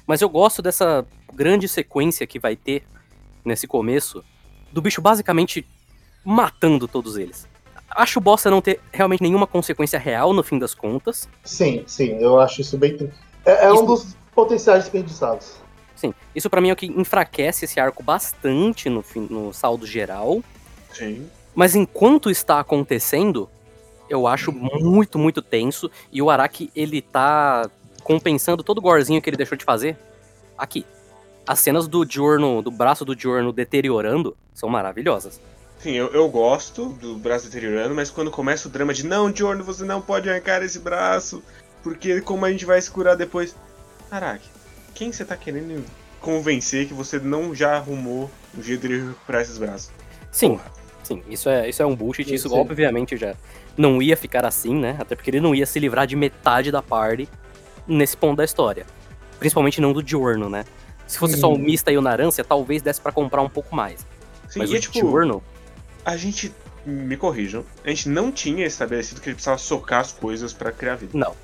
Mas 0.08 0.22
eu 0.22 0.30
gosto 0.30 0.62
dessa 0.62 1.06
grande 1.34 1.68
sequência 1.68 2.26
que 2.26 2.40
vai 2.40 2.56
ter 2.56 2.84
nesse 3.46 3.68
começo 3.68 4.24
do 4.72 4.82
bicho 4.82 5.02
basicamente 5.02 5.66
matando 6.26 6.88
todos 6.88 7.18
eles. 7.18 7.48
Acho 7.92 8.20
bosta 8.20 8.50
não 8.52 8.62
ter 8.62 8.80
realmente 8.92 9.22
nenhuma 9.22 9.48
consequência 9.48 9.98
real 9.98 10.34
no 10.34 10.44
fim 10.44 10.60
das 10.60 10.74
contas. 10.74 11.28
Sim, 11.44 11.84
sim, 11.88 12.18
eu 12.20 12.40
acho 12.40 12.62
isso 12.62 12.78
bem. 12.78 13.12
É, 13.46 13.66
é 13.68 13.74
Isso- 13.74 13.84
um 13.84 13.86
dos 13.86 14.16
potenciais 14.34 14.84
desperdiçados. 14.84 15.56
Sim, 15.96 16.14
isso 16.34 16.50
pra 16.50 16.62
mim 16.62 16.70
é 16.70 16.74
o 16.74 16.76
que 16.76 16.86
enfraquece 16.86 17.66
esse 17.66 17.80
arco 17.80 18.02
bastante 18.02 18.90
no, 18.90 19.02
fim, 19.02 19.28
no 19.30 19.54
saldo 19.54 19.86
geral. 19.86 20.42
Sim. 20.94 21.28
Mas 21.54 21.76
enquanto 21.76 22.30
está 22.30 22.60
acontecendo, 22.60 23.50
eu 24.10 24.26
acho 24.26 24.52
muito, 24.52 25.20
muito 25.20 25.42
tenso. 25.42 25.92
E 26.12 26.22
o 26.22 26.30
Araki, 26.30 26.72
ele 26.76 27.02
tá 27.02 27.70
compensando 28.04 28.64
todo 28.64 28.78
o 28.78 28.82
gorzinho 28.82 29.22
que 29.22 29.30
ele 29.30 29.38
deixou 29.38 29.58
de 29.58 29.66
fazer 29.66 29.98
aqui. 30.58 30.86
As 31.48 31.60
cenas 31.60 31.88
do 31.88 32.06
Diorno, 32.06 32.62
do 32.62 32.70
braço 32.70 33.04
do 33.04 33.16
Diorno 33.16 33.52
deteriorando, 33.52 34.38
são 34.54 34.70
maravilhosas. 34.70 35.40
Sim, 35.80 35.94
eu, 35.94 36.08
eu 36.08 36.28
gosto 36.30 36.90
do 36.90 37.16
braço 37.16 37.46
deteriorando, 37.46 37.96
mas 37.96 38.12
quando 38.12 38.30
começa 38.30 38.68
o 38.68 38.72
drama 38.72 38.94
de 38.94 39.06
não, 39.06 39.34
Giorno, 39.34 39.64
você 39.64 39.86
não 39.86 40.02
pode 40.02 40.30
arrancar 40.30 40.62
esse 40.62 40.78
braço, 40.78 41.42
porque 41.82 42.20
como 42.22 42.46
a 42.46 42.52
gente 42.52 42.66
vai 42.66 42.82
se 42.82 42.92
curar 42.92 43.16
depois. 43.16 43.56
Caraca, 44.10 44.44
quem 44.94 45.12
você 45.12 45.24
tá 45.24 45.38
querendo 45.38 45.84
convencer 46.20 46.86
que 46.88 46.94
você 46.94 47.18
não 47.18 47.56
já 47.56 47.78
arrumou 47.78 48.30
um 48.58 48.62
jeito 48.62 48.88
de 48.88 49.00
recuperar 49.00 49.42
esses 49.42 49.58
braços? 49.58 49.90
Sim, 50.32 50.60
sim, 51.02 51.24
isso 51.30 51.50
é, 51.50 51.70
isso 51.70 51.82
é 51.82 51.86
um 51.86 51.96
bullshit. 51.96 52.28
Sim, 52.28 52.36
Isso, 52.36 52.50
sim. 52.50 52.56
obviamente, 52.56 53.16
já 53.16 53.34
não 53.78 54.02
ia 54.02 54.18
ficar 54.18 54.46
assim, 54.46 54.76
né? 54.76 54.98
Até 55.00 55.16
porque 55.16 55.30
ele 55.30 55.40
não 55.40 55.56
ia 55.56 55.66
se 55.66 55.80
livrar 55.80 56.06
de 56.06 56.16
metade 56.16 56.72
da 56.72 56.82
party 56.82 57.30
nesse 57.90 58.16
ponto 58.16 58.38
da 58.38 58.46
história. 58.46 58.86
Principalmente 59.40 59.82
não 59.82 59.92
do 59.92 60.02
Diorno, 60.02 60.50
né? 60.50 60.64
Se 61.08 61.18
fosse 61.18 61.38
só 61.38 61.52
o. 61.52 61.58
Mista 61.58 61.92
e 61.92 61.98
o 61.98 62.02
Narância, 62.02 62.44
talvez 62.44 62.82
desse 62.82 63.02
pra 63.02 63.12
comprar 63.12 63.42
um 63.42 63.50
pouco 63.50 63.76
mais. 63.76 64.06
Sim, 64.48 64.60
Mas 64.60 64.70
e 64.70 64.74
o 64.74 64.78
é 64.78 64.80
tipo, 64.80 64.94
Diorno, 64.94 65.44
a 66.06 66.16
gente. 66.16 66.54
Me 66.86 67.18
corrijam, 67.18 67.66
a 67.84 67.90
gente 67.90 68.08
não 68.08 68.32
tinha 68.32 68.66
estabelecido 68.66 69.20
que 69.20 69.28
ele 69.28 69.36
precisava 69.36 69.58
socar 69.58 70.00
as 70.00 70.14
coisas 70.14 70.54
pra 70.54 70.72
criar 70.72 70.96
vida. 70.96 71.12
não. 71.18 71.36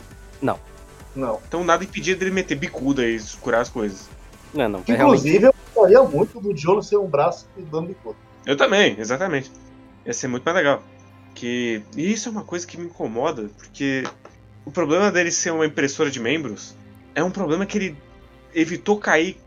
Não. 1.16 1.40
Então 1.48 1.64
nada 1.64 1.84
impedia 1.84 2.16
dele 2.16 2.32
meter 2.32 2.56
bicuda 2.56 3.06
e 3.08 3.20
curar 3.40 3.62
as 3.62 3.70
coisas. 3.70 4.10
Não, 4.54 4.68
não. 4.68 4.84
É 4.88 4.94
realmente 4.94 5.20
Inclusive, 5.20 5.46
eu 5.46 5.56
gostaria 5.74 6.04
muito 6.04 6.42
do 6.42 6.54
Diolo 6.54 6.84
ser 6.84 6.98
um 6.98 7.08
braço 7.08 7.48
e 7.58 7.62
dando 7.62 7.88
bicudo. 7.88 8.18
Eu 8.46 8.58
também, 8.58 8.96
exatamente. 9.00 9.52
Ia 10.06 10.14
ser 10.14 10.28
muito 10.28 10.44
mais 10.44 10.56
legal. 10.58 10.84
Que. 11.34 11.82
E 11.96 12.12
isso 12.12 12.28
é 12.30 12.32
uma 12.32 12.44
coisa 12.44 12.68
que 12.68 12.78
me 12.78 12.86
incomoda, 12.86 13.50
porque 13.58 14.04
o 14.66 14.72
problema 14.72 15.12
dele 15.12 15.32
ser 15.32 15.52
uma 15.52 15.66
impressora 15.66 16.10
de 16.10 16.20
membros 16.20 16.76
é 17.14 17.24
um 17.24 17.32
problema 17.32 17.66
que 17.66 17.78
ele 17.78 17.98
evitou 18.54 18.98
cair 18.98 19.38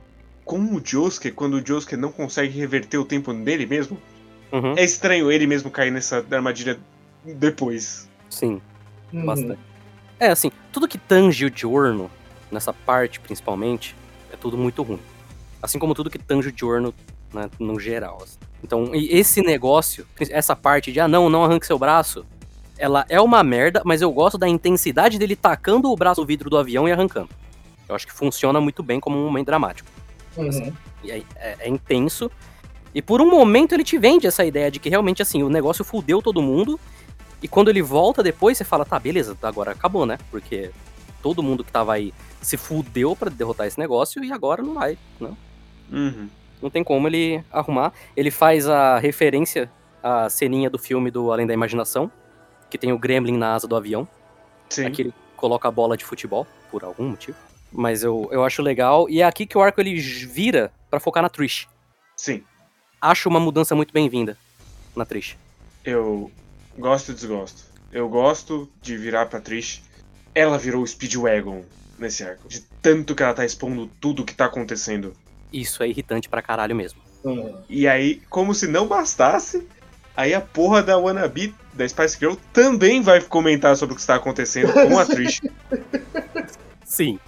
com 0.44 0.58
o 0.74 0.80
Josuke 0.84 1.30
quando 1.32 1.54
o 1.54 1.66
Josuke 1.66 1.96
não 1.96 2.10
consegue 2.10 2.56
reverter 2.58 2.98
o 2.98 3.04
tempo 3.04 3.32
dele 3.34 3.66
mesmo. 3.66 3.98
Uhum. 4.52 4.74
É 4.76 4.84
estranho 4.84 5.30
ele 5.30 5.46
mesmo 5.46 5.70
cair 5.70 5.90
nessa 5.90 6.24
armadilha 6.30 6.78
depois. 7.24 8.08
Sim, 8.30 8.60
Uhum. 9.12 9.26
bastante. 9.26 9.58
É, 10.20 10.28
assim, 10.28 10.50
tudo 10.72 10.88
que 10.88 10.98
tange 10.98 11.44
o 11.44 11.50
Diurno, 11.50 12.10
nessa 12.50 12.72
parte 12.72 13.20
principalmente, 13.20 13.94
é 14.32 14.36
tudo 14.36 14.56
muito 14.56 14.82
ruim. 14.82 15.00
Assim 15.62 15.78
como 15.78 15.94
tudo 15.94 16.10
que 16.10 16.18
tange 16.18 16.48
o 16.48 16.52
Diurno, 16.52 16.94
né, 17.32 17.50
no 17.58 17.78
geral. 17.78 18.18
assim. 18.22 18.38
Então, 18.62 18.94
e 18.94 19.08
esse 19.16 19.42
negócio, 19.42 20.06
essa 20.18 20.56
parte 20.56 20.90
de, 20.92 20.98
ah, 21.00 21.08
não, 21.08 21.28
não 21.28 21.44
arranque 21.44 21.66
seu 21.66 21.78
braço, 21.78 22.24
ela 22.78 23.04
é 23.08 23.20
uma 23.20 23.42
merda, 23.42 23.82
mas 23.84 24.00
eu 24.00 24.10
gosto 24.12 24.38
da 24.38 24.48
intensidade 24.48 25.18
dele 25.18 25.34
tacando 25.34 25.90
o 25.90 25.96
braço 25.96 26.20
no 26.20 26.26
vidro 26.26 26.48
do 26.48 26.56
avião 26.56 26.88
e 26.88 26.92
arrancando. 26.92 27.28
Eu 27.88 27.94
acho 27.94 28.06
que 28.06 28.12
funciona 28.12 28.60
muito 28.60 28.82
bem 28.82 29.00
como 29.00 29.18
um 29.18 29.24
momento 29.24 29.46
dramático. 29.46 29.88
Uhum. 30.36 30.72
E 31.02 31.10
aí, 31.10 31.26
é, 31.36 31.56
é 31.60 31.68
intenso. 31.68 32.30
E 32.94 33.02
por 33.02 33.20
um 33.20 33.28
momento 33.28 33.72
ele 33.72 33.84
te 33.84 33.98
vende 33.98 34.26
essa 34.26 34.44
ideia 34.44 34.70
de 34.70 34.78
que 34.78 34.88
realmente, 34.88 35.20
assim, 35.20 35.42
o 35.42 35.48
negócio 35.48 35.84
fudeu 35.84 36.22
todo 36.22 36.40
mundo. 36.40 36.78
E 37.42 37.48
quando 37.48 37.68
ele 37.68 37.82
volta 37.82 38.22
depois, 38.22 38.56
você 38.56 38.64
fala, 38.64 38.84
tá, 38.84 38.98
beleza, 38.98 39.36
agora 39.42 39.72
acabou, 39.72 40.06
né? 40.06 40.18
Porque 40.30 40.70
todo 41.22 41.42
mundo 41.42 41.64
que 41.64 41.72
tava 41.72 41.94
aí 41.94 42.12
se 42.40 42.56
fudeu 42.56 43.16
pra 43.16 43.30
derrotar 43.30 43.66
esse 43.66 43.78
negócio 43.78 44.22
e 44.24 44.32
agora 44.32 44.62
não 44.62 44.74
vai, 44.74 44.96
né? 45.20 45.32
Uhum. 45.90 46.28
Não 46.60 46.70
tem 46.70 46.84
como 46.84 47.06
ele 47.08 47.42
arrumar. 47.50 47.92
Ele 48.16 48.30
faz 48.30 48.68
a 48.68 48.98
referência 48.98 49.70
à 50.02 50.28
ceninha 50.28 50.68
do 50.70 50.78
filme 50.78 51.10
do 51.10 51.32
Além 51.32 51.46
da 51.46 51.54
Imaginação, 51.54 52.10
que 52.70 52.78
tem 52.78 52.92
o 52.92 52.98
Gremlin 52.98 53.36
na 53.36 53.54
asa 53.54 53.66
do 53.66 53.76
avião. 53.76 54.06
Sim. 54.68 54.86
Aqui 54.86 55.02
ele 55.02 55.14
coloca 55.36 55.68
a 55.68 55.70
bola 55.70 55.96
de 55.96 56.04
futebol, 56.04 56.46
por 56.70 56.84
algum 56.84 57.08
motivo. 57.08 57.36
Mas 57.72 58.02
eu, 58.02 58.28
eu 58.32 58.44
acho 58.44 58.62
legal. 58.62 59.08
E 59.08 59.20
é 59.20 59.24
aqui 59.24 59.46
que 59.46 59.56
o 59.56 59.60
arco 59.60 59.80
ele 59.80 59.98
vira 60.00 60.72
pra 60.90 61.00
focar 61.00 61.22
na 61.22 61.28
Trish. 61.28 61.68
Sim. 62.16 62.42
Acho 63.00 63.28
uma 63.28 63.40
mudança 63.40 63.74
muito 63.74 63.92
bem-vinda 63.92 64.36
na 64.96 65.04
Trish. 65.04 65.36
Eu 65.84 66.30
gosto 66.76 67.12
e 67.12 67.14
desgosto. 67.14 67.62
Eu 67.92 68.08
gosto 68.08 68.68
de 68.82 68.96
virar 68.96 69.26
pra 69.26 69.40
Trish. 69.40 69.82
Ela 70.34 70.58
virou 70.58 70.82
o 70.82 70.86
Speedwagon 70.86 71.64
nesse 71.98 72.24
arco. 72.24 72.48
De 72.48 72.60
tanto 72.82 73.14
que 73.14 73.22
ela 73.22 73.34
tá 73.34 73.44
expondo 73.44 73.90
tudo 74.00 74.24
que 74.24 74.34
tá 74.34 74.46
acontecendo. 74.46 75.14
Isso 75.52 75.82
é 75.82 75.88
irritante 75.88 76.28
pra 76.28 76.42
caralho 76.42 76.74
mesmo. 76.74 77.00
Uhum. 77.24 77.62
E 77.68 77.88
aí, 77.88 78.22
como 78.28 78.54
se 78.54 78.66
não 78.66 78.86
bastasse, 78.86 79.66
aí 80.18 80.34
a 80.34 80.40
porra 80.40 80.82
da 80.82 80.98
Wannabe, 80.98 81.54
da 81.72 81.88
Spice 81.88 82.18
Girl, 82.18 82.34
também 82.52 83.00
vai 83.00 83.20
comentar 83.20 83.76
sobre 83.76 83.92
o 83.92 83.94
que 83.94 84.00
está 84.00 84.16
acontecendo 84.16 84.72
com 84.72 84.98
a 84.98 85.06
Trish. 85.06 85.40
Sim. 86.84 87.20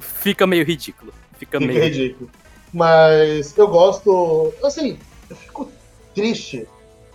Fica 0.00 0.46
meio 0.46 0.64
ridículo. 0.64 1.12
Fica 1.38 1.60
Fica 1.60 1.72
meio. 1.72 1.84
ridículo. 1.84 2.30
Mas 2.72 3.56
eu 3.56 3.68
gosto. 3.68 4.52
Assim, 4.64 4.98
eu 5.28 5.36
fico 5.36 5.70
triste 6.14 6.66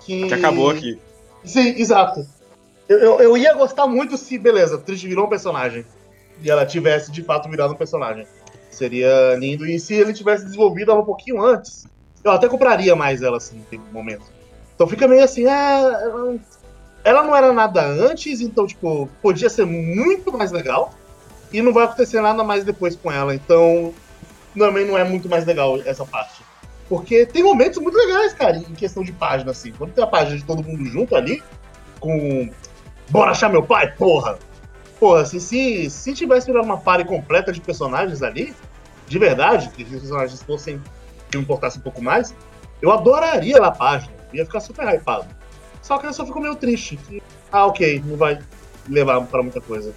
que. 0.02 0.28
Que 0.28 0.34
acabou 0.36 0.70
aqui. 0.70 1.00
Sim, 1.44 1.70
exato. 1.80 2.26
Eu, 2.88 3.00
eu, 3.00 3.20
eu 3.22 3.38
ia 3.38 3.54
gostar 3.56 3.88
muito 3.88 4.18
se, 4.18 4.38
beleza, 4.38 4.78
Trish 4.78 5.04
virou 5.04 5.26
um 5.26 5.30
personagem. 5.30 5.84
E 6.44 6.50
ela 6.50 6.66
tivesse 6.66 7.12
de 7.12 7.24
fato 7.24 7.50
virado 7.50 7.74
um 7.74 7.78
personagem. 7.78 8.28
Seria 8.70 9.36
lindo. 9.36 9.66
E 9.66 9.80
se 9.80 9.96
ele 9.96 10.14
tivesse 10.14 10.46
desenvolvido 10.46 10.92
ela 10.92 11.02
um 11.02 11.06
pouquinho 11.06 11.44
antes, 11.44 11.88
eu 12.24 12.32
até 12.32 12.48
compraria 12.48 12.96
mais 12.96 13.24
ela 13.24 13.38
assim, 13.38 13.64
no 13.72 13.92
momento. 13.92 14.43
Então 14.84 14.90
fica 14.90 15.08
meio 15.08 15.24
assim, 15.24 15.46
ah, 15.48 15.80
ela- 16.02 16.36
ela 17.06 17.24
não 17.24 17.34
era 17.34 17.54
nada 17.54 17.86
antes, 17.86 18.42
então, 18.42 18.68
tipo, 18.68 19.08
podia 19.22 19.50
ser 19.50 19.66
muito 19.66 20.38
mais 20.38 20.52
legal. 20.52 20.94
E 21.54 21.62
não 21.62 21.72
vai 21.72 21.86
acontecer 21.86 22.20
nada 22.20 22.44
mais 22.44 22.66
depois 22.66 22.94
com 22.94 23.10
ela. 23.10 23.34
Então, 23.34 23.94
também 24.58 24.86
não 24.86 24.98
é 24.98 25.06
muito 25.06 25.30
mais 25.30 25.46
legal 25.46 25.80
essa 25.86 26.04
parte. 26.06 26.42
Porque 26.90 27.26
tem 27.26 27.42
momentos 27.44 27.82
muito 27.82 27.98
legais, 27.98 28.34
cara, 28.34 28.58
em 28.58 28.76
questão 28.76 29.04
de 29.06 29.14
página, 29.14 29.52
assim. 29.52 29.72
Quando 29.72 29.94
tem 29.94 30.04
a 30.04 30.08
página 30.08 30.36
de 30.36 30.44
todo 30.44 30.62
mundo 30.62 30.84
junto 30.86 31.16
ali, 31.16 31.42
com. 32.02 32.50
Bora 33.10 33.32
achar 33.32 33.50
meu 33.50 33.64
pai, 33.64 33.90
porra! 33.94 34.38
Porra, 35.00 35.22
assim, 35.22 35.40
se, 35.40 35.90
se 35.90 36.14
tivesse 36.14 36.52
uma 36.52 36.78
party 36.78 37.06
completa 37.06 37.54
de 37.54 37.62
personagens 37.62 38.22
ali, 38.22 38.54
de 39.08 39.18
verdade, 39.18 39.70
que 39.70 39.84
os 39.84 39.90
personagens 39.90 40.44
fossem. 40.44 40.82
que 41.32 41.38
me 41.38 41.44
importasse 41.44 41.78
um 41.78 41.82
pouco 41.82 42.02
mais, 42.04 42.36
eu 42.82 42.92
adoraria 42.92 43.58
a 43.60 43.72
página. 43.72 44.23
Ia 44.34 44.46
ficar 44.46 44.60
super 44.60 44.88
hypado. 44.88 45.28
Só 45.82 45.98
que 45.98 46.08
eu 46.08 46.14
só 46.14 46.26
fico 46.26 46.40
meio 46.40 46.56
triste. 46.56 46.98
ah, 47.52 47.66
ok, 47.66 48.02
não 48.06 48.18
vai 48.18 48.40
levar 48.90 49.22
pra 49.22 49.42
muita 49.42 49.62
coisa. 49.62 49.94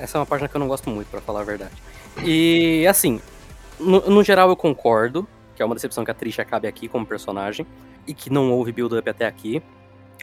Essa 0.00 0.18
é 0.18 0.20
uma 0.20 0.26
página 0.26 0.48
que 0.48 0.56
eu 0.56 0.58
não 0.58 0.68
gosto 0.68 0.90
muito, 0.90 1.08
pra 1.08 1.20
falar 1.20 1.40
a 1.40 1.44
verdade. 1.44 1.74
E, 2.24 2.86
assim, 2.86 3.20
no, 3.78 4.00
no 4.08 4.22
geral 4.22 4.48
eu 4.48 4.56
concordo 4.56 5.26
que 5.54 5.62
é 5.62 5.64
uma 5.64 5.74
decepção 5.74 6.04
que 6.04 6.10
a 6.10 6.14
Trish 6.14 6.40
acabe 6.40 6.66
aqui 6.66 6.88
como 6.88 7.06
personagem 7.06 7.66
e 8.06 8.12
que 8.12 8.30
não 8.30 8.50
houve 8.52 8.72
build-up 8.72 9.08
até 9.08 9.26
aqui. 9.26 9.62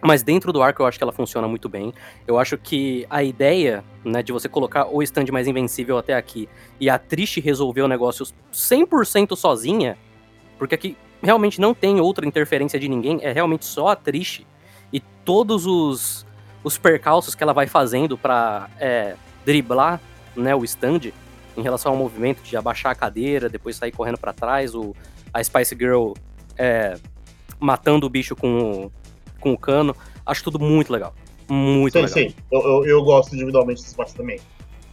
Mas 0.04 0.24
dentro 0.24 0.52
do 0.52 0.62
arco 0.62 0.82
eu 0.82 0.88
acho 0.88 0.98
que 0.98 1.04
ela 1.04 1.12
funciona 1.12 1.48
muito 1.48 1.70
bem. 1.70 1.94
Eu 2.28 2.40
acho 2.40 2.58
que 2.58 3.06
a 3.10 3.24
ideia, 3.24 3.84
né, 4.04 4.24
de 4.24 4.32
você 4.32 4.50
colocar 4.50 4.88
o 4.88 5.02
stand 5.04 5.26
mais 5.32 5.48
invencível 5.48 5.98
até 5.98 6.16
aqui 6.16 6.50
e 6.80 6.90
a 6.90 6.98
Trish 6.98 7.38
resolver 7.38 7.82
o 7.82 7.88
negócio 7.88 8.26
100% 8.52 9.36
sozinha, 9.36 9.98
porque 10.58 10.76
aqui 10.76 10.98
realmente 11.22 11.60
não 11.60 11.74
tem 11.74 12.00
outra 12.00 12.26
interferência 12.26 12.80
de 12.80 12.88
ninguém, 12.88 13.20
é 13.22 13.32
realmente 13.32 13.66
só 13.66 13.90
a 13.90 13.96
Trish 13.96 14.46
e 14.92 15.00
todos 15.00 15.66
os, 15.66 16.26
os 16.64 16.78
percalços 16.78 17.36
que 17.36 17.44
ela 17.44 17.54
vai 17.54 17.68
fazendo 17.68 18.18
pra 18.18 18.70
é, 18.80 19.16
driblar 19.46 20.02
né, 20.36 20.56
o 20.56 20.64
stand 20.64 21.12
em 21.56 21.62
relação 21.62 21.92
ao 21.92 21.98
movimento 21.98 22.42
de 22.42 22.56
abaixar 22.56 22.92
a 22.92 22.96
cadeira, 22.96 23.50
depois 23.50 23.76
sair 23.76 23.92
correndo 23.92 24.18
pra 24.18 24.34
trás, 24.34 24.74
o, 24.74 24.96
a 25.34 25.44
Spice 25.44 25.76
Girl 25.76 26.14
é, 26.58 26.98
matando 27.60 28.06
o 28.06 28.10
bicho 28.10 28.36
com 28.36 28.86
o, 28.86 28.92
com 29.40 29.54
o 29.54 29.58
cano. 29.58 29.96
Acho 30.26 30.44
tudo 30.44 30.60
muito 30.60 30.92
legal. 30.92 31.14
Muito 31.50 31.94
sim, 31.94 32.06
legal. 32.06 32.14
sim. 32.14 32.36
Eu, 32.52 32.62
eu, 32.62 32.86
eu 32.86 33.04
gosto 33.04 33.36
individualmente 33.36 33.82
dessa 33.82 33.96
parte 33.96 34.16
também. 34.16 34.40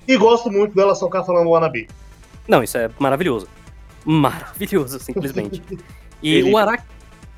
E 0.06 0.16
gosto 0.16 0.50
muito 0.50 0.74
dela 0.74 0.94
socar 0.94 1.24
falando 1.24 1.50
Wannabe. 1.50 1.88
Não, 2.46 2.62
isso 2.62 2.78
é 2.78 2.90
maravilhoso. 2.98 3.46
Maravilhoso, 4.04 4.98
simplesmente. 4.98 5.62
E 6.22 6.35
Ele- 6.37 6.52
o 6.52 6.57
Araki. 6.59 6.85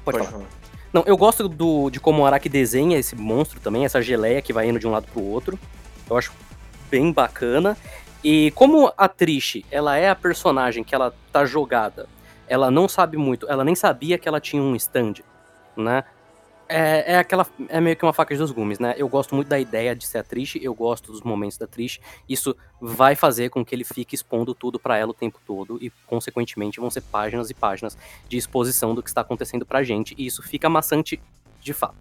Pode, 0.04 0.18
Pode 0.18 0.30
falar. 0.30 0.30
falar. 0.44 0.60
Não, 0.92 1.04
eu 1.06 1.16
gosto 1.16 1.48
do, 1.48 1.88
de 1.90 2.00
como 2.00 2.22
o 2.22 2.26
Araki 2.26 2.48
desenha 2.48 2.98
esse 2.98 3.14
monstro 3.14 3.60
também, 3.60 3.84
essa 3.84 4.02
geleia 4.02 4.42
que 4.42 4.52
vai 4.52 4.68
indo 4.68 4.78
de 4.78 4.86
um 4.86 4.90
lado 4.90 5.06
pro 5.12 5.22
outro. 5.22 5.58
Eu 6.08 6.16
acho 6.16 6.32
bem 6.90 7.12
bacana. 7.12 7.76
E 8.24 8.50
como 8.52 8.92
a 8.98 9.08
Trish, 9.08 9.64
ela 9.70 9.96
é 9.96 10.08
a 10.10 10.14
personagem 10.16 10.82
que 10.82 10.94
ela 10.94 11.14
tá 11.32 11.44
jogada, 11.44 12.08
ela 12.48 12.70
não 12.70 12.88
sabe 12.88 13.16
muito, 13.16 13.46
ela 13.48 13.64
nem 13.64 13.74
sabia 13.74 14.18
que 14.18 14.28
ela 14.28 14.40
tinha 14.40 14.60
um 14.62 14.74
stand, 14.74 15.14
né? 15.76 16.02
É, 16.72 17.14
é 17.14 17.18
aquela. 17.18 17.44
É 17.68 17.80
meio 17.80 17.96
que 17.96 18.04
uma 18.04 18.12
faca 18.12 18.32
de 18.32 18.38
dois 18.38 18.52
gumes, 18.52 18.78
né? 18.78 18.94
Eu 18.96 19.08
gosto 19.08 19.34
muito 19.34 19.48
da 19.48 19.58
ideia 19.58 19.92
de 19.94 20.06
ser 20.06 20.18
a 20.18 20.24
eu 20.62 20.72
gosto 20.72 21.10
dos 21.10 21.20
momentos 21.20 21.58
da 21.58 21.66
Trish. 21.66 21.98
Isso 22.28 22.56
vai 22.80 23.16
fazer 23.16 23.50
com 23.50 23.64
que 23.64 23.74
ele 23.74 23.82
fique 23.82 24.14
expondo 24.14 24.54
tudo 24.54 24.78
pra 24.78 24.96
ela 24.96 25.10
o 25.10 25.14
tempo 25.14 25.40
todo 25.44 25.82
e, 25.82 25.90
consequentemente, 26.06 26.78
vão 26.78 26.88
ser 26.88 27.00
páginas 27.00 27.50
e 27.50 27.54
páginas 27.54 27.98
de 28.28 28.36
exposição 28.36 28.94
do 28.94 29.02
que 29.02 29.10
está 29.10 29.20
acontecendo 29.20 29.66
pra 29.66 29.82
gente. 29.82 30.14
E 30.16 30.24
isso 30.24 30.44
fica 30.44 30.68
maçante 30.68 31.20
de 31.60 31.72
fato, 31.72 31.96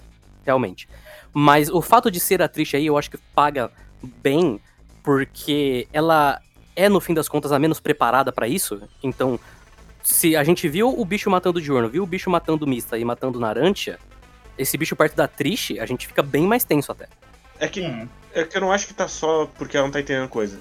realmente. 0.46 0.88
Mas 1.34 1.68
o 1.68 1.82
fato 1.82 2.12
de 2.12 2.20
ser 2.20 2.40
a 2.40 2.48
Trish 2.48 2.76
aí, 2.76 2.86
eu 2.86 2.96
acho 2.96 3.10
que 3.10 3.18
paga 3.34 3.72
bem, 4.22 4.62
porque 5.02 5.88
ela 5.92 6.40
é, 6.76 6.88
no 6.88 7.02
fim 7.02 7.16
das 7.16 7.28
contas, 7.28 7.52
a 7.52 7.58
menos 7.58 7.80
preparada 7.80 8.32
pra 8.32 8.48
isso. 8.48 8.80
Então, 9.02 9.40
se 10.04 10.36
a 10.36 10.44
gente 10.44 10.70
viu 10.70 10.90
o 10.90 11.04
bicho 11.04 11.30
matando 11.30 11.58
o 11.58 11.62
Diurno, 11.62 11.90
viu 11.90 12.04
o 12.04 12.08
bicho 12.08 12.30
matando 12.30 12.66
o 12.66 12.70
Mista 12.70 13.00
e 13.00 13.04
matando 13.04 13.40
Narantia, 13.40 13.98
esse 14.62 14.78
bicho 14.78 14.96
perto 14.96 15.16
da 15.16 15.28
Trish, 15.28 15.80
a 15.80 15.86
gente 15.86 16.06
fica 16.08 16.22
bem 16.22 16.46
mais 16.46 16.64
tenso 16.64 16.92
até. 16.92 17.08
É 17.60 17.68
que, 17.68 17.82
Hum. 17.82 18.08
é 18.34 18.44
que 18.44 18.56
eu 18.58 18.62
não 18.62 18.72
acho 18.72 18.88
que 18.88 18.94
tá 18.94 19.08
só 19.08 19.46
porque 19.58 19.76
ela 19.76 19.86
não 19.88 19.92
tá 19.92 20.00
entendendo 20.00 20.30
coisa. 20.30 20.60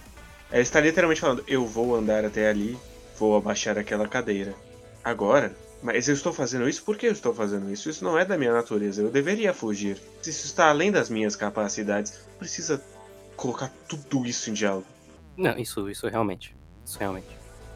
Ela 0.51 0.63
está 0.63 0.81
literalmente 0.81 1.21
falando, 1.21 1.45
eu 1.47 1.67
vou 1.67 1.95
andar 1.95 2.25
até 2.25 2.49
ali, 2.49 2.77
vou 3.19 3.37
abaixar 3.37 3.77
aquela 3.79 4.09
cadeira. 4.09 4.55
Agora? 5.05 5.55
Mas 5.83 6.09
eu 6.09 6.15
estou 6.15 6.33
fazendo 6.33 6.69
isso 6.69 6.83
porque 6.85 7.07
eu 7.07 7.13
estou 7.13 7.33
fazendo 7.33 7.71
isso. 7.73 7.89
Isso 7.89 8.03
não 8.03 8.19
é 8.19 8.25
da 8.25 8.37
minha 8.37 8.53
natureza. 8.53 9.01
Eu 9.03 9.11
deveria 9.11 9.55
fugir. 9.55 9.97
Se 10.21 10.31
isso 10.31 10.47
está 10.47 10.71
além 10.71 10.91
das 10.91 11.09
minhas 11.09 11.37
capacidades, 11.37 12.19
precisa 12.39 12.83
colocar 13.37 13.71
tudo 13.89 14.27
isso 14.27 14.51
em 14.51 14.55
diálogo. 14.55 14.87
Não, 15.37 15.57
isso, 15.57 15.89
isso 15.89 16.09
realmente. 16.09 16.57
Isso 16.85 16.99
realmente. 16.99 17.29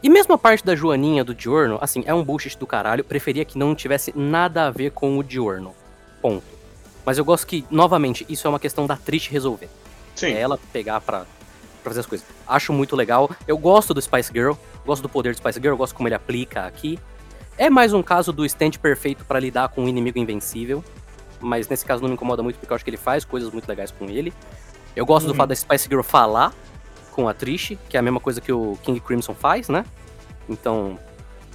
E 0.02 0.10
mesmo 0.10 0.34
a 0.34 0.38
parte 0.38 0.64
da 0.64 0.74
Joaninha 0.74 1.22
do 1.22 1.32
Diorno, 1.32 1.78
assim, 1.80 2.02
é 2.04 2.12
um 2.12 2.24
bullshit 2.24 2.58
do 2.58 2.66
caralho. 2.66 3.04
Preferia 3.04 3.44
que 3.44 3.56
não 3.56 3.72
tivesse 3.72 4.12
nada 4.18 4.66
a 4.66 4.70
ver 4.70 4.90
com 4.90 5.16
o 5.16 5.22
Diorno. 5.22 5.72
Ponto. 6.22 6.44
Mas 7.04 7.18
eu 7.18 7.24
gosto 7.24 7.46
que, 7.46 7.64
novamente, 7.70 8.24
isso 8.28 8.46
é 8.46 8.50
uma 8.50 8.60
questão 8.60 8.86
da 8.86 8.96
Trish 8.96 9.28
resolver. 9.28 9.68
Sim. 10.14 10.28
É 10.28 10.40
ela 10.40 10.58
pegar 10.72 11.00
pra, 11.00 11.20
pra 11.82 11.90
fazer 11.90 12.00
as 12.00 12.06
coisas. 12.06 12.26
Acho 12.46 12.72
muito 12.72 12.94
legal. 12.94 13.28
Eu 13.46 13.58
gosto 13.58 13.92
do 13.92 14.00
Spice 14.00 14.30
Girl. 14.32 14.52
Gosto 14.86 15.02
do 15.02 15.08
poder 15.08 15.34
do 15.34 15.38
Spice 15.38 15.60
Girl. 15.60 15.74
Gosto 15.76 15.94
como 15.96 16.06
ele 16.08 16.14
aplica 16.14 16.64
aqui. 16.64 16.98
É 17.58 17.68
mais 17.68 17.92
um 17.92 18.02
caso 18.02 18.32
do 18.32 18.46
stand 18.46 18.72
perfeito 18.80 19.24
pra 19.24 19.38
lidar 19.40 19.68
com 19.70 19.82
um 19.84 19.88
inimigo 19.88 20.18
invencível. 20.18 20.82
Mas 21.40 21.68
nesse 21.68 21.84
caso 21.84 22.00
não 22.00 22.08
me 22.08 22.14
incomoda 22.14 22.40
muito 22.42 22.56
porque 22.58 22.72
eu 22.72 22.74
acho 22.76 22.84
que 22.84 22.90
ele 22.90 22.96
faz 22.96 23.24
coisas 23.24 23.50
muito 23.52 23.68
legais 23.68 23.90
com 23.90 24.04
ele. 24.08 24.32
Eu 24.94 25.04
gosto 25.04 25.26
do 25.26 25.30
Uhum. 25.32 25.36
fato 25.36 25.48
da 25.48 25.56
Spice 25.56 25.88
Girl 25.88 26.02
falar 26.02 26.54
com 27.10 27.28
a 27.28 27.34
Trish, 27.34 27.76
que 27.88 27.96
é 27.96 28.00
a 28.00 28.02
mesma 28.02 28.20
coisa 28.20 28.40
que 28.40 28.52
o 28.52 28.78
King 28.82 29.00
Crimson 29.00 29.34
faz, 29.34 29.68
né? 29.68 29.84
Então, 30.48 30.98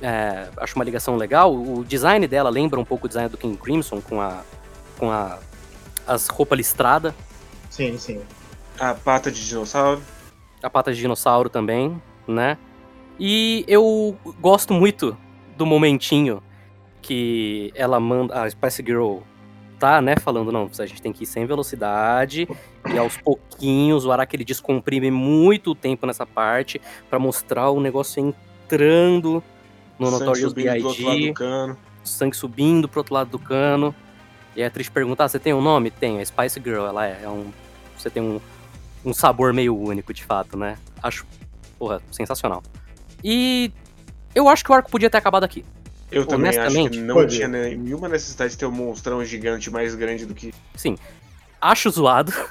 é, 0.01 0.49
acho 0.57 0.75
uma 0.75 0.85
ligação 0.85 1.15
legal. 1.15 1.53
O 1.55 1.83
design 1.85 2.27
dela 2.27 2.49
lembra 2.49 2.79
um 2.79 2.85
pouco 2.85 3.05
o 3.05 3.07
design 3.09 3.29
do 3.29 3.37
King 3.37 3.57
Crimson, 3.57 4.01
com 4.01 4.21
a 4.21 4.43
com 4.97 5.11
a 5.11 5.39
as 6.05 6.27
roupas 6.27 6.57
listradas, 6.57 7.13
Sim, 7.69 7.97
sim. 7.97 8.21
A 8.79 8.93
pata 8.93 9.29
de 9.31 9.45
dinossauro. 9.45 10.01
a 10.63 10.69
pata 10.69 10.93
de 10.93 10.99
dinossauro 10.99 11.49
também, 11.49 12.01
né? 12.27 12.57
E 13.19 13.65
eu 13.67 14.17
gosto 14.39 14.73
muito 14.73 15.17
do 15.57 15.65
momentinho 15.65 16.41
que 17.01 17.71
ela 17.75 17.99
manda. 17.99 18.41
A 18.43 18.49
Spice 18.49 18.83
Girl 18.85 19.19
tá, 19.79 20.01
né, 20.01 20.15
falando, 20.17 20.51
não, 20.51 20.69
a 20.79 20.85
gente 20.85 21.01
tem 21.01 21.13
que 21.13 21.23
ir 21.23 21.27
sem 21.27 21.45
velocidade. 21.45 22.47
E 22.91 22.97
aos 22.97 23.17
pouquinhos 23.17 24.05
o 24.05 24.11
Araki 24.11 24.35
ele 24.35 24.45
descomprime 24.45 25.11
muito 25.11 25.71
o 25.71 25.75
tempo 25.75 26.05
nessa 26.07 26.25
parte 26.25 26.81
pra 27.09 27.19
mostrar 27.19 27.69
o 27.69 27.79
negócio 27.81 28.19
entrando 28.65 29.43
no 29.99 30.07
sangue 30.07 30.19
Notorious 30.19 30.49
subindo 30.51 30.79
do 30.79 30.87
outro 30.87 31.03
lado 31.03 31.17
B.I.G., 31.17 31.27
do 31.27 31.33
cano. 31.33 31.77
sangue 32.03 32.37
subindo 32.37 32.87
pro 32.87 32.99
outro 32.99 33.13
lado 33.13 33.29
do 33.29 33.39
cano. 33.39 33.95
E 34.55 34.63
a 34.63 34.67
atriz 34.67 34.89
pergunta: 34.89 35.23
ah, 35.23 35.27
você 35.27 35.39
tem 35.39 35.53
um 35.53 35.61
nome? 35.61 35.91
Tem, 35.91 36.19
a 36.19 36.25
Spice 36.25 36.61
Girl, 36.63 36.85
ela 36.85 37.05
é, 37.05 37.21
é 37.23 37.29
um. 37.29 37.51
Você 37.97 38.09
tem 38.09 38.21
um, 38.21 38.39
um 39.05 39.13
sabor 39.13 39.53
meio 39.53 39.77
único, 39.77 40.13
de 40.13 40.23
fato, 40.23 40.57
né? 40.57 40.77
Acho, 41.01 41.25
porra, 41.77 42.01
sensacional. 42.11 42.63
E 43.23 43.71
eu 44.33 44.47
acho 44.47 44.63
que 44.63 44.71
o 44.71 44.73
arco 44.73 44.89
podia 44.89 45.09
ter 45.09 45.17
acabado 45.17 45.43
aqui. 45.43 45.63
Eu 46.11 46.25
também 46.25 46.57
acho 46.57 46.89
que 46.89 46.99
não 46.99 47.27
tinha 47.27 47.47
nenhuma 47.47 48.07
necessidade 48.07 48.51
de 48.51 48.57
ter 48.57 48.65
um 48.65 48.71
monstrão 48.71 49.23
gigante 49.25 49.69
mais 49.69 49.93
grande 49.93 50.25
do 50.25 50.33
que. 50.33 50.53
Acho 51.59 51.89
zoado. 51.89 52.33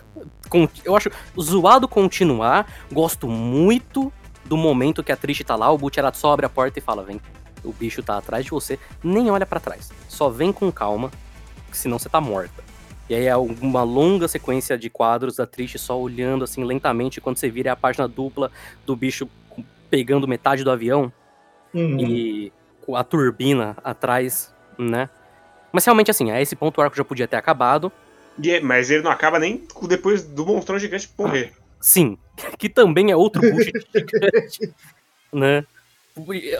Eu 0.84 0.94
acho 0.96 1.10
zoado 1.40 1.88
continuar. 1.88 2.72
Gosto 2.92 3.26
muito 3.26 4.12
do 4.48 4.56
momento 4.56 5.02
que 5.02 5.12
a 5.12 5.16
Trish 5.16 5.42
tá 5.44 5.56
lá, 5.56 5.70
o 5.70 5.78
Butcherati 5.78 6.18
só 6.18 6.32
abre 6.32 6.46
a 6.46 6.48
porta 6.48 6.78
e 6.78 6.82
fala: 6.82 7.02
vem, 7.02 7.20
o 7.64 7.72
bicho 7.72 8.02
tá 8.02 8.18
atrás 8.18 8.44
de 8.44 8.50
você, 8.50 8.78
nem 9.02 9.30
olha 9.30 9.44
pra 9.46 9.60
trás. 9.60 9.90
Só 10.08 10.28
vem 10.28 10.52
com 10.52 10.70
calma, 10.72 11.10
que 11.70 11.76
senão 11.76 11.98
você 11.98 12.08
tá 12.08 12.20
morta. 12.20 12.64
E 13.08 13.14
aí 13.14 13.26
é 13.26 13.36
uma 13.36 13.82
longa 13.84 14.26
sequência 14.26 14.76
de 14.76 14.90
quadros 14.90 15.36
da 15.36 15.46
Trish 15.46 15.78
só 15.78 15.98
olhando 16.00 16.42
assim 16.44 16.64
lentamente, 16.64 17.20
quando 17.20 17.36
você 17.36 17.48
vira 17.48 17.68
é 17.68 17.72
a 17.72 17.76
página 17.76 18.08
dupla 18.08 18.50
do 18.84 18.96
bicho 18.96 19.28
pegando 19.88 20.26
metade 20.26 20.64
do 20.64 20.70
avião 20.70 21.12
Uhum. 21.72 22.00
e 22.00 22.52
com 22.84 22.96
a 22.96 23.04
turbina 23.04 23.76
atrás, 23.84 24.52
né? 24.78 25.08
Mas 25.72 25.84
realmente 25.84 26.10
assim, 26.10 26.30
a 26.30 26.40
esse 26.40 26.56
ponto 26.56 26.78
o 26.78 26.82
arco 26.82 26.96
já 26.96 27.04
podia 27.04 27.28
ter 27.28 27.36
acabado. 27.36 27.92
E 28.42 28.50
é- 28.50 28.60
mas 28.60 28.90
ele 28.90 29.02
não 29.02 29.10
acaba 29.10 29.38
nem 29.38 29.66
depois 29.86 30.22
do 30.24 30.44
monstrão 30.46 30.78
gigante 30.78 31.08
morrer. 31.18 31.52
Sim, 31.80 32.18
que 32.58 32.68
também 32.68 33.10
é 33.10 33.16
outro 33.16 33.40
bullshit 33.42 33.72
gigante, 33.94 34.74
né? 35.32 35.64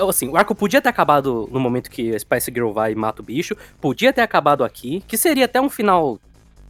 Assim, 0.07 0.29
o 0.29 0.37
arco 0.37 0.55
podia 0.55 0.83
ter 0.83 0.91
acabado 0.91 1.49
no 1.51 1.59
momento 1.59 1.91
que 1.91 2.15
a 2.15 2.19
Spice 2.19 2.53
Girl 2.53 2.73
vai 2.73 2.93
e 2.93 2.95
mata 2.95 3.23
o 3.23 3.25
bicho, 3.25 3.57
podia 3.81 4.13
ter 4.13 4.21
acabado 4.21 4.63
aqui, 4.63 5.03
que 5.09 5.17
seria 5.17 5.47
até 5.47 5.61
um 5.61 5.71
final 5.71 6.21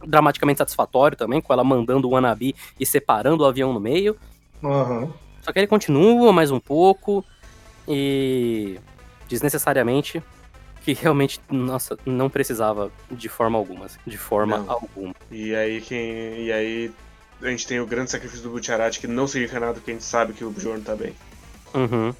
dramaticamente 0.05 0.59
satisfatório 0.59 1.17
também, 1.17 1.41
com 1.41 1.51
ela 1.51 1.63
mandando 1.63 2.07
o 2.07 2.11
Wannabe 2.11 2.55
e 2.79 2.85
separando 2.85 3.43
o 3.43 3.45
avião 3.45 3.73
no 3.73 3.79
meio. 3.79 4.15
Aham. 4.63 5.11
Só 5.41 5.51
que 5.51 5.59
ele 5.59 5.67
continua 5.67 6.31
mais 6.31 6.49
um 6.49 6.59
pouco 6.59 7.25
e 7.87 8.79
desnecessariamente 9.27 10.21
que 10.83 10.93
realmente, 10.93 11.41
nossa, 11.49 11.97
não 12.05 12.29
precisava 12.29 12.89
de 13.11 13.27
forma 13.27 13.57
alguma, 13.57 13.87
assim, 13.87 13.99
de 14.07 14.17
forma 14.17 14.57
Não. 14.59 14.71
alguma. 14.71 15.13
E 15.29 15.53
aí 15.53 15.81
quem. 15.81 16.45
E 16.45 16.51
aí 16.51 16.91
a 17.41 17.49
gente 17.49 17.67
tem 17.67 17.79
o 17.79 17.85
grande 17.85 18.11
sacrifício 18.11 18.43
do 18.43 18.49
Butcherati, 18.49 18.99
que 18.99 19.07
não 19.07 19.27
significa 19.27 19.59
nada 19.59 19.73
porque 19.73 19.91
a 19.91 19.93
gente 19.93 20.03
sabe 20.03 20.33
que 20.33 20.43
o 20.43 20.49
Bjorn 20.49 20.81
tá 20.81 20.95
bem. 20.95 21.13
Uhum. 21.73 22.13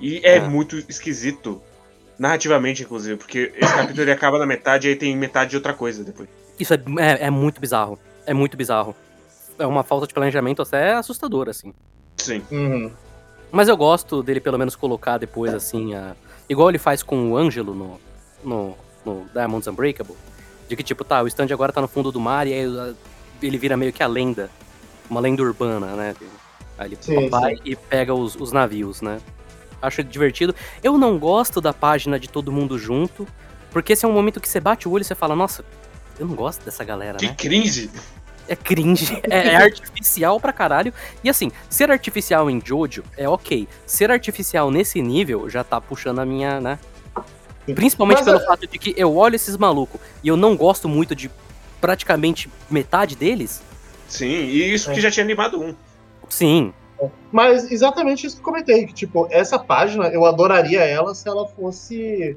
E 0.00 0.20
é 0.24 0.36
É. 0.36 0.40
muito 0.40 0.78
esquisito. 0.88 1.60
Narrativamente, 2.18 2.82
inclusive, 2.82 3.16
porque 3.16 3.52
esse 3.56 3.72
capítulo 3.74 4.02
ele 4.02 4.12
acaba 4.12 4.38
na 4.38 4.46
metade 4.46 4.88
e 4.88 4.90
aí 4.90 4.96
tem 4.96 5.16
metade 5.16 5.50
de 5.50 5.56
outra 5.56 5.72
coisa 5.72 6.02
depois. 6.04 6.28
Isso 6.58 6.74
é, 6.74 6.78
é, 6.98 7.26
é 7.26 7.30
muito 7.30 7.60
bizarro. 7.60 7.98
É 8.26 8.34
muito 8.34 8.56
bizarro. 8.56 8.94
É 9.58 9.66
uma 9.66 9.82
falta 9.82 10.06
de 10.06 10.14
planejamento 10.14 10.62
até 10.62 10.94
assustadora, 10.94 11.50
assim. 11.50 11.72
Sim. 12.16 12.42
Uhum. 12.50 12.92
Mas 13.50 13.68
eu 13.68 13.76
gosto 13.76 14.22
dele 14.22 14.40
pelo 14.40 14.58
menos 14.58 14.76
colocar 14.76 15.18
depois, 15.18 15.54
assim, 15.54 15.94
a... 15.94 16.14
igual 16.48 16.68
ele 16.68 16.78
faz 16.78 17.02
com 17.02 17.32
o 17.32 17.36
Ângelo 17.36 17.74
no, 17.74 18.00
no, 18.44 18.76
no 19.04 19.26
Diamonds 19.32 19.66
Unbreakable. 19.66 20.16
De 20.68 20.76
que, 20.76 20.82
tipo, 20.82 21.02
tá, 21.04 21.22
o 21.22 21.28
stand 21.28 21.46
agora 21.52 21.72
tá 21.72 21.80
no 21.80 21.88
fundo 21.88 22.12
do 22.12 22.20
mar 22.20 22.46
e 22.46 22.52
aí 22.52 22.94
ele 23.46 23.58
vira 23.58 23.76
meio 23.76 23.92
que 23.92 24.02
a 24.02 24.06
lenda. 24.06 24.50
Uma 25.08 25.20
lenda 25.20 25.42
urbana, 25.42 25.86
né? 25.94 26.14
Aí 26.76 26.88
ele 26.88 26.98
Sim, 27.00 27.28
vai 27.28 27.56
sim. 27.56 27.62
e 27.64 27.76
pega 27.76 28.14
os, 28.14 28.36
os 28.36 28.52
navios, 28.52 29.00
né? 29.00 29.20
Acho 29.80 30.02
divertido. 30.04 30.54
Eu 30.82 30.98
não 30.98 31.18
gosto 31.18 31.60
da 31.60 31.72
página 31.72 32.18
de 32.18 32.28
todo 32.28 32.52
mundo 32.52 32.78
junto, 32.78 33.26
porque 33.70 33.92
esse 33.92 34.04
é 34.04 34.08
um 34.08 34.12
momento 34.12 34.40
que 34.40 34.48
você 34.48 34.60
bate 34.60 34.86
o 34.88 34.92
olho 34.92 35.02
e 35.02 35.04
você 35.04 35.14
fala, 35.14 35.34
nossa, 35.34 35.64
eu 36.18 36.26
não 36.26 36.34
gosto 36.34 36.64
dessa 36.64 36.84
galera, 36.84 37.18
Que 37.18 37.26
né? 37.26 37.34
cringe! 37.36 37.90
É 38.48 38.56
cringe, 38.56 39.20
é, 39.30 39.48
é 39.48 39.56
artificial 39.56 40.40
pra 40.40 40.52
caralho. 40.52 40.92
E 41.22 41.28
assim, 41.28 41.50
ser 41.68 41.90
artificial 41.90 42.48
em 42.50 42.60
Jojo 42.64 43.04
é 43.16 43.28
ok. 43.28 43.68
Ser 43.86 44.10
artificial 44.10 44.70
nesse 44.70 45.00
nível 45.02 45.48
já 45.50 45.62
tá 45.62 45.80
puxando 45.80 46.18
a 46.20 46.24
minha, 46.26 46.60
né? 46.60 46.78
Principalmente 47.74 48.18
Mas 48.18 48.24
pelo 48.24 48.38
é- 48.40 48.46
fato 48.46 48.66
de 48.66 48.78
que 48.78 48.94
eu 48.96 49.14
olho 49.14 49.36
esses 49.36 49.56
malucos 49.56 50.00
e 50.24 50.28
eu 50.28 50.36
não 50.36 50.56
gosto 50.56 50.88
muito 50.88 51.14
de 51.14 51.30
praticamente 51.80 52.50
metade 52.70 53.14
deles. 53.16 53.62
Sim, 54.08 54.26
e 54.26 54.72
isso 54.74 54.90
que 54.90 54.98
É. 54.98 55.02
já 55.02 55.10
tinha 55.10 55.24
animado 55.24 55.60
um. 55.60 55.74
Sim, 56.28 56.72
Mas 57.30 57.70
exatamente 57.70 58.26
isso 58.26 58.34
que 58.36 58.40
eu 58.40 58.44
comentei, 58.44 58.84
que 58.86 58.92
tipo, 58.92 59.28
essa 59.30 59.56
página 59.58 60.06
eu 60.08 60.24
adoraria 60.24 60.80
ela 60.80 61.14
se 61.14 61.28
ela 61.28 61.46
fosse 61.46 62.36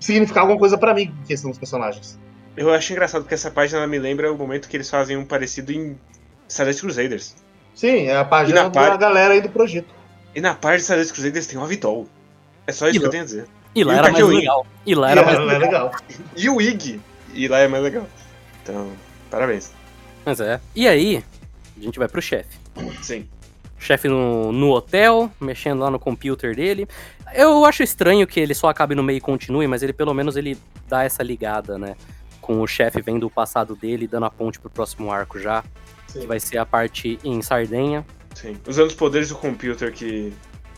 significar 0.00 0.40
alguma 0.42 0.58
coisa 0.58 0.76
pra 0.76 0.92
mim 0.92 1.02
em 1.22 1.26
questão 1.26 1.50
dos 1.50 1.58
personagens. 1.58 2.18
Eu 2.56 2.72
acho 2.74 2.92
engraçado 2.92 3.22
porque 3.22 3.34
essa 3.34 3.50
página 3.50 3.78
ela 3.78 3.86
me 3.86 3.98
lembra 4.00 4.32
o 4.32 4.36
momento 4.36 4.68
que 4.68 4.76
eles 4.76 4.90
fazem 4.90 5.16
um 5.16 5.24
parecido 5.24 5.70
em 5.72 5.96
Stardust 6.48 6.80
Crusaders. 6.80 7.36
Sim, 7.76 8.06
é 8.08 8.16
a 8.16 8.22
E 8.22 8.24
página 8.24 8.62
na 8.64 8.68
da 8.68 8.80
pá- 8.90 8.96
galera 8.96 9.34
aí 9.34 9.40
do 9.40 9.48
projeto. 9.50 9.94
E 10.34 10.40
na 10.40 10.52
parte 10.54 10.78
de 10.78 10.82
Stardust 10.82 11.12
Crusaders 11.12 11.46
tem 11.46 11.56
o 11.58 11.62
Avidol. 11.62 12.08
É 12.66 12.72
só 12.72 12.88
isso 12.88 12.96
E 12.96 13.00
que 13.00 13.06
eu 13.06 13.10
tenho 13.10 13.22
a 13.22 13.26
dizer. 13.26 13.46
e 13.74 13.84
lá 13.84 13.94
E 13.94 13.98
era 13.98 14.10
mais 14.12 14.26
legal. 14.26 14.66
E 14.84 14.94
lá 14.96 15.08
E 15.08 15.12
era 15.12 15.20
ela 15.20 15.30
mais 15.30 15.38
é 15.38 15.58
legal. 15.58 15.84
legal. 15.84 16.00
E 16.36 16.48
o 16.50 16.60
Ig. 16.60 17.00
E 17.34 17.46
lá 17.48 17.58
é 17.60 17.68
mais 17.68 17.84
legal. 17.84 18.06
Então, 18.62 18.92
parabéns. 19.30 19.72
Mas 20.24 20.40
é. 20.40 20.60
E 20.74 20.86
aí, 20.86 21.24
a 21.76 21.80
gente 21.80 21.98
vai 21.98 22.08
pro 22.08 22.22
chefe. 22.22 22.56
Sim. 23.02 23.28
chefe 23.78 24.08
no, 24.08 24.52
no 24.52 24.70
hotel, 24.70 25.30
mexendo 25.40 25.80
lá 25.80 25.90
no 25.90 25.98
computer 25.98 26.54
dele. 26.54 26.86
Eu 27.34 27.64
acho 27.64 27.82
estranho 27.82 28.26
que 28.26 28.38
ele 28.38 28.54
só 28.54 28.68
acabe 28.68 28.94
no 28.94 29.02
meio 29.02 29.16
e 29.16 29.20
continue, 29.20 29.66
mas 29.66 29.82
ele 29.82 29.92
pelo 29.92 30.14
menos 30.14 30.36
ele 30.36 30.56
dá 30.88 31.02
essa 31.04 31.22
ligada, 31.22 31.76
né? 31.78 31.96
Com 32.40 32.60
o 32.60 32.66
chefe 32.66 33.00
vendo 33.00 33.26
o 33.26 33.30
passado 33.30 33.74
dele, 33.74 34.06
dando 34.06 34.26
a 34.26 34.30
ponte 34.30 34.58
pro 34.60 34.70
próximo 34.70 35.10
arco 35.10 35.38
já, 35.38 35.62
que 36.06 36.20
Sim. 36.20 36.26
vai 36.26 36.38
ser 36.38 36.58
a 36.58 36.66
parte 36.66 37.18
em 37.24 37.40
Sardenha. 37.42 38.04
Sim. 38.34 38.56
Usando 38.66 38.88
os 38.88 38.94
poderes 38.94 39.28
do 39.28 39.34
computer 39.36 39.92
que. 39.92 40.32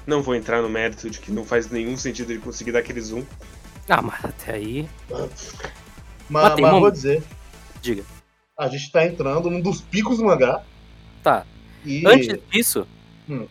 Não 0.07 0.23
vou 0.23 0.35
entrar 0.35 0.61
no 0.61 0.69
mérito 0.69 1.09
de 1.09 1.19
que 1.19 1.33
não 1.33 1.45
faz 1.47 1.71
nenhum 1.71 1.97
sentido 1.97 2.31
ele 2.31 2.39
conseguir 2.41 2.73
dar 2.73 2.81
aquele 2.81 3.01
zoom. 3.01 3.23
Ah, 3.89 4.03
mas 4.03 4.23
até 4.23 4.53
aí, 4.53 4.87
Mas, 5.11 5.55
Mas 6.29 6.55
tem 6.55 6.63
mas 6.63 6.73
uma- 6.73 6.81
vou 6.81 6.91
dizer, 6.91 7.23
diga. 7.85 8.05
a 8.59 8.69
gente 8.69 8.91
tá 8.91 9.05
entrando 9.05 9.51
num 9.51 9.61
dos 9.61 9.81
picos 9.83 10.17
do 10.19 10.25
mangá. 10.25 10.65
Tá, 11.23 11.45
E 11.85 12.07
antes 12.07 12.29
disso, 12.51 12.87
Hum. 13.29 13.47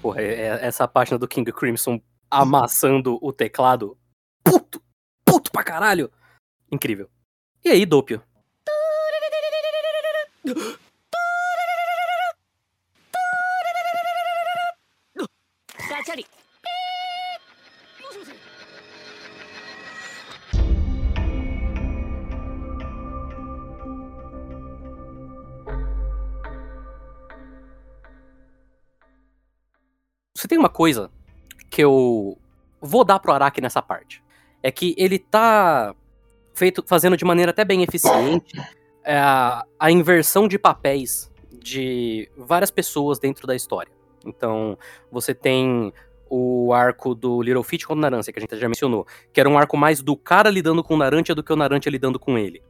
porra, 0.00 0.22
é- 0.22 0.34
é- 0.40 0.66
essa 0.66 0.88
página 0.88 1.18
do 1.18 1.28
King 1.28 1.52
Crimson 1.52 2.00
amassando 2.30 3.18
o 3.20 3.32
teclado. 3.32 3.96
Puto! 4.42 4.82
Puto 5.24 5.50
pra 5.52 5.62
caralho! 5.62 6.10
Incrível. 6.72 7.10
E 7.64 7.68
aí, 7.70 7.84
Doppio? 7.84 8.22
Você 30.44 30.48
tem 30.48 30.58
uma 30.58 30.68
coisa 30.68 31.10
que 31.70 31.82
eu 31.82 32.36
vou 32.78 33.02
dar 33.02 33.18
pro 33.18 33.32
Araki 33.32 33.62
nessa 33.62 33.80
parte. 33.80 34.22
É 34.62 34.70
que 34.70 34.94
ele 34.98 35.18
tá 35.18 35.96
feito, 36.52 36.84
fazendo 36.86 37.16
de 37.16 37.24
maneira 37.24 37.50
até 37.50 37.64
bem 37.64 37.82
eficiente 37.82 38.54
é, 39.02 39.16
a, 39.16 39.64
a 39.80 39.90
inversão 39.90 40.46
de 40.46 40.58
papéis 40.58 41.32
de 41.50 42.28
várias 42.36 42.70
pessoas 42.70 43.18
dentro 43.18 43.46
da 43.46 43.56
história. 43.56 43.90
Então, 44.22 44.76
você 45.10 45.32
tem 45.32 45.90
o 46.28 46.74
arco 46.74 47.14
do 47.14 47.40
Little 47.40 47.62
Feat 47.62 47.86
com 47.86 47.94
o 47.94 47.96
Naranja, 47.96 48.30
que 48.30 48.38
a 48.38 48.42
gente 48.42 48.54
já 48.58 48.68
mencionou, 48.68 49.06
que 49.32 49.40
era 49.40 49.48
um 49.48 49.56
arco 49.56 49.78
mais 49.78 50.02
do 50.02 50.14
cara 50.14 50.50
lidando 50.50 50.84
com 50.84 50.92
o 50.92 50.98
Naranja 50.98 51.34
do 51.34 51.42
que 51.42 51.54
o 51.54 51.56
Naranja 51.56 51.88
lidando 51.88 52.18
com 52.18 52.36
ele, 52.36 52.62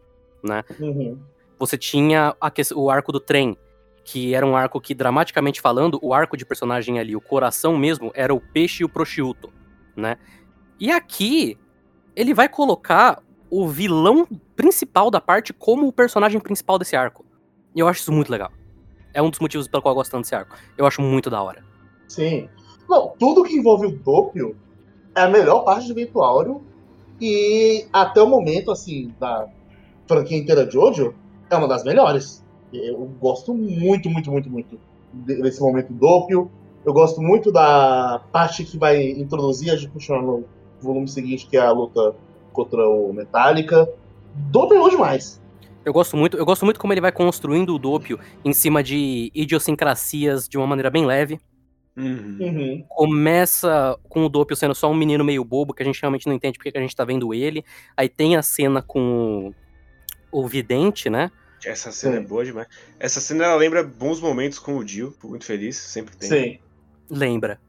né? 0.44 0.62
Uhum. 0.78 1.18
Você 1.58 1.76
tinha 1.76 2.36
a 2.40 2.52
o 2.76 2.88
arco 2.88 3.10
do 3.10 3.18
trem, 3.18 3.58
que 4.04 4.34
era 4.34 4.46
um 4.46 4.54
arco 4.54 4.80
que, 4.80 4.94
dramaticamente 4.94 5.60
falando, 5.60 5.98
o 6.02 6.12
arco 6.12 6.36
de 6.36 6.44
personagem 6.44 6.98
ali, 6.98 7.16
o 7.16 7.20
coração 7.20 7.76
mesmo, 7.76 8.12
era 8.14 8.34
o 8.34 8.40
peixe 8.40 8.82
e 8.82 8.84
o 8.84 8.88
prosciutto, 8.88 9.50
né? 9.96 10.18
E 10.78 10.90
aqui, 10.90 11.58
ele 12.14 12.34
vai 12.34 12.48
colocar 12.48 13.22
o 13.50 13.66
vilão 13.66 14.26
principal 14.54 15.10
da 15.10 15.20
parte 15.20 15.52
como 15.52 15.86
o 15.86 15.92
personagem 15.92 16.40
principal 16.40 16.78
desse 16.78 16.94
arco. 16.94 17.24
E 17.74 17.80
eu 17.80 17.88
acho 17.88 18.00
isso 18.00 18.12
muito 18.12 18.30
legal. 18.30 18.52
É 19.14 19.22
um 19.22 19.30
dos 19.30 19.40
motivos 19.40 19.66
pelo 19.68 19.82
qual 19.82 19.92
eu 19.92 19.96
gosto 19.96 20.10
tanto 20.10 20.22
desse 20.22 20.34
arco. 20.34 20.56
Eu 20.76 20.86
acho 20.86 21.00
muito 21.00 21.30
da 21.30 21.42
hora. 21.42 21.64
Sim. 22.08 22.48
Não, 22.88 23.14
tudo 23.18 23.44
que 23.44 23.56
envolve 23.56 23.86
o 23.86 23.96
Doppio 23.96 24.56
é 25.14 25.22
a 25.22 25.28
melhor 25.28 25.60
parte 25.60 25.86
de 25.86 25.94
Vento 25.94 26.20
Áureo. 26.20 26.62
E 27.20 27.86
até 27.92 28.20
o 28.20 28.26
momento, 28.26 28.70
assim, 28.70 29.14
da 29.18 29.48
franquia 30.06 30.36
inteira 30.36 30.66
de 30.66 30.74
Jojo, 30.74 31.14
é 31.48 31.56
uma 31.56 31.68
das 31.68 31.84
melhores. 31.84 32.43
Eu 32.74 32.98
gosto 33.20 33.54
muito, 33.54 34.10
muito, 34.10 34.30
muito, 34.30 34.50
muito 34.50 34.80
de- 35.12 35.42
desse 35.42 35.60
momento 35.60 35.92
do 35.92 35.98
Doppio. 35.98 36.50
Eu 36.84 36.92
gosto 36.92 37.20
muito 37.22 37.50
da 37.50 38.20
parte 38.32 38.64
que 38.64 38.76
vai 38.76 39.10
introduzir 39.10 39.70
a 39.70 39.76
gente 39.76 39.90
continuar 39.90 40.22
no 40.22 40.44
volume 40.80 41.08
seguinte, 41.08 41.46
que 41.46 41.56
é 41.56 41.60
a 41.60 41.70
luta 41.70 42.14
contra 42.52 42.86
o 42.88 43.12
Metallica. 43.12 43.88
Doppio 44.34 44.76
é 44.76 44.80
bom 44.80 44.88
demais. 44.88 45.40
Eu 45.84 45.92
gosto 45.92 46.16
muito, 46.16 46.36
eu 46.36 46.44
gosto 46.44 46.64
muito 46.64 46.80
como 46.80 46.92
ele 46.92 47.00
vai 47.00 47.12
construindo 47.12 47.74
o 47.74 47.78
Doppio 47.78 48.18
em 48.44 48.52
cima 48.52 48.82
de 48.82 49.30
idiosincrasias 49.34 50.48
de 50.48 50.56
uma 50.56 50.66
maneira 50.66 50.90
bem 50.90 51.04
leve. 51.04 51.38
Uhum. 51.96 52.38
Uhum. 52.40 52.84
Começa 52.88 53.96
com 54.08 54.24
o 54.24 54.28
Doppio 54.28 54.56
sendo 54.56 54.74
só 54.74 54.90
um 54.90 54.94
menino 54.94 55.24
meio 55.24 55.44
bobo, 55.44 55.72
que 55.72 55.82
a 55.82 55.86
gente 55.86 56.00
realmente 56.00 56.26
não 56.26 56.34
entende 56.34 56.58
porque 56.58 56.72
que 56.72 56.78
a 56.78 56.80
gente 56.80 56.96
tá 56.96 57.04
vendo 57.04 57.32
ele. 57.32 57.64
Aí 57.96 58.08
tem 58.08 58.34
a 58.36 58.42
cena 58.42 58.82
com 58.82 59.52
o, 60.32 60.42
o 60.42 60.46
vidente, 60.48 61.08
né? 61.08 61.30
Essa 61.66 61.92
cena 61.92 62.16
Sim. 62.16 62.22
é 62.22 62.26
boa 62.26 62.44
demais. 62.44 62.68
Essa 62.98 63.20
cena 63.20 63.44
ela 63.44 63.56
lembra 63.56 63.82
bons 63.82 64.20
momentos 64.20 64.58
com 64.58 64.76
o 64.76 64.84
Dio. 64.84 65.12
Fico 65.12 65.28
muito 65.28 65.44
feliz, 65.44 65.76
sempre 65.76 66.16
tem. 66.16 66.28
Sim. 66.28 66.58
Lembra. 67.10 67.60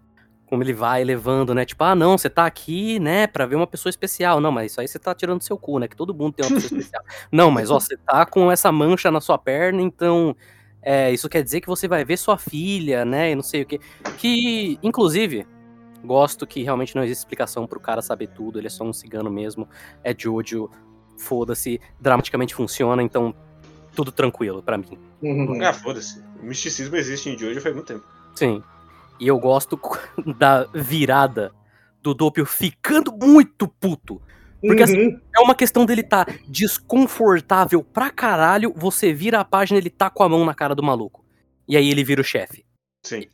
Como 0.48 0.62
ele 0.62 0.74
vai 0.74 1.04
levando, 1.04 1.56
né? 1.56 1.66
Tipo, 1.66 1.84
ah, 1.84 1.96
não, 1.96 2.18
você 2.18 2.30
tá 2.30 2.46
aqui, 2.46 3.00
né, 3.00 3.26
pra 3.26 3.48
ver 3.48 3.56
uma 3.56 3.66
pessoa 3.66 3.90
especial. 3.90 4.40
Não, 4.40 4.52
mas 4.52 4.72
isso 4.72 4.80
aí 4.80 4.88
você 4.88 5.00
tá 5.00 5.14
tirando 5.16 5.40
do 5.40 5.44
seu 5.44 5.58
cu, 5.58 5.80
né? 5.80 5.88
Que 5.88 5.96
todo 5.96 6.14
mundo 6.14 6.34
tem 6.34 6.46
uma 6.46 6.54
pessoa 6.54 6.80
especial. 6.80 7.04
Não, 7.32 7.50
mas 7.50 7.72
ó, 7.72 7.80
você 7.80 7.98
tá 7.98 8.26
com 8.26 8.52
essa 8.52 8.72
mancha 8.72 9.10
na 9.10 9.20
sua 9.20 9.38
perna, 9.38 9.82
então. 9.82 10.36
É, 10.88 11.12
isso 11.12 11.28
quer 11.28 11.42
dizer 11.42 11.62
que 11.62 11.68
você 11.68 11.88
vai 11.88 12.06
ver 12.06 12.16
sua 12.16 12.38
filha, 12.38 13.04
né? 13.04 13.32
E 13.32 13.36
não 13.36 13.42
sei 13.42 13.64
o 13.64 13.66
quê. 13.66 13.80
Que, 14.20 14.78
inclusive, 14.84 15.48
gosto 16.04 16.46
que 16.46 16.62
realmente 16.62 16.96
não 16.96 17.04
existe 17.04 17.22
explicação 17.22 17.66
pro 17.66 17.80
cara 17.80 18.04
saber 18.04 18.28
tudo. 18.28 18.60
Ele 18.60 18.68
é 18.68 18.70
só 18.70 18.84
um 18.84 18.94
cigano 18.94 19.32
mesmo. 19.32 19.68
É 20.04 20.14
Jojo. 20.16 20.70
Foda-se. 21.18 21.82
Dramaticamente 22.00 22.54
funciona, 22.54 23.02
então. 23.02 23.34
Tudo 23.96 24.12
tranquilo 24.12 24.62
pra 24.62 24.78
mim. 24.78 24.98
Uhum. 25.22 25.64
Ah, 25.64 25.74
foda-se. 25.74 26.22
O 26.42 26.46
misticismo 26.46 26.96
existe 26.96 27.30
em 27.30 27.38
Jojo 27.38 27.62
faz 27.62 27.74
muito 27.74 27.88
tempo. 27.88 28.04
Sim. 28.36 28.62
E 29.20 29.28
eu 29.28 29.40
gosto 29.40 29.80
da 30.38 30.66
virada 30.74 31.52
do 32.02 32.14
Doppio 32.14 32.46
ficando 32.46 33.12
muito 33.12 33.68
puto. 33.68 34.22
Porque 34.62 34.84
assim, 34.84 34.98
Uhum. 35.08 35.20
é 35.38 35.40
uma 35.42 35.54
questão 35.56 35.86
dele 35.86 36.02
tá 36.04 36.26
desconfortável 36.48 37.84
pra 37.84 38.10
caralho, 38.10 38.74
você 38.76 39.14
vira 39.14 39.40
a 39.40 39.46
página 39.46 39.78
ele 39.78 39.90
tá 39.90 40.10
com 40.10 40.24
a 40.24 40.30
mão 40.30 40.44
na 40.46 40.54
cara 40.54 40.74
do 40.76 40.82
maluco. 40.84 41.24
E 41.68 41.76
aí 41.78 41.90
ele 41.90 42.04
vira 42.04 42.22
o 42.22 42.24
chefe. 42.24 42.66
Sim. 43.04 43.26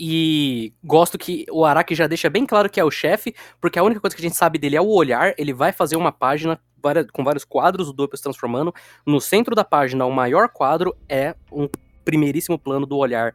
E 0.00 0.72
gosto 0.82 1.16
que 1.18 1.46
o 1.50 1.64
Araki 1.64 1.94
já 1.94 2.06
deixa 2.06 2.28
bem 2.28 2.44
claro 2.44 2.68
que 2.68 2.80
é 2.80 2.84
o 2.84 2.90
chefe, 2.90 3.34
porque 3.60 3.78
a 3.78 3.82
única 3.82 4.00
coisa 4.00 4.16
que 4.16 4.22
a 4.22 4.26
gente 4.28 4.36
sabe 4.36 4.58
dele 4.58 4.74
é 4.76 4.80
o 4.80 4.88
olhar. 4.88 5.34
Ele 5.38 5.52
vai 5.52 5.70
fazer 5.72 5.96
uma 5.96 6.10
página 6.10 6.58
várias- 6.82 7.10
com 7.10 7.22
vários 7.24 7.44
quadros, 7.44 7.88
o 7.88 7.92
Doppio 7.92 8.16
se 8.16 8.22
transformando. 8.22 8.74
No 9.06 9.20
centro 9.20 9.54
da 9.54 9.64
página, 9.64 10.04
o 10.04 10.10
maior 10.12 10.48
quadro 10.48 10.96
é 11.08 11.34
um 11.50 11.68
primeiríssimo 12.04 12.58
plano 12.58 12.84
do 12.86 12.96
olhar 12.96 13.34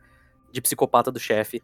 de 0.51 0.61
psicopata 0.61 1.11
do 1.11 1.19
chefe. 1.19 1.61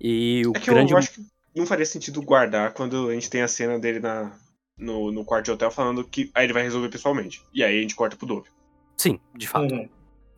E 0.00 0.42
o 0.46 0.52
É 0.56 0.60
que 0.60 0.70
grande. 0.70 0.92
eu 0.92 0.98
acho 0.98 1.12
que 1.12 1.20
não 1.54 1.66
faria 1.66 1.86
sentido 1.86 2.20
guardar 2.22 2.72
quando 2.72 3.08
a 3.08 3.14
gente 3.14 3.30
tem 3.30 3.42
a 3.42 3.48
cena 3.48 3.78
dele 3.78 4.00
na, 4.00 4.32
no, 4.78 5.10
no 5.12 5.24
quarto 5.24 5.46
de 5.46 5.50
hotel 5.52 5.70
falando 5.70 6.04
que 6.04 6.30
aí 6.34 6.44
ele 6.46 6.52
vai 6.52 6.62
resolver 6.62 6.88
pessoalmente. 6.88 7.42
E 7.52 7.62
aí 7.62 7.78
a 7.78 7.82
gente 7.82 7.94
corta 7.94 8.16
pro 8.16 8.26
Doppio. 8.26 8.52
Sim, 8.96 9.18
de 9.34 9.46
fato. 9.48 9.72
Uhum. 9.74 9.88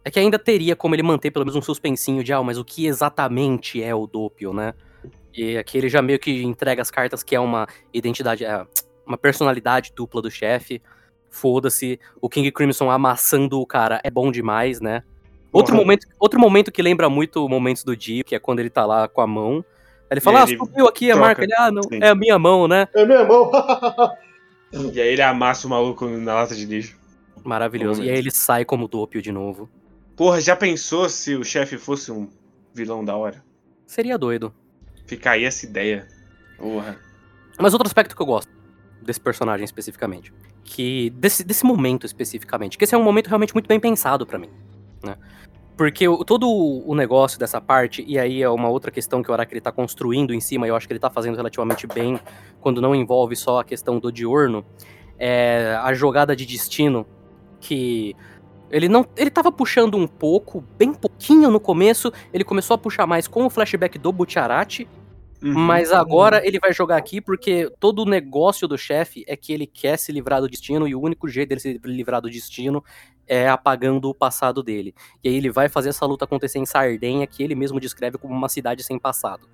É 0.04 0.10
que 0.10 0.20
ainda 0.20 0.38
teria 0.38 0.76
como 0.76 0.94
ele 0.94 1.02
manter 1.02 1.30
pelo 1.32 1.44
menos 1.44 1.56
um 1.56 1.62
suspensinho 1.62 2.22
de, 2.22 2.32
ah, 2.32 2.42
mas 2.42 2.58
o 2.58 2.64
que 2.64 2.86
exatamente 2.86 3.82
é 3.82 3.94
o 3.94 4.06
Doppio, 4.06 4.52
né? 4.52 4.72
E 5.34 5.58
aqui 5.58 5.76
ele 5.76 5.88
já 5.88 6.00
meio 6.00 6.18
que 6.18 6.42
entrega 6.42 6.80
as 6.80 6.90
cartas 6.90 7.22
que 7.22 7.34
é 7.34 7.40
uma 7.40 7.66
identidade, 7.92 8.44
é, 8.44 8.64
uma 9.06 9.16
personalidade 9.16 9.92
dupla 9.94 10.20
do 10.20 10.30
chefe. 10.30 10.82
Foda-se. 11.30 12.00
O 12.20 12.28
King 12.28 12.50
Crimson 12.50 12.90
amassando 12.90 13.60
o 13.60 13.66
cara 13.66 14.00
é 14.02 14.10
bom 14.10 14.30
demais, 14.32 14.80
né? 14.80 15.02
Outro 15.52 15.72
Porra. 15.72 15.84
momento, 15.84 16.06
outro 16.18 16.40
momento 16.40 16.72
que 16.72 16.82
lembra 16.82 17.08
muito 17.08 17.48
momentos 17.48 17.84
do 17.84 17.96
Dio, 17.96 18.24
que 18.24 18.34
é 18.34 18.38
quando 18.38 18.60
ele 18.60 18.70
tá 18.70 18.84
lá 18.84 19.08
com 19.08 19.20
a 19.20 19.26
mão. 19.26 19.64
Ele 20.10 20.20
fala, 20.20 20.40
E 20.40 20.42
ah, 20.42 20.46
ele 20.48 20.58
subiu 20.58 20.86
aqui 20.86 21.10
a 21.10 21.14
troca. 21.14 21.26
marca. 21.26 21.44
Ele, 21.44 21.54
ah, 21.54 21.70
não, 21.70 21.82
Sim. 21.82 21.98
é 22.02 22.08
a 22.08 22.14
minha 22.14 22.38
mão, 22.38 22.68
né? 22.68 22.88
É 22.94 23.04
minha 23.04 23.24
mão. 23.24 23.50
E 24.92 25.00
aí 25.00 25.12
ele 25.12 25.22
amassa 25.22 25.66
o 25.66 25.70
maluco 25.70 26.06
na 26.06 26.34
lata 26.34 26.54
de 26.54 26.66
lixo. 26.66 26.98
Maravilhoso. 27.44 28.02
E 28.02 28.10
aí 28.10 28.18
ele 28.18 28.32
sai 28.32 28.64
como 28.64 28.88
Doppio 28.88 29.22
de 29.22 29.30
novo. 29.30 29.70
Porra, 30.16 30.40
já 30.40 30.56
pensou 30.56 31.08
se 31.08 31.36
o 31.36 31.44
chefe 31.44 31.78
fosse 31.78 32.10
um 32.10 32.28
vilão 32.74 33.04
da 33.04 33.16
hora? 33.16 33.42
Seria 33.86 34.18
doido. 34.18 34.52
Fica 35.06 35.30
aí 35.30 35.44
essa 35.44 35.64
ideia. 35.64 36.08
Porra. 36.58 36.98
Mas 37.58 37.72
outro 37.72 37.86
aspecto 37.86 38.14
que 38.14 38.20
eu 38.20 38.26
gosto 38.26 38.55
desse 39.02 39.20
personagem 39.20 39.64
especificamente, 39.64 40.32
que 40.64 41.10
desse, 41.10 41.44
desse 41.44 41.64
momento 41.64 42.06
especificamente, 42.06 42.76
que 42.76 42.84
esse 42.84 42.94
é 42.94 42.98
um 42.98 43.02
momento 43.02 43.28
realmente 43.28 43.54
muito 43.54 43.68
bem 43.68 43.78
pensado 43.78 44.26
pra 44.26 44.38
mim, 44.38 44.50
né? 45.02 45.16
Porque 45.76 46.08
o- 46.08 46.24
todo 46.24 46.48
o 46.48 46.94
negócio 46.94 47.38
dessa 47.38 47.60
parte, 47.60 48.02
e 48.08 48.18
aí 48.18 48.42
é 48.42 48.48
uma 48.48 48.68
outra 48.68 48.90
questão 48.90 49.22
que 49.22 49.30
o 49.30 49.34
Araki 49.34 49.52
ele 49.52 49.60
tá 49.60 49.70
construindo 49.70 50.32
em 50.32 50.40
cima, 50.40 50.66
e 50.66 50.70
eu 50.70 50.76
acho 50.76 50.86
que 50.86 50.92
ele 50.92 51.00
tá 51.00 51.10
fazendo 51.10 51.36
relativamente 51.36 51.86
bem, 51.86 52.18
quando 52.60 52.80
não 52.80 52.94
envolve 52.94 53.36
só 53.36 53.60
a 53.60 53.64
questão 53.64 53.98
do 53.98 54.10
diurno, 54.10 54.64
é 55.18 55.78
a 55.82 55.92
jogada 55.92 56.34
de 56.34 56.46
destino 56.46 57.06
que 57.60 58.16
ele 58.70 58.88
não, 58.88 59.06
ele 59.16 59.30
tava 59.30 59.52
puxando 59.52 59.96
um 59.96 60.06
pouco, 60.06 60.64
bem 60.78 60.92
pouquinho 60.92 61.50
no 61.50 61.60
começo, 61.60 62.12
ele 62.32 62.42
começou 62.42 62.74
a 62.74 62.78
puxar 62.78 63.06
mais 63.06 63.28
com 63.28 63.44
o 63.46 63.50
flashback 63.50 63.98
do 63.98 64.10
Butcherati, 64.10 64.88
Uhum. 65.42 65.52
mas 65.52 65.92
agora 65.92 66.46
ele 66.46 66.58
vai 66.58 66.72
jogar 66.72 66.96
aqui 66.96 67.20
porque 67.20 67.70
todo 67.78 68.00
o 68.00 68.04
negócio 68.06 68.66
do 68.66 68.78
chefe 68.78 69.22
é 69.28 69.36
que 69.36 69.52
ele 69.52 69.66
quer 69.66 69.98
se 69.98 70.10
livrar 70.10 70.40
do 70.40 70.48
destino 70.48 70.88
e 70.88 70.94
o 70.94 71.00
único 71.00 71.28
jeito 71.28 71.50
dele 71.50 71.60
se 71.60 71.80
livrar 71.84 72.22
do 72.22 72.30
destino 72.30 72.82
é 73.26 73.48
apagando 73.48 74.08
o 74.08 74.14
passado 74.14 74.62
dele. 74.62 74.94
E 75.22 75.28
aí 75.28 75.36
ele 75.36 75.50
vai 75.50 75.68
fazer 75.68 75.90
essa 75.90 76.06
luta 76.06 76.24
acontecer 76.24 76.58
em 76.58 76.66
Sardenha, 76.66 77.26
que 77.26 77.42
ele 77.42 77.54
mesmo 77.54 77.80
descreve 77.80 78.18
como 78.18 78.32
uma 78.32 78.48
cidade 78.48 78.82
sem 78.82 78.98
passado. 78.98 79.48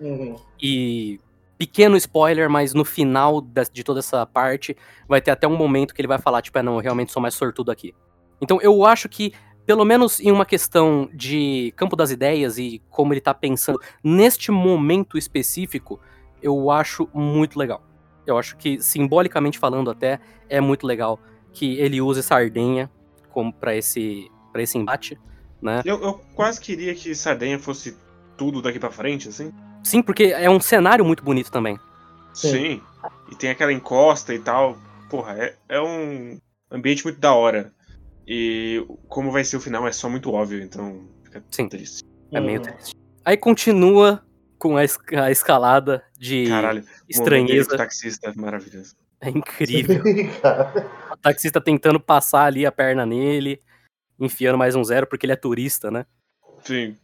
Uhum. 0.00 0.36
E 0.60 1.20
pequeno 1.58 1.96
spoiler, 1.96 2.48
mas 2.48 2.74
no 2.74 2.84
final 2.84 3.40
de 3.72 3.82
toda 3.82 4.00
essa 4.00 4.24
parte 4.26 4.76
vai 5.08 5.20
ter 5.20 5.30
até 5.30 5.46
um 5.46 5.56
momento 5.56 5.94
que 5.94 6.00
ele 6.00 6.08
vai 6.08 6.18
falar, 6.18 6.42
tipo, 6.42 6.58
é 6.58 6.62
não, 6.62 6.74
eu 6.74 6.80
realmente 6.80 7.12
sou 7.12 7.20
mais 7.22 7.34
sortudo 7.34 7.70
aqui. 7.70 7.94
Então 8.40 8.60
eu 8.60 8.84
acho 8.84 9.08
que, 9.08 9.32
pelo 9.66 9.84
menos 9.84 10.20
em 10.20 10.30
uma 10.30 10.46
questão 10.46 11.10
de 11.12 11.72
campo 11.76 11.96
das 11.96 12.10
ideias 12.10 12.56
e 12.56 12.80
como 12.88 13.12
ele 13.12 13.20
tá 13.20 13.34
pensando 13.34 13.80
neste 14.02 14.50
momento 14.52 15.18
específico, 15.18 16.00
eu 16.40 16.70
acho 16.70 17.08
muito 17.12 17.58
legal. 17.58 17.82
Eu 18.26 18.38
acho 18.38 18.56
que, 18.56 18.80
simbolicamente 18.80 19.58
falando 19.58 19.90
até, 19.90 20.20
é 20.48 20.60
muito 20.60 20.86
legal 20.86 21.18
que 21.52 21.78
ele 21.78 22.00
use 22.00 22.22
Sardenha 22.22 22.90
como 23.30 23.52
para 23.52 23.74
esse, 23.74 24.30
pra 24.52 24.62
esse 24.62 24.78
embate, 24.78 25.18
né? 25.60 25.82
Eu, 25.84 26.00
eu 26.02 26.20
quase 26.34 26.60
queria 26.60 26.94
que 26.94 27.14
Sardenha 27.14 27.58
fosse 27.58 27.96
tudo 28.36 28.62
daqui 28.62 28.78
pra 28.78 28.90
frente, 28.90 29.28
assim. 29.28 29.52
Sim, 29.82 30.02
porque 30.02 30.24
é 30.24 30.48
um 30.50 30.60
cenário 30.60 31.04
muito 31.04 31.22
bonito 31.22 31.50
também. 31.50 31.78
Sim. 32.32 32.50
Sim. 32.50 32.82
E 33.30 33.34
tem 33.34 33.50
aquela 33.50 33.72
encosta 33.72 34.34
e 34.34 34.38
tal. 34.38 34.76
Porra, 35.08 35.34
é, 35.38 35.54
é 35.68 35.80
um 35.80 36.38
ambiente 36.70 37.04
muito 37.04 37.20
da 37.20 37.32
hora. 37.32 37.72
E 38.26 38.84
como 39.08 39.30
vai 39.30 39.44
ser 39.44 39.56
o 39.56 39.60
final 39.60 39.86
é 39.86 39.92
só 39.92 40.08
muito 40.08 40.32
óbvio, 40.32 40.62
então 40.62 41.08
fica 41.22 41.44
Sim. 41.50 41.68
triste. 41.68 42.02
É 42.32 42.40
meio 42.40 42.58
Uhum. 42.58 42.64
triste. 42.64 42.94
Aí 43.24 43.36
continua 43.36 44.24
com 44.58 44.76
a, 44.76 44.84
es- 44.84 44.98
a 45.16 45.30
escalada 45.30 46.02
de 46.18 46.46
Caralho, 46.48 46.84
estranheza. 47.08 47.74
o 47.74 47.76
taxista 47.76 48.30
é 48.30 48.32
maravilhoso. 48.34 48.94
É 49.20 49.30
incrível. 49.30 50.02
O 51.12 51.16
taxista 51.16 51.60
tentando 51.60 51.98
passar 51.98 52.44
ali 52.44 52.66
a 52.66 52.70
perna 52.72 53.06
nele, 53.06 53.58
enfiando 54.20 54.58
mais 54.58 54.74
um 54.74 54.84
zero 54.84 55.06
porque 55.06 55.24
ele 55.24 55.32
é 55.32 55.36
turista, 55.36 55.90
né? 55.90 56.04
Sim. 56.62 56.96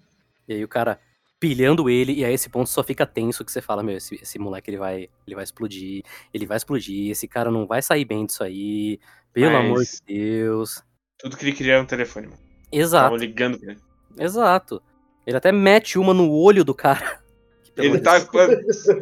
E 0.47 0.53
aí 0.55 0.63
o 0.65 0.69
cara 0.69 1.01
pilhando 1.41 1.89
ele, 1.89 2.13
e 2.13 2.25
a 2.25 2.31
esse 2.31 2.49
ponto 2.51 2.69
só 2.69 2.85
fica 2.85 3.07
tenso 3.07 3.45
que 3.45 3.51
você 3.51 3.61
fala, 3.63 3.83
meu, 3.83 3.97
esse, 3.97 4.15
esse 4.17 4.39
moleque 4.39 4.71
ele 4.71 4.77
vai, 4.77 5.09
ele 5.27 5.35
vai 5.35 5.43
explodir, 5.45 6.03
ele 6.33 6.47
vai 6.47 6.57
explodir, 6.57 7.11
esse 7.11 7.27
cara 7.27 7.51
não 7.51 7.67
vai 7.67 7.81
sair 7.83 8.05
bem 8.05 8.27
disso 8.27 8.45
aí, 8.45 9.01
pelo 9.33 9.53
Mas- 9.53 9.65
amor 9.65 9.83
de 9.83 10.03
Deus. 10.07 10.85
Tudo 11.23 11.37
que 11.37 11.45
ele 11.45 11.53
queria 11.53 11.75
era 11.75 11.83
um 11.83 11.87
telefone, 11.87 12.27
mano. 12.27 12.39
Exato, 12.71 13.05
Estavam 13.15 13.17
ligando 13.17 13.59
pra 13.59 13.71
ele. 13.73 13.81
exato. 14.19 14.83
Ele 15.27 15.37
até 15.37 15.53
mete 15.53 15.99
uma 15.99 16.13
no 16.13 16.31
olho 16.31 16.65
do 16.65 16.75
cara. 16.75 17.21
Ele 17.77 17.99
tá 18.01 18.21
pra, 18.21 18.49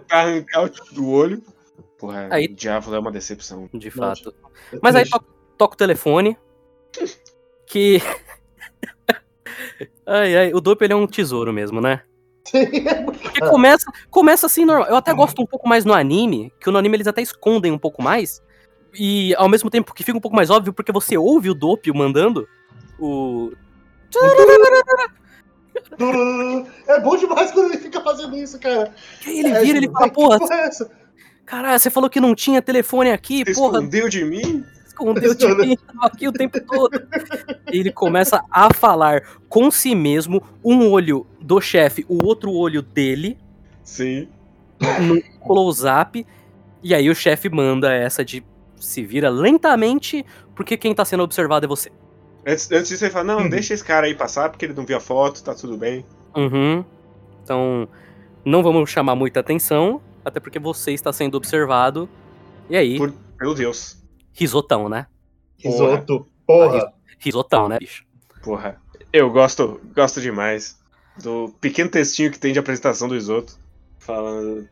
pra 0.06 0.18
arrancar 0.20 0.62
o 0.62 0.94
do 0.94 1.08
olho. 1.08 1.42
Porra, 1.98 2.28
Aí- 2.30 2.44
o 2.46 2.54
diabo 2.54 2.94
é 2.94 2.98
uma 3.00 3.10
decepção. 3.10 3.68
De 3.74 3.90
fato. 3.90 4.32
Mas 4.80 4.94
aí 4.94 5.08
toca, 5.08 5.26
toca 5.58 5.74
o 5.74 5.76
telefone, 5.76 6.36
Que. 7.66 8.00
ai, 10.06 10.36
ai, 10.36 10.54
o 10.54 10.60
Dope 10.60 10.84
ele 10.84 10.92
é 10.92 10.96
um 10.96 11.06
tesouro 11.06 11.52
mesmo, 11.52 11.80
né? 11.80 12.02
Porque 12.44 13.40
começa, 13.50 13.90
começa 14.08 14.46
assim 14.46 14.64
normal. 14.64 14.88
Eu 14.88 14.96
até 14.96 15.12
gosto 15.12 15.42
um 15.42 15.46
pouco 15.46 15.68
mais 15.68 15.84
no 15.84 15.92
anime, 15.92 16.52
que 16.60 16.70
no 16.70 16.78
anime 16.78 16.96
eles 16.96 17.06
até 17.08 17.22
escondem 17.22 17.72
um 17.72 17.78
pouco 17.78 18.00
mais. 18.02 18.40
E 18.94 19.34
ao 19.36 19.48
mesmo 19.48 19.70
tempo 19.70 19.94
que 19.94 20.02
fica 20.02 20.18
um 20.18 20.20
pouco 20.20 20.36
mais 20.36 20.50
óbvio, 20.50 20.72
porque 20.72 20.92
você 20.92 21.16
ouve 21.16 21.50
o 21.50 21.54
Dope 21.54 21.92
mandando 21.92 22.48
o. 22.98 23.52
É 26.88 27.00
bom 27.00 27.16
demais 27.16 27.50
quando 27.52 27.72
ele 27.72 27.78
fica 27.82 28.00
fazendo 28.00 28.36
isso, 28.36 28.58
cara. 28.58 28.92
E 29.26 29.30
aí 29.30 29.38
ele 29.40 29.48
É, 29.50 29.60
vira, 29.60 29.78
ele 29.78 29.86
tipo, 29.86 29.98
fala, 29.98 30.08
que 30.08 30.14
porra, 30.14 30.38
é 30.54 30.66
essa? 30.66 30.90
caralho, 31.46 31.78
você 31.78 31.90
falou 31.90 32.10
que 32.10 32.20
não 32.20 32.34
tinha 32.34 32.60
telefone 32.62 33.10
aqui, 33.10 33.44
Você 33.44 33.54
porra, 33.54 33.78
escondeu 33.78 34.08
de 34.08 34.24
mim? 34.24 34.64
escondeu 34.86 35.34
de 35.34 35.46
mim, 35.54 35.76
tava 35.86 36.06
aqui 36.06 36.28
o 36.28 36.32
tempo 36.32 36.60
todo. 36.60 36.90
E 37.72 37.78
ele 37.78 37.92
começa 37.92 38.44
a 38.50 38.72
falar 38.74 39.22
com 39.48 39.70
si 39.70 39.94
mesmo, 39.94 40.42
um 40.64 40.90
olho 40.90 41.26
do 41.40 41.60
chefe, 41.60 42.04
o 42.08 42.24
outro 42.24 42.52
olho 42.52 42.82
dele, 42.82 43.38
Sim. 43.84 44.28
no 45.00 45.22
close-up, 45.40 46.26
e 46.82 46.94
aí 46.94 47.08
o 47.08 47.14
chefe 47.14 47.48
manda 47.48 47.92
essa 47.94 48.24
de 48.24 48.44
se 48.80 49.04
vira 49.04 49.28
lentamente, 49.30 50.24
porque 50.54 50.76
quem 50.76 50.94
tá 50.94 51.04
sendo 51.04 51.22
observado 51.22 51.66
é 51.66 51.68
você. 51.68 51.90
Antes, 52.46 52.70
antes 52.72 52.88
disso 52.88 53.04
ele 53.04 53.12
fala, 53.12 53.24
não, 53.24 53.38
Uhum. 53.40 53.48
deixa 53.50 53.74
esse 53.74 53.84
cara 53.84 54.06
aí 54.06 54.14
passar, 54.14 54.48
porque 54.50 54.64
ele 54.64 54.72
não 54.74 54.84
viu 54.86 54.96
a 54.96 55.00
foto, 55.00 55.42
tá 55.44 55.54
tudo 55.54 55.76
bem. 55.76 56.04
Uhum. 56.34 56.84
Então, 57.44 57.86
não 58.44 58.62
vamos 58.62 58.88
chamar 58.90 59.14
muita 59.14 59.40
atenção, 59.40 60.00
até 60.24 60.40
porque 60.40 60.58
você 60.58 60.92
está 60.92 61.12
sendo 61.12 61.36
observado. 61.36 62.08
E 62.68 62.76
aí, 62.76 62.96
Por- 62.98 63.12
Meu 63.40 63.54
Deus. 63.54 63.98
risotão, 64.32 64.88
né? 64.88 65.06
Risoto, 65.58 66.26
porra. 66.46 66.92
Risotão, 67.18 67.68
né, 67.68 67.78
bicho? 67.78 68.04
Porra. 68.42 68.80
Eu 69.12 69.28
gosto, 69.30 69.80
gosto 69.94 70.20
demais 70.20 70.78
do 71.22 71.52
pequeno 71.60 71.90
textinho 71.90 72.30
que 72.30 72.38
tem 72.38 72.52
de 72.52 72.58
apresentação 72.58 73.08
do 73.08 73.16
Isoto. 73.16 73.58
Falando. 73.98 74.66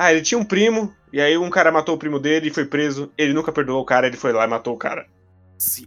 Ah, 0.00 0.12
ele 0.12 0.22
tinha 0.22 0.38
um 0.38 0.44
primo, 0.44 0.94
e 1.12 1.20
aí 1.20 1.36
um 1.36 1.50
cara 1.50 1.72
matou 1.72 1.96
o 1.96 1.98
primo 1.98 2.20
dele 2.20 2.48
e 2.48 2.54
foi 2.54 2.64
preso. 2.64 3.10
Ele 3.18 3.32
nunca 3.32 3.50
perdoou 3.50 3.82
o 3.82 3.84
cara, 3.84 4.06
ele 4.06 4.16
foi 4.16 4.32
lá 4.32 4.44
e 4.44 4.48
matou 4.48 4.74
o 4.74 4.78
cara. 4.78 5.06
Sim. 5.58 5.86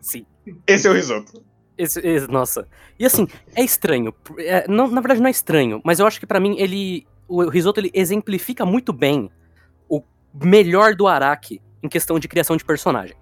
Sim. 0.00 0.24
Esse 0.66 0.86
é 0.88 0.90
o 0.90 0.94
Risoto. 0.94 1.44
Esse- 1.76 2.00
esse- 2.00 2.26
nossa. 2.28 2.66
E 2.98 3.04
assim, 3.04 3.26
é 3.54 3.62
estranho. 3.62 4.14
É, 4.38 4.66
não, 4.66 4.88
na 4.88 5.00
verdade, 5.00 5.20
não 5.20 5.28
é 5.28 5.30
estranho, 5.30 5.80
mas 5.84 5.98
eu 6.00 6.06
acho 6.06 6.18
que 6.18 6.26
pra 6.26 6.40
mim 6.40 6.56
ele. 6.58 7.06
O 7.28 7.48
Risoto 7.48 7.78
ele 7.80 7.90
exemplifica 7.94 8.64
muito 8.66 8.92
bem 8.92 9.30
o 9.88 10.02
melhor 10.42 10.94
do 10.94 11.06
Araki 11.06 11.60
em 11.82 11.88
questão 11.88 12.18
de 12.18 12.26
criação 12.28 12.56
de 12.56 12.64
personagem. 12.64 13.14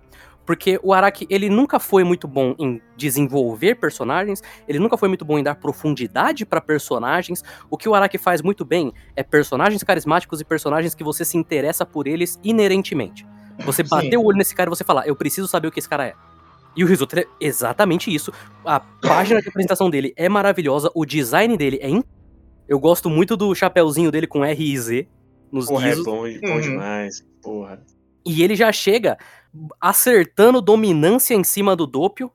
Porque 0.49 0.81
o 0.83 0.95
Araki, 0.95 1.27
ele 1.29 1.51
nunca 1.51 1.79
foi 1.79 2.03
muito 2.03 2.27
bom 2.27 2.55
em 2.59 2.81
desenvolver 2.97 3.75
personagens, 3.75 4.43
ele 4.67 4.79
nunca 4.79 4.97
foi 4.97 5.07
muito 5.07 5.23
bom 5.23 5.39
em 5.39 5.43
dar 5.43 5.57
profundidade 5.57 6.47
pra 6.47 6.59
personagens. 6.59 7.45
O 7.69 7.77
que 7.77 7.87
o 7.87 7.95
Araki 7.95 8.17
faz 8.17 8.41
muito 8.41 8.65
bem 8.65 8.91
é 9.15 9.23
personagens 9.23 9.83
carismáticos 9.83 10.41
e 10.41 10.47
personagens 10.47 10.95
que 10.95 11.05
você 11.05 11.23
se 11.23 11.37
interessa 11.37 11.85
por 11.85 12.07
eles 12.07 12.41
inerentemente. 12.43 13.27
Você 13.67 13.83
Sim. 13.85 13.91
bater 13.91 14.17
o 14.17 14.25
olho 14.25 14.39
nesse 14.39 14.55
cara 14.55 14.71
e 14.71 14.75
você 14.75 14.85
falar, 14.85 15.07
eu 15.07 15.15
preciso 15.15 15.47
saber 15.47 15.69
o 15.69 15.71
que 15.71 15.81
esse 15.81 15.89
cara 15.89 16.07
é. 16.07 16.15
E 16.75 16.83
o 16.83 16.87
Risoto 16.87 17.19
é 17.19 17.27
exatamente 17.39 18.11
isso. 18.15 18.33
A 18.65 18.81
página 18.81 19.43
de 19.43 19.51
apresentação 19.51 19.91
dele 19.91 20.15
é 20.17 20.31
maravilhosa, 20.31 20.91
o 20.95 21.05
design 21.05 21.59
dele 21.59 21.79
é 21.83 21.91
incrível. 21.91 22.09
Eu 22.67 22.81
gosto 22.81 23.11
muito 23.11 23.37
do 23.37 23.55
chapéuzinho 23.55 24.11
dele 24.11 24.27
com 24.27 24.43
R 24.43 24.65
e 24.65 24.79
Z 24.79 25.07
nos 25.53 25.67
Porra, 25.67 25.89
é 25.89 25.91
guizos. 25.91 26.05
bom, 26.07 26.23
bom 26.23 26.55
Uhum. 26.55 26.61
demais. 26.63 27.23
Porra. 27.43 27.83
E 28.25 28.43
ele 28.43 28.55
já 28.57 28.71
chega 28.73 29.17
acertando 29.81 30.61
dominância 30.61 31.35
em 31.35 31.45
cima 31.45 31.75
do 31.75 31.87
Doppio, 31.87 32.31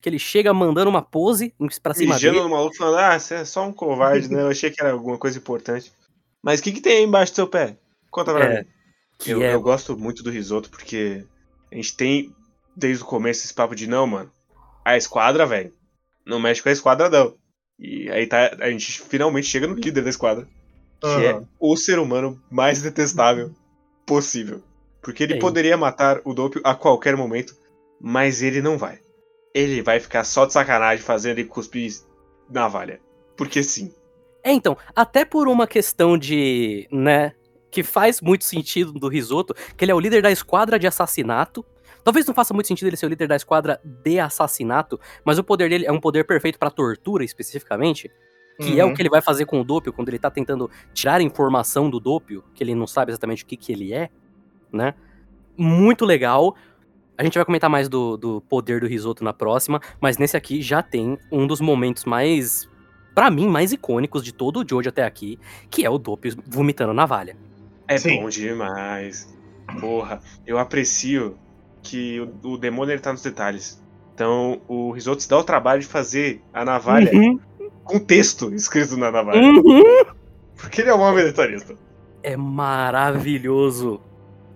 que 0.00 0.08
ele 0.08 0.18
chega 0.18 0.52
mandando 0.54 0.90
uma 0.90 1.02
pose 1.02 1.54
pra 1.82 1.94
cima 1.94 2.14
Mijando 2.14 2.34
dele. 2.38 2.48
no 2.48 2.54
maluco 2.54 2.76
falando, 2.76 2.98
ah, 2.98 3.18
você 3.18 3.34
é 3.36 3.44
só 3.44 3.66
um 3.66 3.72
covarde, 3.72 4.30
né? 4.30 4.42
Eu 4.42 4.48
achei 4.48 4.70
que 4.70 4.80
era 4.80 4.92
alguma 4.92 5.18
coisa 5.18 5.38
importante. 5.38 5.92
Mas 6.42 6.60
o 6.60 6.62
que, 6.62 6.72
que 6.72 6.80
tem 6.80 6.98
aí 6.98 7.04
embaixo 7.04 7.32
do 7.32 7.36
seu 7.36 7.48
pé? 7.48 7.76
Conta 8.10 8.32
pra 8.32 8.44
É, 8.44 8.60
mim. 8.60 8.68
Eu, 9.26 9.42
é, 9.42 9.54
eu 9.54 9.60
gosto 9.60 9.96
muito 9.96 10.22
do 10.22 10.30
risoto 10.30 10.70
porque 10.70 11.24
a 11.72 11.74
gente 11.74 11.96
tem 11.96 12.32
desde 12.76 13.02
o 13.02 13.06
começo 13.06 13.44
esse 13.44 13.54
papo 13.54 13.74
de 13.74 13.86
não, 13.86 14.06
mano. 14.06 14.30
A 14.84 14.96
esquadra, 14.96 15.46
velho. 15.46 15.72
Não 16.24 16.38
mexe 16.38 16.62
com 16.62 16.68
a 16.68 16.72
esquadra, 16.72 17.08
não. 17.08 17.34
E 17.78 18.08
aí 18.10 18.26
tá, 18.26 18.56
a 18.60 18.70
gente 18.70 19.00
finalmente 19.02 19.46
chega 19.48 19.66
no 19.66 19.74
líder 19.74 20.02
da 20.04 20.10
esquadra. 20.10 20.46
Que 21.00 21.06
é 21.24 21.30
Aham. 21.32 21.48
o 21.58 21.76
ser 21.76 21.98
humano 21.98 22.40
mais 22.50 22.80
detestável 22.82 23.54
possível. 24.06 24.62
Porque 25.06 25.22
ele 25.22 25.34
Sim. 25.34 25.38
poderia 25.38 25.76
matar 25.76 26.20
o 26.24 26.34
Doppio 26.34 26.60
a 26.64 26.74
qualquer 26.74 27.16
momento, 27.16 27.54
mas 28.00 28.42
ele 28.42 28.60
não 28.60 28.76
vai. 28.76 28.98
Ele 29.54 29.80
vai 29.80 30.00
ficar 30.00 30.24
só 30.24 30.44
de 30.44 30.52
sacanagem 30.52 31.04
fazendo 31.04 31.38
ele 31.38 31.48
cuspir 31.48 31.92
navalha. 32.50 33.00
Porque 33.36 33.62
sim. 33.62 33.94
É, 34.42 34.50
então, 34.50 34.76
até 34.96 35.24
por 35.24 35.46
uma 35.46 35.64
questão 35.64 36.18
de, 36.18 36.88
né, 36.90 37.34
que 37.70 37.84
faz 37.84 38.20
muito 38.20 38.44
sentido 38.44 38.92
do 38.92 39.06
Risoto, 39.06 39.54
que 39.76 39.84
ele 39.84 39.92
é 39.92 39.94
o 39.94 40.00
líder 40.00 40.22
da 40.22 40.30
esquadra 40.32 40.76
de 40.76 40.88
assassinato. 40.88 41.64
Talvez 42.02 42.26
não 42.26 42.34
faça 42.34 42.52
muito 42.52 42.66
sentido 42.66 42.88
ele 42.88 42.96
ser 42.96 43.06
o 43.06 43.08
líder 43.08 43.28
da 43.28 43.36
esquadra 43.36 43.80
de 43.84 44.18
assassinato, 44.18 44.98
mas 45.24 45.38
o 45.38 45.44
poder 45.44 45.70
dele 45.70 45.86
é 45.86 45.92
um 45.92 46.00
poder 46.00 46.24
perfeito 46.24 46.58
pra 46.58 46.68
tortura 46.68 47.22
especificamente, 47.22 48.10
que 48.60 48.80
é 48.80 48.84
Uhum. 48.84 48.90
o 48.90 48.94
que 48.94 49.02
ele 49.02 49.10
vai 49.10 49.22
fazer 49.22 49.46
com 49.46 49.60
o 49.60 49.64
Doppio 49.64 49.92
quando 49.92 50.08
ele 50.08 50.18
tá 50.18 50.32
tentando 50.32 50.68
tirar 50.92 51.20
informação 51.20 51.88
do 51.88 52.00
Doppio, 52.00 52.42
que 52.52 52.64
ele 52.64 52.74
não 52.74 52.88
sabe 52.88 53.12
exatamente 53.12 53.44
o 53.44 53.46
que, 53.46 53.56
que 53.56 53.70
ele 53.70 53.92
é, 53.92 54.10
né? 54.76 54.94
Muito 55.56 56.04
legal. 56.04 56.54
A 57.18 57.24
gente 57.24 57.34
vai 57.38 57.44
comentar 57.44 57.70
mais 57.70 57.88
do, 57.88 58.16
do 58.16 58.40
poder 58.42 58.80
do 58.80 58.86
risoto 58.86 59.24
na 59.24 59.32
próxima, 59.32 59.80
mas 60.00 60.18
nesse 60.18 60.36
aqui 60.36 60.60
já 60.60 60.82
tem 60.82 61.18
um 61.32 61.46
dos 61.46 61.60
momentos 61.60 62.04
mais, 62.04 62.68
Pra 63.14 63.30
mim, 63.30 63.48
mais 63.48 63.72
icônicos 63.72 64.22
de 64.22 64.32
todo 64.32 64.60
o 64.60 64.68
Jojo 64.68 64.90
até 64.90 65.02
aqui, 65.02 65.38
que 65.70 65.84
é 65.86 65.90
o 65.90 65.96
Doppio 65.98 66.36
vomitando 66.46 66.92
navalha. 66.92 67.34
É 67.88 67.96
Sim. 67.96 68.20
bom 68.20 68.28
demais. 68.28 69.34
Porra, 69.80 70.20
eu 70.46 70.58
aprecio 70.58 71.38
que 71.82 72.20
o, 72.20 72.52
o 72.52 72.58
demônio 72.58 72.92
ele 72.92 73.00
tá 73.00 73.12
nos 73.12 73.22
detalhes. 73.22 73.82
Então 74.14 74.60
o 74.68 74.90
Risoto 74.92 75.22
se 75.22 75.28
dá 75.28 75.38
o 75.38 75.44
trabalho 75.44 75.80
de 75.80 75.86
fazer 75.86 76.42
a 76.52 76.64
navalha 76.64 77.14
Uhum, 77.14 77.40
com 77.84 77.98
texto 77.98 78.52
escrito 78.54 78.96
na 78.96 79.10
navalha. 79.10 79.42
uhum. 79.42 80.04
Porque 80.56 80.80
ele 80.82 80.90
é 80.90 80.94
um 80.94 81.00
homem 81.00 81.24
detalhista. 81.24 81.74
É 82.22 82.36
maravilhoso. 82.36 84.00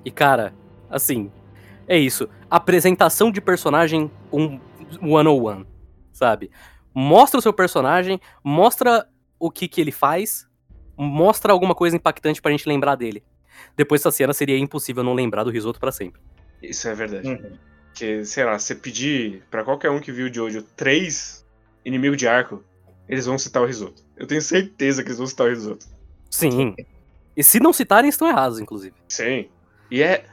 E 0.05 0.11
cara, 0.11 0.55
assim, 0.88 1.30
é 1.86 1.98
isso. 1.98 2.28
Apresentação 2.48 3.30
de 3.30 3.40
personagem 3.40 4.11
um 4.32 4.61
one 5.03 5.28
on 5.28 5.42
one, 5.42 5.66
sabe? 6.12 6.51
Mostra 6.94 7.38
o 7.38 7.42
seu 7.42 7.53
personagem, 7.53 8.20
mostra 8.42 9.07
o 9.38 9.51
que 9.51 9.68
que 9.68 9.80
ele 9.80 9.92
faz, 9.92 10.48
mostra 10.96 11.53
alguma 11.53 11.74
coisa 11.74 11.96
impactante 11.96 12.42
pra 12.42 12.51
gente 12.51 12.68
lembrar 12.68 12.96
dele. 12.96 13.22
Depois 13.76 14.01
dessa 14.01 14.16
cena 14.16 14.32
seria 14.32 14.59
impossível 14.59 15.05
não 15.05 15.14
lembrar 15.14 15.44
do 15.44 15.51
risoto 15.51 15.78
pra 15.78 15.92
sempre. 15.92 16.20
Isso 16.62 16.88
é 16.88 16.94
verdade. 16.94 17.28
Uhum. 17.28 17.59
Porque, 17.86 18.24
sei 18.24 18.44
lá, 18.44 18.59
você 18.59 18.74
pedir 18.74 19.42
pra 19.51 19.64
qualquer 19.64 19.90
um 19.90 20.01
que 20.01 20.12
viu 20.12 20.26
o 20.26 20.32
Jojo 20.32 20.62
três 20.76 21.46
inimigos 21.84 22.16
de 22.16 22.26
arco, 22.26 22.62
eles 23.09 23.26
vão 23.26 23.36
citar 23.36 23.62
o 23.62 23.66
Risoto. 23.66 24.03
Eu 24.16 24.26
tenho 24.26 24.40
certeza 24.40 25.03
que 25.03 25.09
eles 25.09 25.18
vão 25.18 25.26
citar 25.26 25.46
o 25.46 25.51
Risoto. 25.51 25.86
Sim. 26.30 26.74
E 27.36 27.42
se 27.42 27.59
não 27.59 27.72
citarem, 27.72 28.09
estão 28.09 28.28
errados, 28.28 28.61
inclusive. 28.61 28.94
Sim. 29.09 29.48
E 29.91 30.03
é 30.03 30.24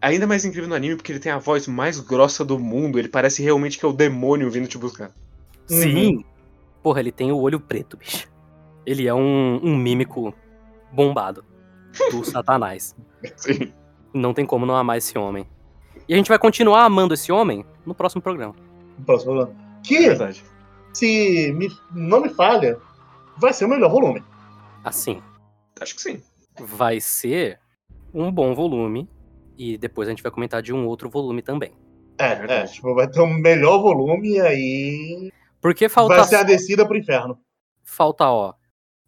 ainda 0.00 0.26
mais 0.26 0.44
incrível 0.44 0.68
no 0.68 0.74
anime 0.74 0.96
porque 0.96 1.12
ele 1.12 1.18
tem 1.18 1.32
a 1.32 1.38
voz 1.38 1.66
mais 1.66 1.98
grossa 2.00 2.44
do 2.44 2.58
mundo. 2.58 2.98
Ele 2.98 3.08
parece 3.08 3.42
realmente 3.42 3.78
que 3.78 3.84
é 3.84 3.88
o 3.88 3.92
demônio 3.92 4.50
vindo 4.50 4.68
te 4.68 4.78
buscar. 4.78 5.10
Sim. 5.66 6.24
Porra, 6.82 7.00
ele 7.00 7.12
tem 7.12 7.30
o 7.32 7.38
olho 7.38 7.60
preto, 7.60 7.96
bicho. 7.96 8.28
Ele 8.86 9.06
é 9.06 9.14
um, 9.14 9.60
um 9.62 9.76
mímico 9.76 10.34
bombado 10.92 11.44
do 12.10 12.24
Satanás. 12.24 12.94
Sim. 13.36 13.72
Não 14.12 14.32
tem 14.34 14.46
como 14.46 14.64
não 14.66 14.74
amar 14.76 14.98
esse 14.98 15.16
homem. 15.18 15.46
E 16.08 16.14
a 16.14 16.16
gente 16.16 16.28
vai 16.28 16.38
continuar 16.38 16.84
amando 16.84 17.14
esse 17.14 17.30
homem 17.30 17.64
no 17.86 17.94
próximo 17.94 18.22
programa. 18.22 18.54
Próximo 19.06 19.34
volume. 19.34 19.52
É 19.52 19.82
Que, 19.82 19.98
verdade. 20.08 20.44
se 20.94 21.52
me- 21.52 21.70
não 21.92 22.20
me 22.22 22.28
falha, 22.30 22.78
vai 23.36 23.52
ser 23.52 23.66
o 23.66 23.68
melhor 23.68 23.90
volume. 23.90 24.22
Assim, 24.82 25.22
Acho 25.80 25.94
que 25.94 26.02
sim. 26.02 26.22
vai 26.58 27.00
ser 27.00 27.58
um 28.12 28.30
bom 28.32 28.54
volume. 28.54 29.08
E 29.58 29.76
depois 29.76 30.08
a 30.08 30.10
gente 30.12 30.22
vai 30.22 30.32
comentar 30.32 30.62
de 30.62 30.72
um 30.72 30.86
outro 30.86 31.10
volume 31.10 31.42
também. 31.42 31.72
É, 32.18 32.32
É 32.32 32.60
é, 32.60 32.66
tipo, 32.66 32.94
vai 32.94 33.08
ter 33.08 33.20
o 33.20 33.26
melhor 33.26 33.80
volume 33.82 34.36
e 34.36 34.40
aí 34.40 35.32
Porque 35.60 35.88
falta. 35.88 36.16
vai 36.16 36.24
ser 36.24 36.36
a 36.36 36.42
descida 36.42 36.86
pro 36.86 36.96
inferno. 36.96 37.38
Falta, 37.84 38.26
ó. 38.28 38.54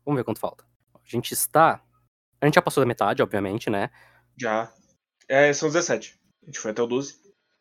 Vamos 0.05 0.19
ver 0.19 0.25
quanto 0.25 0.41
falta. 0.41 0.65
A 0.95 0.99
gente 1.05 1.33
está. 1.33 1.81
A 2.41 2.47
gente 2.47 2.55
já 2.57 2.63
passou 2.63 2.83
da 2.83 2.87
metade, 2.87 3.23
obviamente, 3.23 3.71
né? 3.71 3.91
Já. 4.37 4.71
É, 5.29 5.53
são 5.53 5.69
17. 5.69 6.19
A 6.43 6.47
gente 6.47 6.59
foi 6.59 6.71
até 6.73 6.83
o 6.83 6.87
12. 6.87 7.15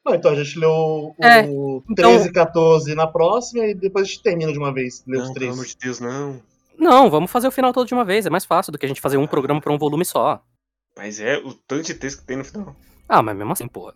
Não, 0.04 0.16
então 0.16 0.32
a 0.32 0.36
gente 0.44 0.58
leu 0.58 0.72
o 0.72 1.14
É, 1.22 1.44
13 1.96 2.30
e 2.30 2.32
14 2.32 2.96
na 2.96 3.06
próxima 3.08 3.66
e 3.66 3.76
depois 3.76 4.06
a 4.06 4.08
gente 4.10 4.24
termina 4.24 4.52
de 4.52 4.58
uma 4.58 4.74
vez. 4.74 5.04
Lê 5.06 5.18
os 5.18 5.28
Não, 5.28 5.34
pelo 5.34 5.36
três. 5.36 5.54
amor 5.54 5.66
de 5.66 5.78
Deus, 5.78 6.00
não. 6.00 6.42
Não, 6.78 7.10
vamos 7.10 7.30
fazer 7.30 7.48
o 7.48 7.52
final 7.52 7.72
todo 7.72 7.88
de 7.88 7.94
uma 7.94 8.04
vez. 8.04 8.26
É 8.26 8.30
mais 8.30 8.44
fácil 8.46 8.72
do 8.72 8.80
que 8.80 8.86
a 8.86 8.90
gente 8.90 9.00
fazer 9.00 9.18
um 9.18 9.28
programa 9.28 9.62
pra 9.62 9.72
um 9.72 9.78
volume 9.78 10.04
só. 10.04 10.44
Mas 10.98 11.20
é 11.20 11.38
o 11.38 11.54
tanto 11.54 11.84
de 11.84 11.94
texto 11.94 12.20
que 12.20 12.28
tem 12.28 12.38
no 12.38 12.46
final. 12.46 12.76
Ah, 13.08 13.22
mas 13.22 13.36
mesmo 13.36 13.52
assim, 13.52 13.68
porra. 13.68 13.94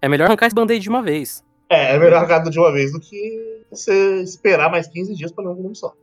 É 0.00 0.08
melhor 0.08 0.26
arrancar 0.26 0.46
esse 0.46 0.54
band-aid 0.54 0.82
de 0.82 0.88
uma 0.88 1.02
vez. 1.02 1.44
É, 1.70 1.94
é 1.94 1.98
melhor 1.98 2.26
cada 2.26 2.50
de 2.50 2.58
uma 2.58 2.72
vez 2.72 2.92
do 2.92 3.00
que 3.00 3.64
você 3.70 4.22
esperar 4.22 4.70
mais 4.70 4.88
15 4.88 5.14
dias 5.14 5.32
pra 5.32 5.44
ler 5.44 5.50
um 5.50 5.54
volume 5.54 5.76
só. 5.76 5.94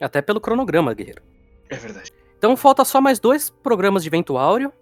Até 0.00 0.22
pelo 0.22 0.40
cronograma, 0.40 0.94
guerreiro. 0.94 1.22
É 1.68 1.76
verdade. 1.76 2.12
Então 2.36 2.56
falta 2.56 2.84
só 2.84 3.00
mais 3.00 3.18
dois 3.18 3.50
programas 3.50 4.04
de 4.04 4.10
Vento 4.10 4.36
Áureo. 4.36 4.72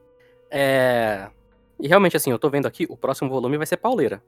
É... 0.50 1.28
E 1.80 1.88
realmente, 1.88 2.16
assim, 2.16 2.30
eu 2.30 2.38
tô 2.38 2.50
vendo 2.50 2.66
aqui, 2.66 2.86
o 2.88 2.96
próximo 2.96 3.30
volume 3.30 3.56
vai 3.56 3.66
ser 3.66 3.76
pauleira. 3.76 4.22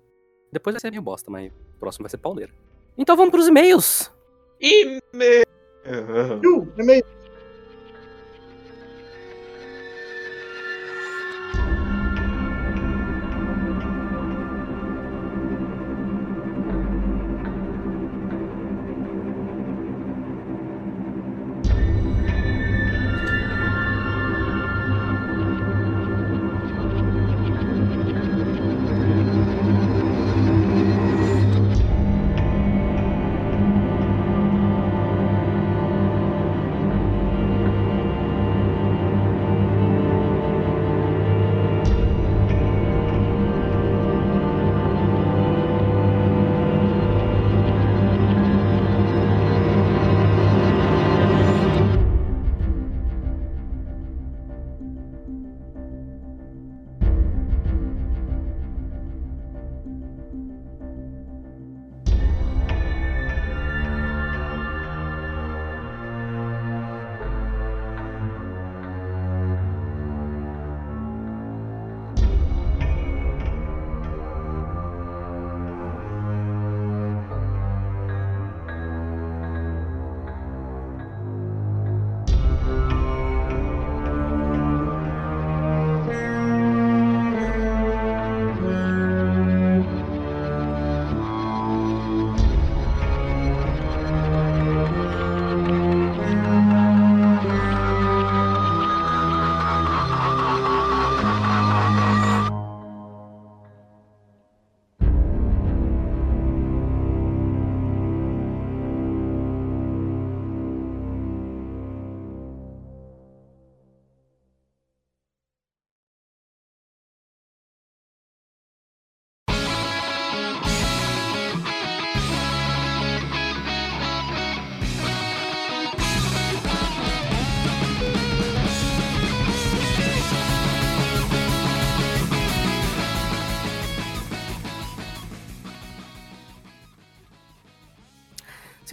Depois 0.50 0.74
vai 0.74 0.80
ser 0.80 0.90
meio 0.90 1.02
bosta, 1.02 1.30
mas 1.30 1.52
o 1.52 1.78
próximo 1.78 2.04
vai 2.04 2.10
ser 2.10 2.18
pauleira. 2.18 2.52
Então 2.96 3.16
vamos 3.16 3.30
pros 3.30 3.48
e-mails. 3.48 4.10
E 4.60 5.00
me... 5.12 5.44
Aham. 5.86 6.40
Viu? 6.40 6.72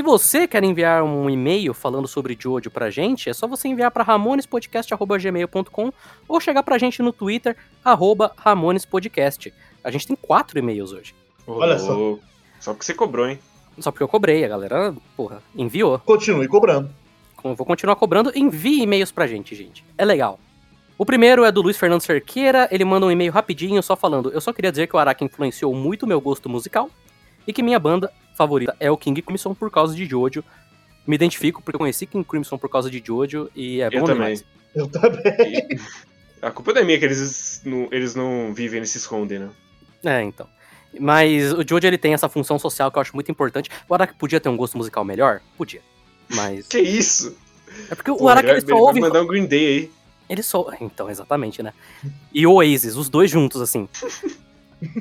Você 0.05 0.47
quer 0.47 0.63
enviar 0.63 1.03
um 1.03 1.29
e-mail 1.29 1.73
falando 1.73 2.07
sobre 2.07 2.37
Jojo 2.39 2.71
pra 2.71 2.89
gente, 2.89 3.29
é 3.29 3.33
só 3.33 3.47
você 3.47 3.67
enviar 3.67 3.91
para 3.91 4.03
ramonespodcast.gmail.com 4.03 5.91
ou 6.27 6.39
chegar 6.39 6.63
pra 6.63 6.77
gente 6.77 7.01
no 7.01 7.11
Twitter, 7.11 7.57
arroba 7.83 8.31
ramonespodcast. 8.37 9.53
A 9.83 9.91
gente 9.91 10.07
tem 10.07 10.15
quatro 10.15 10.57
e-mails 10.57 10.93
hoje. 10.93 11.13
Olha 11.45 11.77
só. 11.77 12.17
Só 12.59 12.73
porque 12.73 12.85
você 12.85 12.93
cobrou, 12.93 13.27
hein? 13.27 13.39
Só 13.79 13.91
porque 13.91 14.03
eu 14.03 14.07
cobrei, 14.07 14.45
a 14.45 14.47
galera, 14.47 14.95
porra, 15.17 15.43
enviou. 15.55 15.99
Continue 15.99 16.47
cobrando. 16.47 16.89
Eu 17.43 17.53
Vou 17.53 17.65
continuar 17.65 17.95
cobrando. 17.95 18.31
Envie 18.33 18.81
e-mails 18.81 19.11
pra 19.11 19.27
gente, 19.27 19.53
gente. 19.53 19.83
É 19.97 20.05
legal. 20.05 20.39
O 20.97 21.05
primeiro 21.05 21.43
é 21.43 21.51
do 21.51 21.61
Luiz 21.61 21.77
Fernando 21.77 22.01
Cerqueira. 22.01 22.67
Ele 22.71 22.85
manda 22.85 23.05
um 23.05 23.11
e-mail 23.11 23.31
rapidinho, 23.31 23.83
só 23.83 23.95
falando: 23.95 24.31
Eu 24.31 24.41
só 24.41 24.53
queria 24.53 24.71
dizer 24.71 24.87
que 24.87 24.95
o 24.95 24.99
Araki 24.99 25.25
influenciou 25.25 25.75
muito 25.75 26.07
meu 26.07 26.21
gosto 26.21 26.49
musical 26.49 26.89
e 27.45 27.53
que 27.53 27.61
minha 27.61 27.77
banda 27.77 28.11
favorita 28.35 28.75
é 28.79 28.91
o 28.91 28.97
King 28.97 29.21
Crimson 29.21 29.53
por 29.53 29.71
causa 29.71 29.95
de 29.95 30.05
Jojo. 30.05 30.43
Me 31.07 31.15
identifico 31.15 31.61
porque 31.61 31.75
eu 31.75 31.79
conheci 31.79 32.05
King 32.05 32.25
Crimson 32.27 32.57
por 32.57 32.69
causa 32.69 32.89
de 32.89 33.01
Jojo 33.05 33.49
e 33.55 33.81
é 33.81 33.87
Eu 33.87 34.01
bom 34.01 34.05
também. 34.07 34.15
demais. 34.15 34.45
Eu 34.75 34.87
também. 34.87 35.23
E 35.69 35.79
a 36.41 36.51
culpa 36.51 36.73
não 36.73 36.81
é 36.81 36.83
minha 36.83 36.99
que 36.99 37.05
eles 37.05 37.61
não, 37.63 37.87
eles 37.91 38.13
não 38.15 38.53
vivem, 38.53 38.77
eles 38.77 38.89
se 38.89 38.97
escondem, 38.97 39.39
né? 39.39 39.49
É, 40.03 40.21
então. 40.21 40.47
Mas 40.99 41.51
o 41.53 41.63
Jojo 41.67 41.85
ele 41.87 41.97
tem 41.97 42.13
essa 42.13 42.29
função 42.29 42.57
social 42.59 42.91
que 42.91 42.97
eu 42.97 43.01
acho 43.01 43.13
muito 43.15 43.31
importante. 43.31 43.69
O 43.87 43.93
Araki 43.93 44.13
podia 44.15 44.39
ter 44.39 44.49
um 44.49 44.57
gosto 44.57 44.77
musical 44.77 45.03
melhor? 45.03 45.41
Podia. 45.57 45.81
Mas. 46.33 46.67
Que 46.67 46.79
isso? 46.79 47.35
É 47.89 47.95
porque 47.95 48.11
o 48.11 48.17
Pô, 48.17 48.29
Araki 48.29 48.47
ele 48.49 48.61
só 48.61 48.67
ele 48.67 48.73
ouve. 48.73 48.99
vai 48.99 49.09
mandar 49.09 49.21
um 49.23 49.27
Green 49.27 49.45
Day 49.45 49.67
aí. 49.67 49.91
Ele 50.29 50.41
só. 50.41 50.67
Então, 50.81 51.09
exatamente, 51.09 51.61
né? 51.61 51.73
E 52.33 52.47
o 52.47 52.53
Oasis, 52.53 52.95
os 52.95 53.09
dois 53.09 53.29
juntos, 53.29 53.61
assim. 53.61 53.87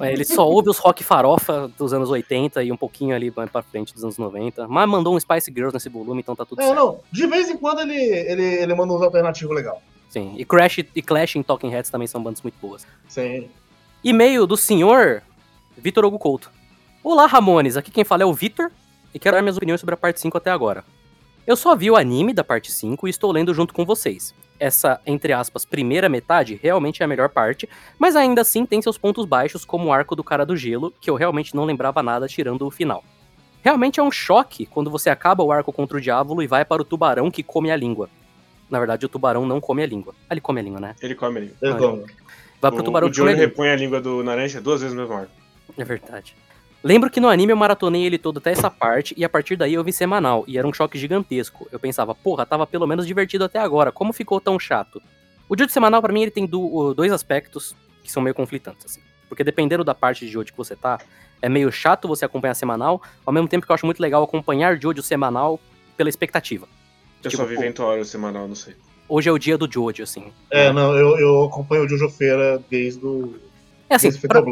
É, 0.01 0.13
Ele 0.13 0.25
só 0.25 0.49
ouve 0.49 0.69
os 0.71 0.79
rock 0.79 1.03
farofa 1.05 1.71
dos 1.79 1.93
anos 1.93 2.11
80 2.11 2.63
e 2.63 2.73
um 2.73 2.77
pouquinho 2.77 3.15
ali 3.15 3.31
pra 3.31 3.63
frente 3.63 3.93
dos 3.95 4.03
anos 4.05 4.19
90. 4.19 4.67
Mas 4.69 4.89
mandou 4.89 5.15
um 5.15 5.21
Spice 5.21 5.53
Girls 5.53 5.75
nesse 5.75 5.89
volume, 5.89 6.21
então 6.21 6.35
tá 6.37 6.45
tudo 6.45 6.63
certo. 6.63 6.75
não. 6.77 7.01
De 7.11 7.27
vez 7.27 7.49
em 7.49 7.57
quando 7.57 7.81
ele, 7.81 7.95
ele, 7.95 8.45
ele 8.45 8.75
manda 8.75 8.93
uns 8.93 9.03
alternativos 9.03 9.55
legal. 9.55 9.81
Sim. 10.09 10.35
E 10.37 10.45
Crash 10.45 10.79
e 10.95 11.03
Clash 11.03 11.37
em 11.37 11.43
Talking 11.43 11.71
Heads 11.71 11.91
também 11.91 12.07
são 12.07 12.23
bandas 12.23 12.41
muito 12.43 12.55
boas. 12.61 12.87
Sim. 13.09 13.49
E-mail 14.03 14.47
do 14.47 14.57
senhor 14.57 15.23
Vitor 15.77 16.05
Hugo 16.05 16.19
Couto. 16.19 16.51
Olá, 17.03 17.27
Ramones. 17.27 17.77
Aqui 17.77 17.91
quem 17.91 18.05
fala 18.05 18.23
é 18.23 18.27
o 18.27 18.33
Vitor 18.33 18.71
e 19.13 19.19
quero 19.19 19.37
dar 19.37 19.43
minhas 19.43 19.57
opiniões 19.57 19.81
sobre 19.81 19.95
a 19.95 19.97
parte 19.97 20.21
5 20.21 20.39
até 20.39 20.51
agora. 20.51 20.85
Eu 21.47 21.57
só 21.57 21.77
vi 21.77 21.91
o 21.91 21.97
anime 21.97 22.33
da 22.33 22.43
parte 22.43 22.73
5 22.73 23.07
e 23.07 23.11
estou 23.11 23.31
lendo 23.31 23.53
junto 23.53 23.75
com 23.75 23.85
vocês. 23.85 24.35
Essa, 24.59 25.01
entre 25.07 25.33
aspas, 25.33 25.65
primeira 25.65 26.09
metade 26.09 26.59
realmente 26.63 27.03
é 27.03 27.05
a 27.05 27.09
melhor 27.09 27.29
parte, 27.29 27.69
mas 27.99 28.17
ainda 28.17 28.41
assim 28.41 28.65
tem 28.65 28.81
seus 28.81 28.97
pontos 28.97 29.27
baixos, 29.27 29.65
como 29.65 29.89
o 29.89 29.93
arco 29.93 30.17
do 30.17 30.25
cara 30.25 30.47
do 30.47 30.57
gelo, 30.57 30.93
que 31.01 31.11
eu 31.11 31.17
realmente 31.17 31.55
não 31.55 31.65
lembrava 31.65 32.03
nada 32.03 32.27
tirando 32.27 32.67
o 32.67 32.71
final. 32.71 33.05
Realmente 33.63 34.01
é 34.01 34.03
um 34.03 34.11
choque 34.13 34.65
quando 34.67 34.91
você 34.91 35.11
acaba 35.11 35.43
o 35.43 35.51
arco 35.53 35.73
contra 35.73 35.97
o 35.97 36.01
diabo 36.01 36.41
e 36.43 36.47
vai 36.47 36.65
para 36.65 36.81
o 36.81 36.85
tubarão 36.85 37.31
que 37.31 37.43
come 37.43 37.71
a 37.71 37.77
língua. 37.77 38.09
Na 38.71 38.79
verdade, 38.79 39.05
o 39.05 39.09
tubarão 39.09 39.45
não 39.45 39.61
come 39.61 39.83
a 39.83 39.87
língua. 39.87 40.15
Ah, 40.29 40.33
ele 40.35 40.41
come 40.41 40.61
a 40.61 40.63
língua, 40.63 40.81
né? 40.81 40.95
Ele 41.03 41.15
come 41.15 41.39
ali. 41.39 41.55
Eu 41.61 41.73
Ah, 41.75 41.77
tô- 41.77 42.05
Vai 42.61 42.71
pro 42.71 42.81
o, 42.81 42.83
tubarão 42.85 43.09
o 43.09 43.11
que 43.11 43.17
come 43.19 43.29
a 43.31 43.33
Johnny 43.35 43.41
língua. 43.43 43.47
repõe 43.47 43.69
a 43.71 43.77
língua 43.77 44.01
do 44.01 44.23
Naranja 44.25 44.61
duas 44.61 44.81
vezes 44.81 44.95
no 44.97 45.03
mesmo 45.03 45.15
arco. 45.17 45.31
É 45.77 45.85
verdade. 45.85 46.35
Lembro 46.85 47.09
que 47.11 47.19
no 47.19 47.29
anime 47.31 47.51
eu 47.51 47.57
maratonei 47.57 48.05
ele 48.05 48.19
todo 48.19 48.37
até 48.39 48.51
essa 48.53 48.71
parte 48.71 49.15
e 49.17 49.25
a 49.25 49.29
partir 49.29 49.57
daí 49.57 49.73
eu 49.73 49.83
vi 49.83 49.91
semanal 49.91 50.45
e 50.47 50.59
era 50.59 50.69
um 50.69 50.73
choque 50.73 50.99
gigantesco. 50.99 51.67
Eu 51.73 51.81
pensava, 51.81 52.15
porra, 52.15 52.45
tava 52.45 52.67
pelo 52.67 52.87
menos 52.87 53.07
divertido 53.07 53.43
até 53.45 53.59
agora, 53.59 53.91
como 53.91 54.13
ficou 54.13 54.39
tão 54.39 54.59
chato? 54.61 55.01
O 55.49 55.57
Jojo 55.59 55.71
semanal 55.71 56.03
pra 56.03 56.13
mim 56.13 56.21
ele 56.23 56.31
tem 56.31 56.47
dois 56.47 57.11
aspectos 57.11 57.75
que 58.03 58.13
são 58.13 58.23
meio 58.23 58.35
conflitantes, 58.35 58.85
assim. 58.85 59.01
Porque 59.31 59.43
dependendo 59.43 59.83
da 59.83 59.95
parte 59.95 60.27
de 60.27 60.31
Jojo 60.31 60.53
que 60.53 60.57
você 60.59 60.77
tá, 60.77 60.99
é 61.41 61.49
meio 61.49 61.73
chato 61.73 62.07
você 62.07 62.27
acompanhar 62.27 62.55
semanal, 62.55 63.01
ao 63.25 63.33
mesmo 63.33 63.49
tempo 63.49 63.65
que 63.65 63.73
eu 63.73 63.75
acho 63.75 63.87
muito 63.87 64.01
legal 64.01 64.23
acompanhar 64.23 64.79
Jojo 64.79 65.03
semanal 65.03 65.59
pela 65.97 66.11
expectativa. 66.11 66.67
Eu 67.23 67.31
Tipo, 67.31 67.43
só 67.45 67.49
vi. 67.49 67.57
Ventório 67.57 68.05
semanal, 68.05 68.47
não 68.47 68.55
sei. 68.55 68.75
Hoje 69.09 69.29
é 69.31 69.33
o 69.33 69.39
dia 69.39 69.57
do 69.57 69.71
Jojo, 69.71 70.03
assim. 70.03 70.31
É, 70.51 70.71
não, 70.71 70.95
eu, 70.95 71.19
eu 71.19 71.45
acompanho 71.45 71.85
o 71.85 71.89
Jojo 71.89 72.11
Feira 72.11 72.63
desde 72.71 73.05
o 73.05 73.35
É 73.89 73.95
assim, 73.95 74.09
desde 74.11 74.29
pra, 74.29 74.43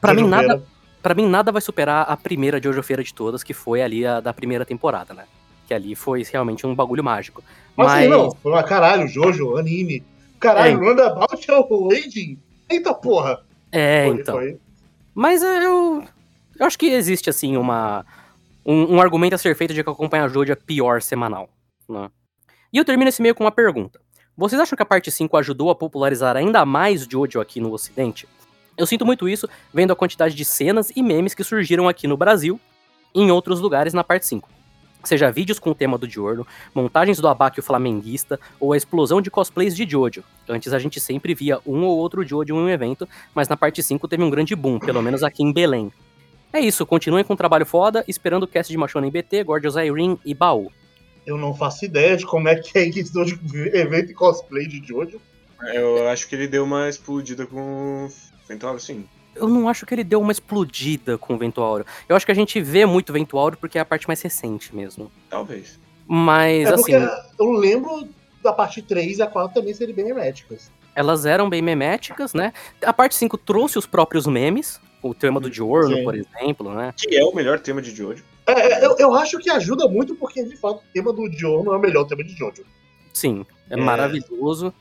pra 0.00 0.12
mim 0.14 0.20
Jojo 0.22 0.30
nada- 0.30 0.62
Pra 1.02 1.14
mim, 1.14 1.26
nada 1.26 1.50
vai 1.50 1.62
superar 1.62 2.04
a 2.08 2.16
primeira 2.16 2.62
Jojo 2.62 2.82
Feira 2.82 3.02
de 3.02 3.14
todas, 3.14 3.42
que 3.42 3.54
foi 3.54 3.80
ali 3.82 4.06
a 4.06 4.20
da 4.20 4.32
primeira 4.32 4.64
temporada, 4.64 5.14
né? 5.14 5.24
Que 5.66 5.72
ali 5.74 5.94
foi 5.94 6.22
realmente 6.30 6.66
um 6.66 6.74
bagulho 6.74 7.02
mágico. 7.02 7.42
Mas 7.76 7.86
Mas, 7.86 7.98
assim, 8.00 8.08
não, 8.08 8.30
foi 8.32 8.52
uma 8.52 8.62
caralho, 8.62 9.08
Jojo, 9.08 9.56
anime. 9.56 10.04
Caralho, 10.38 10.72
É. 10.72 10.86
Roundabout 10.86 11.50
é 11.50 11.58
o 11.58 11.88
Aging. 11.92 12.38
Eita 12.68 12.92
porra. 12.94 13.42
é, 13.72 14.06
Foi, 14.06 14.20
então. 14.20 14.34
foi. 14.36 14.58
Mas 15.14 15.42
é, 15.42 15.64
eu 15.66 16.04
Eu 16.58 16.66
acho 16.66 16.78
que 16.78 16.86
existe, 16.86 17.30
assim, 17.30 17.56
uma. 17.56 18.04
Um, 18.64 18.96
um 18.96 19.00
argumento 19.00 19.34
a 19.34 19.38
ser 19.38 19.54
feito 19.56 19.72
de 19.72 19.82
que 19.82 19.88
acompanhar 19.90 20.28
Jojo 20.28 20.52
é 20.52 20.56
pior 20.56 21.00
semanal. 21.00 21.48
Né? 21.88 22.10
E 22.72 22.76
eu 22.78 22.84
termino 22.84 23.08
esse 23.08 23.22
meio 23.22 23.34
com 23.34 23.44
uma 23.44 23.50
pergunta. 23.50 23.98
Vocês 24.36 24.60
acham 24.60 24.76
que 24.76 24.82
a 24.82 24.86
parte 24.86 25.10
5 25.10 25.36
ajudou 25.38 25.70
a 25.70 25.74
popularizar 25.74 26.36
ainda 26.36 26.64
mais 26.66 27.02
Jojo 27.04 27.40
aqui 27.40 27.60
no 27.60 27.72
ocidente? 27.72 28.28
Eu 28.80 28.86
sinto 28.86 29.04
muito 29.04 29.28
isso 29.28 29.46
vendo 29.74 29.92
a 29.92 29.96
quantidade 29.96 30.34
de 30.34 30.42
cenas 30.42 30.90
e 30.96 31.02
memes 31.02 31.34
que 31.34 31.44
surgiram 31.44 31.86
aqui 31.86 32.06
no 32.06 32.16
Brasil 32.16 32.58
e 33.14 33.20
em 33.20 33.30
outros 33.30 33.60
lugares 33.60 33.92
na 33.92 34.02
parte 34.02 34.24
5. 34.24 34.48
Seja 35.04 35.30
vídeos 35.30 35.58
com 35.58 35.70
o 35.70 35.74
tema 35.74 35.98
do 35.98 36.08
Giorno, 36.08 36.46
montagens 36.74 37.18
do 37.20 37.28
Abaque 37.28 37.60
o 37.60 37.62
Flamenguista 37.62 38.40
ou 38.58 38.72
a 38.72 38.78
explosão 38.78 39.20
de 39.20 39.30
cosplays 39.30 39.76
de 39.76 39.86
Jojo. 39.86 40.24
Antes 40.48 40.72
a 40.72 40.78
gente 40.78 40.98
sempre 40.98 41.34
via 41.34 41.58
um 41.66 41.84
ou 41.84 41.98
outro 41.98 42.26
Jojo 42.26 42.54
em 42.54 42.56
um 42.56 42.70
evento, 42.70 43.06
mas 43.34 43.48
na 43.48 43.56
parte 43.56 43.82
5 43.82 44.08
teve 44.08 44.24
um 44.24 44.30
grande 44.30 44.56
boom, 44.56 44.78
pelo 44.78 45.02
menos 45.02 45.22
aqui 45.22 45.42
em 45.42 45.52
Belém. 45.52 45.92
É 46.50 46.58
isso, 46.58 46.86
continuem 46.86 47.22
com 47.22 47.34
o 47.34 47.36
trabalho 47.36 47.66
foda, 47.66 48.02
esperando 48.08 48.44
o 48.44 48.48
cast 48.48 48.72
de 48.72 48.78
Machona 48.78 49.06
em 49.06 49.10
BT, 49.10 49.44
Gorgeous 49.44 49.76
Irene 49.76 50.18
e 50.24 50.32
Baú. 50.32 50.72
Eu 51.26 51.36
não 51.36 51.54
faço 51.54 51.84
ideia 51.84 52.16
de 52.16 52.24
como 52.24 52.48
é 52.48 52.56
que 52.56 52.78
é 52.78 52.84
isso 52.86 53.12
de 53.12 53.76
evento 53.76 54.10
e 54.10 54.14
cosplay 54.14 54.66
de 54.66 54.82
Jojo. 54.82 55.20
Eu 55.74 56.08
acho 56.08 56.26
que 56.26 56.34
ele 56.34 56.48
deu 56.48 56.64
uma 56.64 56.88
explodida 56.88 57.44
com 57.44 58.08
Ventuário, 58.50 58.80
sim. 58.80 59.04
Eu 59.34 59.48
não 59.48 59.68
acho 59.68 59.86
que 59.86 59.94
ele 59.94 60.02
deu 60.02 60.20
uma 60.20 60.32
explodida 60.32 61.16
com 61.16 61.34
o 61.34 61.38
Vento 61.38 61.60
Áureo. 61.60 61.86
Eu 62.08 62.16
acho 62.16 62.26
que 62.26 62.32
a 62.32 62.34
gente 62.34 62.60
vê 62.60 62.84
muito 62.84 63.12
Vento 63.12 63.38
Áureo 63.38 63.56
porque 63.58 63.78
é 63.78 63.80
a 63.80 63.84
parte 63.84 64.08
mais 64.08 64.20
recente 64.20 64.74
mesmo. 64.74 65.10
Talvez. 65.30 65.78
Mas, 66.06 66.68
É 66.68 66.74
assim, 66.74 66.92
eu 67.38 67.52
lembro 67.52 68.08
da 68.42 68.52
parte 68.52 68.82
3 68.82 69.18
e 69.18 69.22
a 69.22 69.26
4 69.28 69.54
também 69.54 69.72
serem 69.72 69.94
bem 69.94 70.08
herméticas. 70.08 70.70
elas 70.96 71.24
eram 71.24 71.48
bem 71.48 71.62
meméticas, 71.62 72.34
né? 72.34 72.52
A 72.84 72.92
parte 72.92 73.14
5 73.14 73.38
trouxe 73.38 73.78
os 73.78 73.86
próprios 73.86 74.26
memes, 74.26 74.80
o 75.00 75.14
tema 75.14 75.38
do 75.40 75.50
Giorno, 75.50 75.94
Sim. 75.96 76.02
por 76.04 76.14
exemplo, 76.16 76.74
né? 76.74 76.92
Que 76.96 77.16
é 77.16 77.24
o 77.24 77.32
melhor 77.32 77.60
tema 77.60 77.80
de 77.80 77.94
Jojo. 77.94 78.24
É, 78.46 78.52
é, 78.52 78.84
eu, 78.84 78.96
eu 78.98 79.14
acho 79.14 79.38
que 79.38 79.48
ajuda 79.48 79.86
muito 79.86 80.16
porque, 80.16 80.42
de 80.44 80.56
fato, 80.56 80.78
o 80.78 80.92
tema 80.92 81.12
do 81.12 81.30
Jojo 81.30 81.72
é 81.72 81.76
o 81.76 81.80
melhor 81.80 82.04
tema 82.04 82.24
de 82.24 82.34
Jojo. 82.34 82.64
Sim, 83.14 83.46
é, 83.70 83.74
É. 83.74 83.76
maravilhoso. 83.76 84.74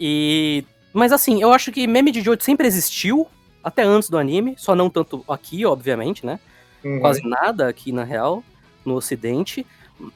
E. 0.00 0.64
Mas 0.94 1.12
assim, 1.12 1.42
eu 1.42 1.52
acho 1.52 1.70
que 1.72 1.86
meme 1.86 2.10
de 2.12 2.22
Jojo 2.22 2.40
sempre 2.42 2.66
existiu, 2.66 3.26
até 3.62 3.82
antes 3.82 4.08
do 4.08 4.16
anime, 4.16 4.54
só 4.56 4.74
não 4.76 4.88
tanto 4.88 5.24
aqui, 5.28 5.66
obviamente, 5.66 6.24
né? 6.24 6.38
Uhum. 6.84 7.00
Quase 7.00 7.26
nada 7.28 7.68
aqui, 7.68 7.90
na 7.92 8.04
real, 8.04 8.44
no 8.84 8.94
ocidente. 8.94 9.66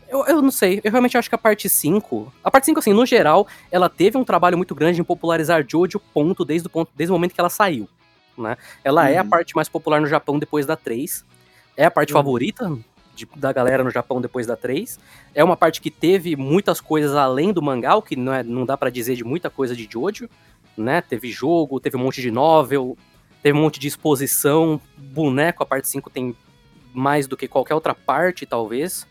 Eu, 0.09 0.25
eu 0.27 0.41
não 0.43 0.51
sei, 0.51 0.81
eu 0.85 0.91
realmente 0.91 1.19
acho 1.19 1.29
que 1.29 1.35
a 1.35 1.39
parte 1.39 1.69
5. 1.69 2.33
A 2.45 2.51
parte 2.51 2.67
5, 2.67 2.79
assim, 2.79 2.93
no 2.93 3.05
geral, 3.05 3.47
ela 3.73 3.89
teve 3.89 4.17
um 4.17 4.25
trabalho 4.25 4.57
muito 4.57 4.75
grande 4.75 5.01
em 5.01 5.05
popularizar 5.05 5.65
Jojo, 5.69 5.99
ponto, 6.15 6.45
desde 6.45 6.69
o, 6.69 6.71
ponto, 6.71 6.91
desde 6.95 7.11
o 7.11 7.15
momento 7.15 7.35
que 7.35 7.41
ela 7.41 7.51
saiu. 7.51 7.89
Né? 8.37 8.57
Ela 8.85 9.09
é 9.11 9.19
a 9.19 9.23
Uhum. 9.23 9.29
parte 9.29 9.57
mais 9.57 9.69
popular 9.69 10.01
no 10.01 10.07
Japão 10.07 10.39
depois 10.39 10.65
da 10.65 10.77
3. 10.77 11.25
É 11.77 11.87
a 11.87 11.91
parte 11.91 12.13
Uhum. 12.13 12.19
favorita 12.21 12.79
de- 13.17 13.29
da 13.35 13.53
galera 13.53 13.83
no 13.83 13.91
Japão 13.91 14.21
depois 14.21 14.47
da 14.47 14.55
3. 14.57 14.99
É 15.35 15.43
uma 15.43 15.57
parte 15.57 15.81
que 15.81 15.91
teve 15.91 16.37
muitas 16.37 16.81
coisas 16.81 17.15
além 17.17 17.53
do 17.53 17.61
mangá, 17.63 17.97
o 17.97 18.03
que 18.03 18.15
não, 18.15 18.33
é, 18.33 18.43
não 18.45 18.65
dá 18.67 18.77
pra 18.77 18.91
dizer 18.91 19.17
de 19.17 19.25
muita 19.25 19.49
coisa 19.51 19.75
de 19.75 19.89
Jojo. 19.91 20.29
Né? 20.79 21.01
Teve 21.01 21.31
jogo, 21.31 21.81
teve 21.81 21.97
um 21.97 22.01
monte 22.01 22.21
de 22.21 22.31
novel, 22.31 22.97
teve 23.43 23.57
um 23.59 23.63
monte 23.63 23.79
de 23.79 23.89
exposição. 23.89 24.81
Boneco, 24.97 25.63
a 25.63 25.67
parte 25.67 25.89
5 25.89 26.11
tem 26.11 26.37
mais 26.93 27.27
do 27.27 27.37
que 27.37 27.49
qualquer 27.49 27.75
outra 27.75 27.95
parte, 27.95 28.47
talvez. 28.47 29.07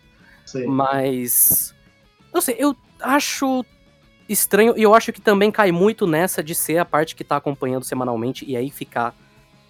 Sim. 0.46 0.66
Mas. 0.68 1.74
Eu 2.34 2.42
sei, 2.42 2.56
eu 2.60 2.76
acho 3.02 3.66
estranho 4.30 4.74
e 4.78 4.84
eu 4.84 4.94
acho 4.94 5.14
que 5.14 5.22
também 5.22 5.52
cai 5.52 5.72
muito 5.72 6.06
nessa 6.06 6.44
de 6.44 6.54
ser 6.54 6.78
a 6.78 6.86
parte 6.86 7.16
que 7.16 7.24
tá 7.24 7.38
acompanhando 7.38 7.84
semanalmente 7.84 8.44
e 8.46 8.58
aí 8.58 8.70
ficar 8.70 9.16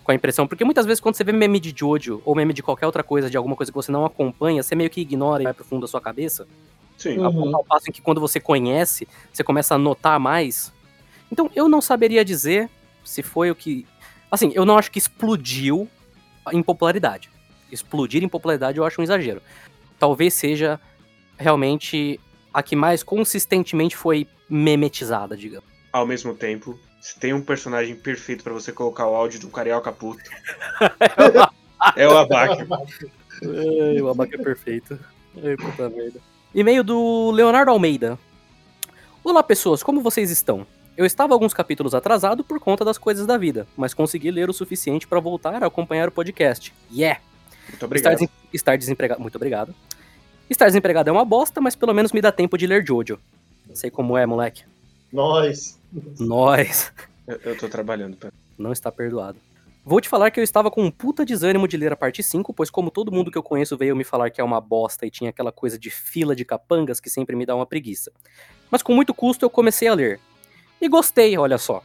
com 0.04 0.12
a 0.12 0.16
impressão. 0.16 0.48
Porque 0.48 0.64
muitas 0.64 0.86
vezes 0.86 1.00
quando 1.00 1.16
você 1.16 1.24
vê 1.24 1.32
meme 1.32 1.60
de 1.60 1.74
Jojo 1.76 2.22
ou 2.26 2.36
meme 2.36 2.54
de 2.54 2.64
qualquer 2.64 2.86
outra 2.86 3.04
coisa, 3.04 3.30
de 3.30 3.38
alguma 3.38 3.56
coisa 3.56 3.72
que 3.72 3.76
você 3.76 3.92
não 3.92 4.06
acompanha, 4.06 4.64
você 4.64 4.74
meio 4.74 4.90
que 4.90 5.02
ignora 5.02 5.44
e 5.44 5.46
vai 5.46 5.54
pro 5.54 5.66
fundo 5.66 5.82
da 5.82 5.88
sua 5.88 6.02
cabeça. 6.02 6.48
Sim. 6.98 7.20
Uhum. 7.20 7.50
Ao, 7.50 7.56
ao 7.58 7.64
passo 7.64 7.90
em 7.90 7.92
que 7.92 8.02
quando 8.02 8.20
você 8.20 8.40
conhece, 8.40 9.08
você 9.32 9.44
começa 9.44 9.76
a 9.76 9.78
notar 9.78 10.20
mais. 10.20 10.74
Então 11.32 11.50
eu 11.56 11.68
não 11.68 11.82
saberia 11.82 12.24
dizer 12.24 12.70
se 13.04 13.24
foi 13.24 13.52
o 13.52 13.56
que. 13.56 13.86
Assim, 14.32 14.52
eu 14.54 14.66
não 14.66 14.78
acho 14.78 14.92
que 14.92 15.00
explodiu 15.00 15.88
em 16.52 16.62
popularidade. 16.62 17.30
Explodir 17.72 18.24
em 18.24 18.30
popularidade 18.30 18.78
eu 18.78 18.86
acho 18.86 19.02
um 19.02 19.04
exagero. 19.04 19.42
Talvez 20.00 20.34
seja 20.34 20.80
realmente 21.38 22.20
a 22.54 22.64
que 22.64 22.76
mais 22.76 23.04
consistentemente 23.04 23.96
foi 23.96 24.28
memetizada, 24.50 25.36
digamos. 25.36 25.68
Ao 25.92 26.06
mesmo 26.06 26.34
tempo, 26.34 26.80
se 27.02 27.20
tem 27.20 27.34
um 27.34 27.42
personagem 27.42 27.96
perfeito 27.96 28.44
pra 28.44 28.54
você 28.54 28.72
colocar 28.72 29.08
o 29.08 29.16
áudio 29.16 29.40
do 29.40 29.50
carioca 29.50 29.92
puto, 29.92 30.30
é 31.96 32.08
o 32.08 32.18
Abaque. 32.18 32.68
Ai, 33.44 34.02
o 34.02 34.10
abaca 34.10 34.36
é 34.36 34.44
perfeito. 34.44 35.00
Ai, 35.44 35.56
puta 35.56 35.90
merda. 35.90 36.20
E-mail 36.54 36.84
do 36.84 37.32
Leonardo 37.32 37.70
Almeida. 37.70 38.18
Olá, 39.24 39.44
pessoas, 39.44 39.84
como 39.84 40.02
vocês 40.02 40.32
estão? 40.32 40.66
Eu 40.98 41.06
estava 41.06 41.34
alguns 41.34 41.54
capítulos 41.54 41.94
atrasado 41.94 42.44
por 42.44 42.60
conta 42.60 42.84
das 42.84 42.98
coisas 42.98 43.26
da 43.28 43.38
vida, 43.38 43.68
mas 43.78 43.94
consegui 43.94 44.32
ler 44.32 44.50
o 44.50 44.54
suficiente 44.54 45.08
para 45.08 45.20
voltar 45.20 45.64
a 45.64 45.68
acompanhar 45.68 46.08
o 46.10 46.12
podcast. 46.12 46.74
Yeah! 46.92 47.22
Muito 47.68 47.74
Estar, 47.76 47.86
obrigado. 47.86 48.14
desem- 48.14 48.30
estar 48.52 48.78
desempregado. 48.78 49.22
Muito 49.22 49.36
obrigado. 49.36 49.76
Estar 50.50 50.66
desempregado 50.66 51.10
é 51.10 51.14
uma 51.14 51.26
bosta, 51.26 51.62
mas 51.62 51.76
pelo 51.76 51.94
menos 51.94 52.12
me 52.12 52.22
dá 52.22 52.32
tempo 52.32 52.58
de 52.58 52.66
ler 52.66 52.84
Jojo. 52.86 53.20
Sei 53.74 53.92
como 53.92 54.18
é, 54.18 54.26
moleque. 54.26 54.64
Nós. 55.12 55.78
Nós. 56.20 56.92
Eu, 57.28 57.40
eu 57.44 57.58
tô 57.58 57.68
trabalhando, 57.68 58.16
pera. 58.18 58.34
Não 58.58 58.72
está 58.72 58.92
perdoado. 58.92 59.38
Vou 59.86 60.02
te 60.02 60.10
falar 60.10 60.32
que 60.32 60.40
eu 60.40 60.44
estava 60.44 60.72
com 60.72 60.84
um 60.84 60.90
puta 60.92 61.24
desânimo 61.26 61.68
de 61.68 61.78
ler 61.78 61.94
a 61.94 61.96
parte 61.96 62.24
5, 62.24 62.54
pois 62.54 62.70
como 62.70 62.90
todo 62.90 63.12
mundo 63.12 63.30
que 63.32 63.38
eu 63.38 63.44
conheço 63.44 63.78
veio 63.78 63.96
me 63.96 64.04
falar 64.04 64.30
que 64.32 64.42
é 64.42 64.44
uma 64.44 64.60
bosta 64.60 65.06
e 65.06 65.12
tinha 65.12 65.30
aquela 65.30 65.52
coisa 65.52 65.78
de 65.78 65.90
fila 65.90 66.36
de 66.36 66.44
capangas 66.44 67.00
que 67.00 67.10
sempre 67.10 67.36
me 67.36 67.46
dá 67.46 67.56
uma 67.56 67.66
preguiça. 67.66 68.12
Mas 68.72 68.82
com 68.82 68.94
muito 68.94 69.14
custo 69.14 69.46
eu 69.46 69.50
comecei 69.50 69.88
a 69.88 69.94
ler. 69.94 70.20
E 70.80 70.88
gostei, 70.88 71.38
olha 71.38 71.58
só. 71.58 71.84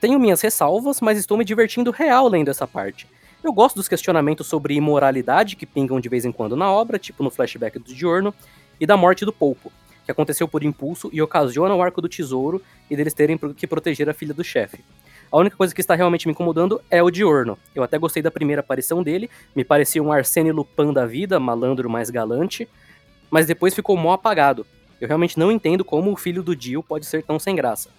Tenho 0.00 0.18
minhas 0.18 0.40
ressalvas, 0.40 1.00
mas 1.00 1.18
estou 1.18 1.38
me 1.38 1.44
divertindo 1.44 1.90
real 1.90 2.28
lendo 2.28 2.50
essa 2.50 2.66
parte. 2.66 3.08
Eu 3.42 3.52
gosto 3.52 3.76
dos 3.76 3.88
questionamentos 3.88 4.46
sobre 4.46 4.74
imoralidade 4.74 5.54
que 5.54 5.66
pingam 5.66 6.00
de 6.00 6.08
vez 6.08 6.24
em 6.24 6.32
quando 6.32 6.56
na 6.56 6.70
obra, 6.70 6.98
tipo 6.98 7.22
no 7.22 7.30
flashback 7.30 7.78
do 7.78 7.94
Giorno, 7.94 8.34
e 8.80 8.86
da 8.86 8.96
morte 8.96 9.24
do 9.24 9.32
Polpo, 9.32 9.70
que 10.04 10.10
aconteceu 10.10 10.48
por 10.48 10.64
impulso 10.64 11.08
e 11.12 11.22
ocasiona 11.22 11.74
o 11.74 11.82
arco 11.82 12.00
do 12.00 12.08
tesouro 12.08 12.60
e 12.90 12.96
deles 12.96 13.14
terem 13.14 13.38
que 13.38 13.66
proteger 13.66 14.08
a 14.08 14.14
filha 14.14 14.34
do 14.34 14.42
chefe. 14.42 14.84
A 15.30 15.38
única 15.38 15.56
coisa 15.56 15.74
que 15.74 15.80
está 15.80 15.94
realmente 15.94 16.26
me 16.26 16.32
incomodando 16.32 16.80
é 16.90 17.02
o 17.02 17.10
Diorno. 17.10 17.58
Eu 17.74 17.82
até 17.82 17.98
gostei 17.98 18.22
da 18.22 18.30
primeira 18.30 18.60
aparição 18.60 19.02
dele, 19.02 19.30
me 19.54 19.64
parecia 19.64 20.02
um 20.02 20.12
Arsene 20.12 20.50
Lupin 20.50 20.92
da 20.92 21.06
vida, 21.06 21.38
malandro 21.38 21.88
mais 21.88 22.10
galante, 22.10 22.68
mas 23.30 23.46
depois 23.46 23.74
ficou 23.74 23.96
mó 23.96 24.12
apagado. 24.12 24.66
Eu 25.00 25.08
realmente 25.08 25.38
não 25.38 25.52
entendo 25.52 25.84
como 25.84 26.12
o 26.12 26.16
filho 26.16 26.42
do 26.42 26.54
Dio 26.54 26.82
pode 26.82 27.06
ser 27.06 27.22
tão 27.22 27.38
sem 27.38 27.54
graça. 27.54 27.90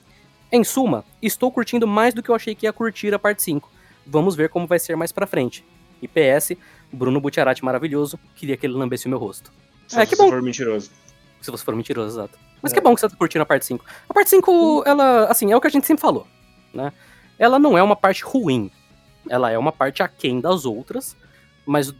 Em 0.55 0.63
suma, 0.63 1.03
estou 1.21 1.51
curtindo 1.51 1.85
mais 1.85 2.13
do 2.13 2.23
que 2.23 2.29
eu 2.29 2.35
achei 2.35 2.55
que 2.55 2.65
ia 2.65 2.71
curtir 2.71 3.13
a 3.13 3.19
parte 3.19 3.43
5. 3.43 3.69
Vamos 4.07 4.37
ver 4.37 4.47
como 4.47 4.65
vai 4.65 4.79
ser 4.79 4.95
mais 4.95 5.11
pra 5.11 5.27
frente. 5.27 5.65
E 6.01 6.07
PS, 6.07 6.55
Bruno 6.93 7.19
Butiarati 7.19 7.61
maravilhoso, 7.65 8.17
queria 8.37 8.55
que 8.55 8.65
ele 8.65 8.73
lambesse 8.73 9.05
o 9.05 9.09
meu 9.09 9.19
rosto. 9.19 9.51
Se 9.85 9.99
É, 9.99 10.05
que 10.05 10.15
você 10.15 10.23
bom. 10.23 10.29
for 10.29 10.41
mentiroso. 10.41 10.91
Se 11.41 11.51
você 11.51 11.61
for 11.61 11.75
mentiroso, 11.75 12.17
exato. 12.17 12.39
Mas 12.61 12.71
É. 12.71 12.75
que 12.75 12.79
bom 12.79 12.95
que 12.95 13.01
você 13.01 13.09
tá 13.09 13.15
curtindo 13.17 13.43
a 13.43 13.45
parte 13.45 13.65
5. 13.65 13.83
A 14.07 14.13
parte 14.13 14.29
5, 14.29 14.83
ela, 14.85 15.25
assim, 15.25 15.51
é 15.51 15.57
o 15.57 15.59
que 15.59 15.67
a 15.67 15.69
gente 15.69 15.85
sempre 15.85 16.01
falou, 16.01 16.25
né? 16.73 16.93
Ela 17.37 17.59
não 17.59 17.77
é 17.77 17.83
uma 17.83 17.97
parte 17.97 18.23
ruim. 18.23 18.71
Ela 19.29 19.51
é 19.51 19.57
uma 19.57 19.73
parte 19.73 20.01
aquém 20.01 20.39
das 20.39 20.63
outras, 20.63 21.17
mas 21.65 21.93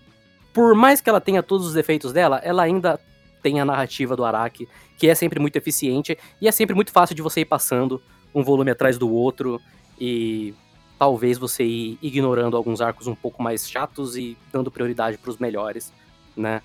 por 0.53 0.73
mais 0.75 1.01
que 1.01 1.09
ela 1.09 1.19
tenha 1.19 1.43
todos 1.43 1.67
os 1.67 1.73
defeitos 1.73 2.13
dela, 2.13 2.39
ela 2.41 2.63
ainda 2.63 2.97
tem 3.43 3.59
a 3.59 3.65
narrativa 3.65 4.15
do 4.15 4.23
Araki, 4.23 4.65
que 4.97 5.09
é 5.09 5.13
sempre 5.13 5.41
muito 5.41 5.57
eficiente 5.57 6.17
e 6.39 6.47
é 6.47 6.51
sempre 6.53 6.73
muito 6.73 6.93
fácil 6.93 7.13
de 7.17 7.21
você 7.21 7.41
ir 7.41 7.45
passando 7.45 8.01
um 8.35 8.43
volume 8.43 8.69
atrás 8.69 8.97
do 8.97 9.09
outro 9.09 9.61
e 9.99 10.53
talvez 10.99 11.37
você 11.37 11.63
ir 11.63 11.97
ignorando 12.01 12.55
alguns 12.57 12.81
arcos 12.81 13.07
um 13.07 13.15
pouco 13.15 13.41
mais 13.41 13.67
chatos 13.69 14.15
e 14.17 14.37
dando 14.51 14.69
prioridade 14.69 15.17
pros 15.17 15.37
melhores, 15.37 15.91
né? 16.35 16.61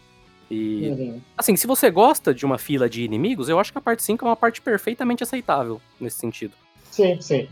E 0.51 0.89
Uhum. 0.89 1.21
Assim, 1.39 1.55
se 1.55 1.65
você 1.67 1.89
gosta 1.91 2.35
de 2.35 2.45
uma 2.45 2.59
fila 2.59 2.91
de 2.91 3.05
inimigos, 3.05 3.49
eu 3.49 3.59
acho 3.61 3.71
que 3.71 3.79
a 3.79 3.81
parte 3.81 4.03
5 4.03 4.25
é 4.25 4.29
uma 4.29 4.37
parte 4.37 4.61
perfeitamente 4.61 5.23
aceitável 5.23 5.81
nesse 6.01 6.19
sentido. 6.19 6.55
Sim, 6.91 7.21
sim. 7.21 7.49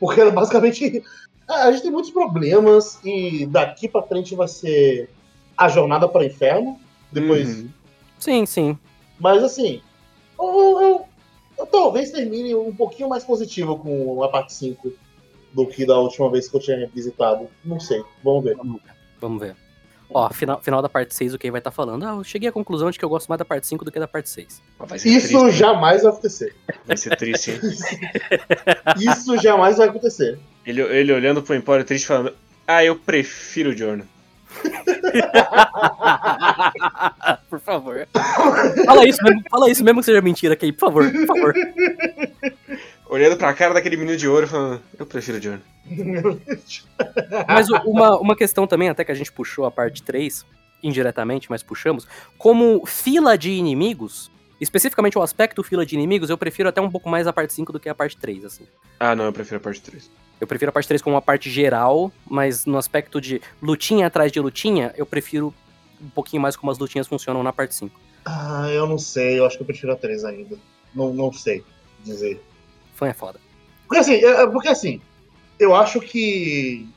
Porque 0.00 0.20
ela 0.20 0.32
basicamente. 0.32 1.02
A 1.48 1.64
a 1.64 1.72
gente 1.72 1.82
tem 1.82 1.90
muitos 1.90 2.12
problemas 2.12 3.00
e 3.04 3.46
daqui 3.46 3.88
pra 3.88 4.00
frente 4.02 4.34
vai 4.36 4.46
ser 4.46 5.10
a 5.56 5.68
jornada 5.68 6.08
para 6.08 6.22
o 6.22 6.24
inferno. 6.24 6.78
Depois. 7.10 7.48
Uhum. 7.58 7.68
Sim, 8.18 8.46
sim. 8.46 8.78
Mas 9.18 9.42
assim, 9.42 9.82
eu- 10.38 10.80
eu 10.80 11.06
talvez 11.82 12.12
termine 12.12 12.54
um 12.54 12.72
pouquinho 12.74 13.08
mais 13.08 13.24
positivo 13.24 13.76
com 13.76 14.22
a 14.22 14.28
parte 14.28 14.52
5 14.54 14.92
do 15.52 15.66
que 15.66 15.84
da 15.84 15.98
última 15.98 16.30
vez 16.30 16.48
que 16.48 16.56
eu 16.56 16.60
tinha 16.60 16.88
visitado. 16.94 17.48
Não 17.64 17.80
sei, 17.80 18.02
vamos 18.22 18.44
ver. 18.44 18.56
Vamos 18.56 18.80
ver. 18.82 18.92
Vamos 19.20 19.42
ver. 19.42 19.56
Ó, 20.14 20.28
final, 20.30 20.60
final 20.60 20.82
da 20.82 20.88
parte 20.88 21.14
6, 21.14 21.34
o 21.34 21.38
que 21.38 21.50
vai 21.50 21.58
estar 21.58 21.70
falando? 21.70 22.04
Ah, 22.04 22.14
eu 22.16 22.24
cheguei 22.24 22.48
à 22.48 22.52
conclusão 22.52 22.90
de 22.90 22.98
que 22.98 23.04
eu 23.04 23.08
gosto 23.08 23.28
mais 23.28 23.38
da 23.38 23.44
parte 23.44 23.66
5 23.66 23.84
do 23.84 23.90
que 23.90 23.98
da 23.98 24.06
parte 24.06 24.28
6. 24.28 24.62
Vai 24.78 24.98
ser 24.98 25.08
Isso 25.08 25.38
triste. 25.40 25.58
jamais 25.58 26.02
vai 26.02 26.12
acontecer. 26.12 26.54
Vai 26.86 26.96
ser 26.96 27.16
triste, 27.16 27.50
hein? 27.50 27.60
Isso 29.10 29.36
jamais 29.38 29.78
vai 29.78 29.88
acontecer. 29.88 30.38
Ele, 30.66 30.82
ele 30.82 31.12
olhando 31.12 31.42
pro 31.42 31.54
Empório 31.54 31.84
triste 31.84 32.06
falando: 32.06 32.34
Ah, 32.66 32.84
eu 32.84 32.96
prefiro 32.96 33.70
o 33.70 33.76
Jorno. 33.76 34.06
por 37.48 37.60
favor. 37.60 38.06
Fala 38.86 39.06
isso, 39.06 39.22
mesmo, 39.22 39.42
fala 39.50 39.70
isso 39.70 39.84
mesmo 39.84 40.00
que 40.00 40.06
seja 40.06 40.20
mentira 40.20 40.54
aqui, 40.54 40.72
por 40.72 40.80
favor, 40.80 41.10
por 41.10 41.26
favor. 41.26 41.54
Olhando 43.08 43.36
pra 43.36 43.52
cara 43.52 43.74
daquele 43.74 43.96
menino 43.96 44.16
de 44.16 44.26
ouro, 44.26 44.48
falando, 44.48 44.80
eu 44.98 45.04
prefiro 45.04 45.38
de 45.38 45.50
ouro. 45.50 45.60
Mas 47.46 47.68
uma, 47.84 48.18
uma 48.18 48.36
questão 48.36 48.66
também, 48.66 48.88
até 48.88 49.04
que 49.04 49.12
a 49.12 49.14
gente 49.14 49.30
puxou 49.30 49.66
a 49.66 49.70
parte 49.70 50.02
3, 50.02 50.46
indiretamente, 50.82 51.50
mas 51.50 51.62
puxamos, 51.62 52.08
como 52.38 52.86
fila 52.86 53.36
de 53.36 53.50
inimigos, 53.50 54.30
especificamente 54.62 55.18
o 55.18 55.22
aspecto 55.22 55.62
fila 55.62 55.84
de 55.84 55.94
inimigos, 55.94 56.30
eu 56.30 56.38
prefiro 56.38 56.68
até 56.68 56.80
um 56.80 56.90
pouco 56.90 57.08
mais 57.08 57.26
a 57.26 57.32
parte 57.32 57.52
5 57.52 57.72
do 57.72 57.80
que 57.80 57.88
a 57.88 57.94
parte 57.94 58.16
3, 58.16 58.44
assim. 58.44 58.64
Ah, 58.98 59.14
não, 59.14 59.24
eu 59.24 59.32
prefiro 59.32 59.56
a 59.56 59.60
parte 59.60 59.80
3. 59.82 60.10
Eu 60.40 60.46
prefiro 60.46 60.70
a 60.70 60.72
parte 60.72 60.88
3 60.88 61.02
como 61.02 61.14
uma 61.14 61.22
parte 61.22 61.50
geral, 61.50 62.10
mas 62.28 62.64
no 62.66 62.78
aspecto 62.78 63.20
de 63.20 63.40
lutinha 63.60 64.06
atrás 64.06 64.30
de 64.32 64.40
lutinha, 64.40 64.92
eu 64.96 65.06
prefiro 65.06 65.52
um 66.00 66.08
pouquinho 66.10 66.42
mais 66.42 66.56
como 66.56 66.70
as 66.70 66.78
lutinhas 66.78 67.06
funcionam 67.06 67.42
na 67.42 67.52
parte 67.52 67.74
5. 67.74 68.00
Ah, 68.24 68.68
eu 68.70 68.86
não 68.86 68.98
sei, 68.98 69.38
eu 69.38 69.46
acho 69.46 69.56
que 69.56 69.62
eu 69.62 69.66
prefiro 69.66 69.92
a 69.92 69.96
3 69.96 70.24
ainda. 70.24 70.56
Não, 70.94 71.12
não 71.12 71.32
sei 71.32 71.64
dizer. 72.04 72.40
Fã 72.94 73.08
é 73.08 73.12
foda. 73.12 73.40
Porque 73.86 73.98
assim, 74.00 74.14
é- 74.14 74.42
é- 74.42 74.46
porque 74.46 74.68
assim, 74.68 75.00
eu 75.58 75.74
acho 75.74 76.00
que 76.00 76.88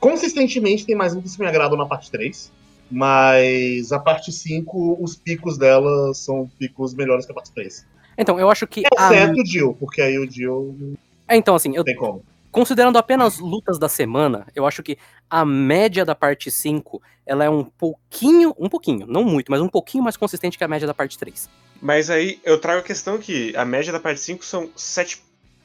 consistentemente 0.00 0.84
tem 0.84 0.94
mais 0.96 1.14
lutas 1.14 1.34
que 1.36 1.40
me 1.42 1.48
agradam 1.48 1.76
na 1.78 1.86
parte 1.86 2.10
3. 2.10 2.52
Mas 2.92 3.90
a 3.90 3.98
parte 3.98 4.30
5, 4.30 4.98
os 5.02 5.16
picos 5.16 5.56
dela 5.58 6.12
são 6.14 6.48
picos 6.58 6.94
melhores 6.94 7.24
que 7.26 7.32
a 7.32 7.34
parte 7.34 7.50
3. 7.52 7.86
Então, 8.18 8.38
eu 8.38 8.50
acho 8.50 8.66
que. 8.66 8.82
a- 8.96 9.12
Exceto 9.12 9.40
o 9.40 9.46
Jill, 9.46 9.74
porque 9.80 10.02
aí 10.02 10.18
o 10.18 10.30
Jill 10.30 10.94
É, 11.26 11.34
então, 11.36 11.54
assim, 11.54 11.74
eu, 11.74 11.82
tem 11.82 11.96
como. 11.96 12.22
considerando 12.50 12.98
apenas 12.98 13.38
lutas 13.38 13.78
da 13.78 13.88
semana, 13.88 14.46
eu 14.54 14.66
acho 14.66 14.82
que 14.82 14.98
a 15.30 15.44
média 15.44 16.04
da 16.04 16.14
parte 16.14 16.50
5, 16.50 17.00
ela 17.24 17.42
é 17.44 17.48
um 17.48 17.64
pouquinho, 17.64 18.54
um 18.58 18.68
pouquinho, 18.68 19.06
não 19.06 19.24
muito, 19.24 19.50
mas 19.50 19.62
um 19.62 19.68
pouquinho 19.68 20.04
mais 20.04 20.16
consistente 20.16 20.58
que 20.58 20.64
a 20.64 20.68
média 20.68 20.86
da 20.86 20.92
parte 20.92 21.16
3. 21.18 21.48
Mas 21.80 22.10
aí 22.10 22.38
eu 22.44 22.60
trago 22.60 22.80
a 22.80 22.84
questão 22.84 23.16
que 23.18 23.56
a 23.56 23.64
média 23.64 23.90
da 23.92 23.98
parte 23.98 24.20
5 24.20 24.44
são 24.44 24.68
7 24.76 25.22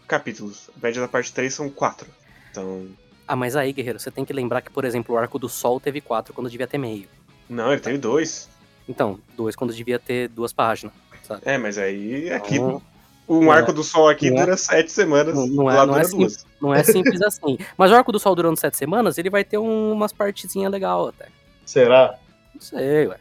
capítulos. 0.07 0.69
A 0.75 0.80
média 0.86 1.01
da 1.01 1.07
parte 1.07 1.32
3 1.34 1.53
são 1.53 1.69
4. 1.69 2.07
Então. 2.49 2.88
Ah, 3.28 3.36
mas 3.36 3.55
aí, 3.55 3.73
guerreiro, 3.73 3.99
você 3.99 4.09
tem 4.09 4.23
que 4.23 4.32
lembrar 4.32 4.61
que, 4.61 4.69
por 4.71 4.86
exemplo, 4.86 5.15
o 5.15 5.17
Arco 5.17 5.38
do 5.38 5.49
Sol 5.49 5.80
teve 5.80 5.99
4 5.99 6.34
quando 6.34 6.49
devia 6.49 6.65
ter 6.67 6.78
meio. 6.78 7.07
Não, 7.49 7.71
ele 7.71 7.82
teve 7.82 7.97
dois. 7.97 8.47
Então, 8.88 9.19
dois 9.36 9.55
quando 9.55 9.73
devia 9.73 9.99
ter 9.99 10.30
duas 10.30 10.53
páginas, 10.53 10.93
sabe? 11.23 11.41
É, 11.45 11.57
mas 11.57 11.78
aí 11.78 12.30
aqui. 12.32 12.55
Então, 12.55 12.82
Um 13.28 13.41
não 13.43 13.51
arco 13.51 13.73
do 13.73 13.84
sol 13.84 14.07
aqui 14.07 14.30
é- 14.30 14.32
dura 14.32 14.55
7 14.55 14.89
semanas. 14.89 15.36
Não- 15.36 15.45
não 15.47 15.69
é- 15.69 15.86
não 15.86 15.97
é 15.97 16.07
duas. 16.07 16.45
não 16.61 16.73
é 16.73 16.82
simples 16.84 17.21
assim. 17.21 17.57
Mas 17.78 17.91
o 17.91 17.95
Arco 17.95 18.13
do 18.13 18.19
Sol 18.19 18.34
durando 18.34 18.57
sete 18.57 18.78
semanas, 18.78 19.17
ele 19.17 19.30
vai 19.30 19.43
ter 19.43 19.57
um- 19.57 19.91
umas 19.91 20.13
partezinhas 20.13 20.71
legal 20.71 21.09
até. 21.09 21.28
Será? 21.65 22.17
Não 22.55 22.61
sei, 22.61 23.07
ué. 23.07 23.17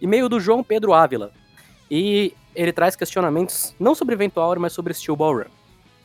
E-mail 0.00 0.28
do 0.28 0.38
João 0.38 0.62
Pedro 0.62 0.92
Ávila. 0.92 1.32
E 1.90 2.34
ele 2.54 2.72
traz 2.72 2.94
questionamentos 2.94 3.74
não 3.80 3.94
sobre 3.94 4.14
Eventual, 4.14 4.54
mas 4.58 4.74
sobre 4.74 4.92
Steel 4.92 5.16
Ball 5.16 5.38
Run. 5.38 5.44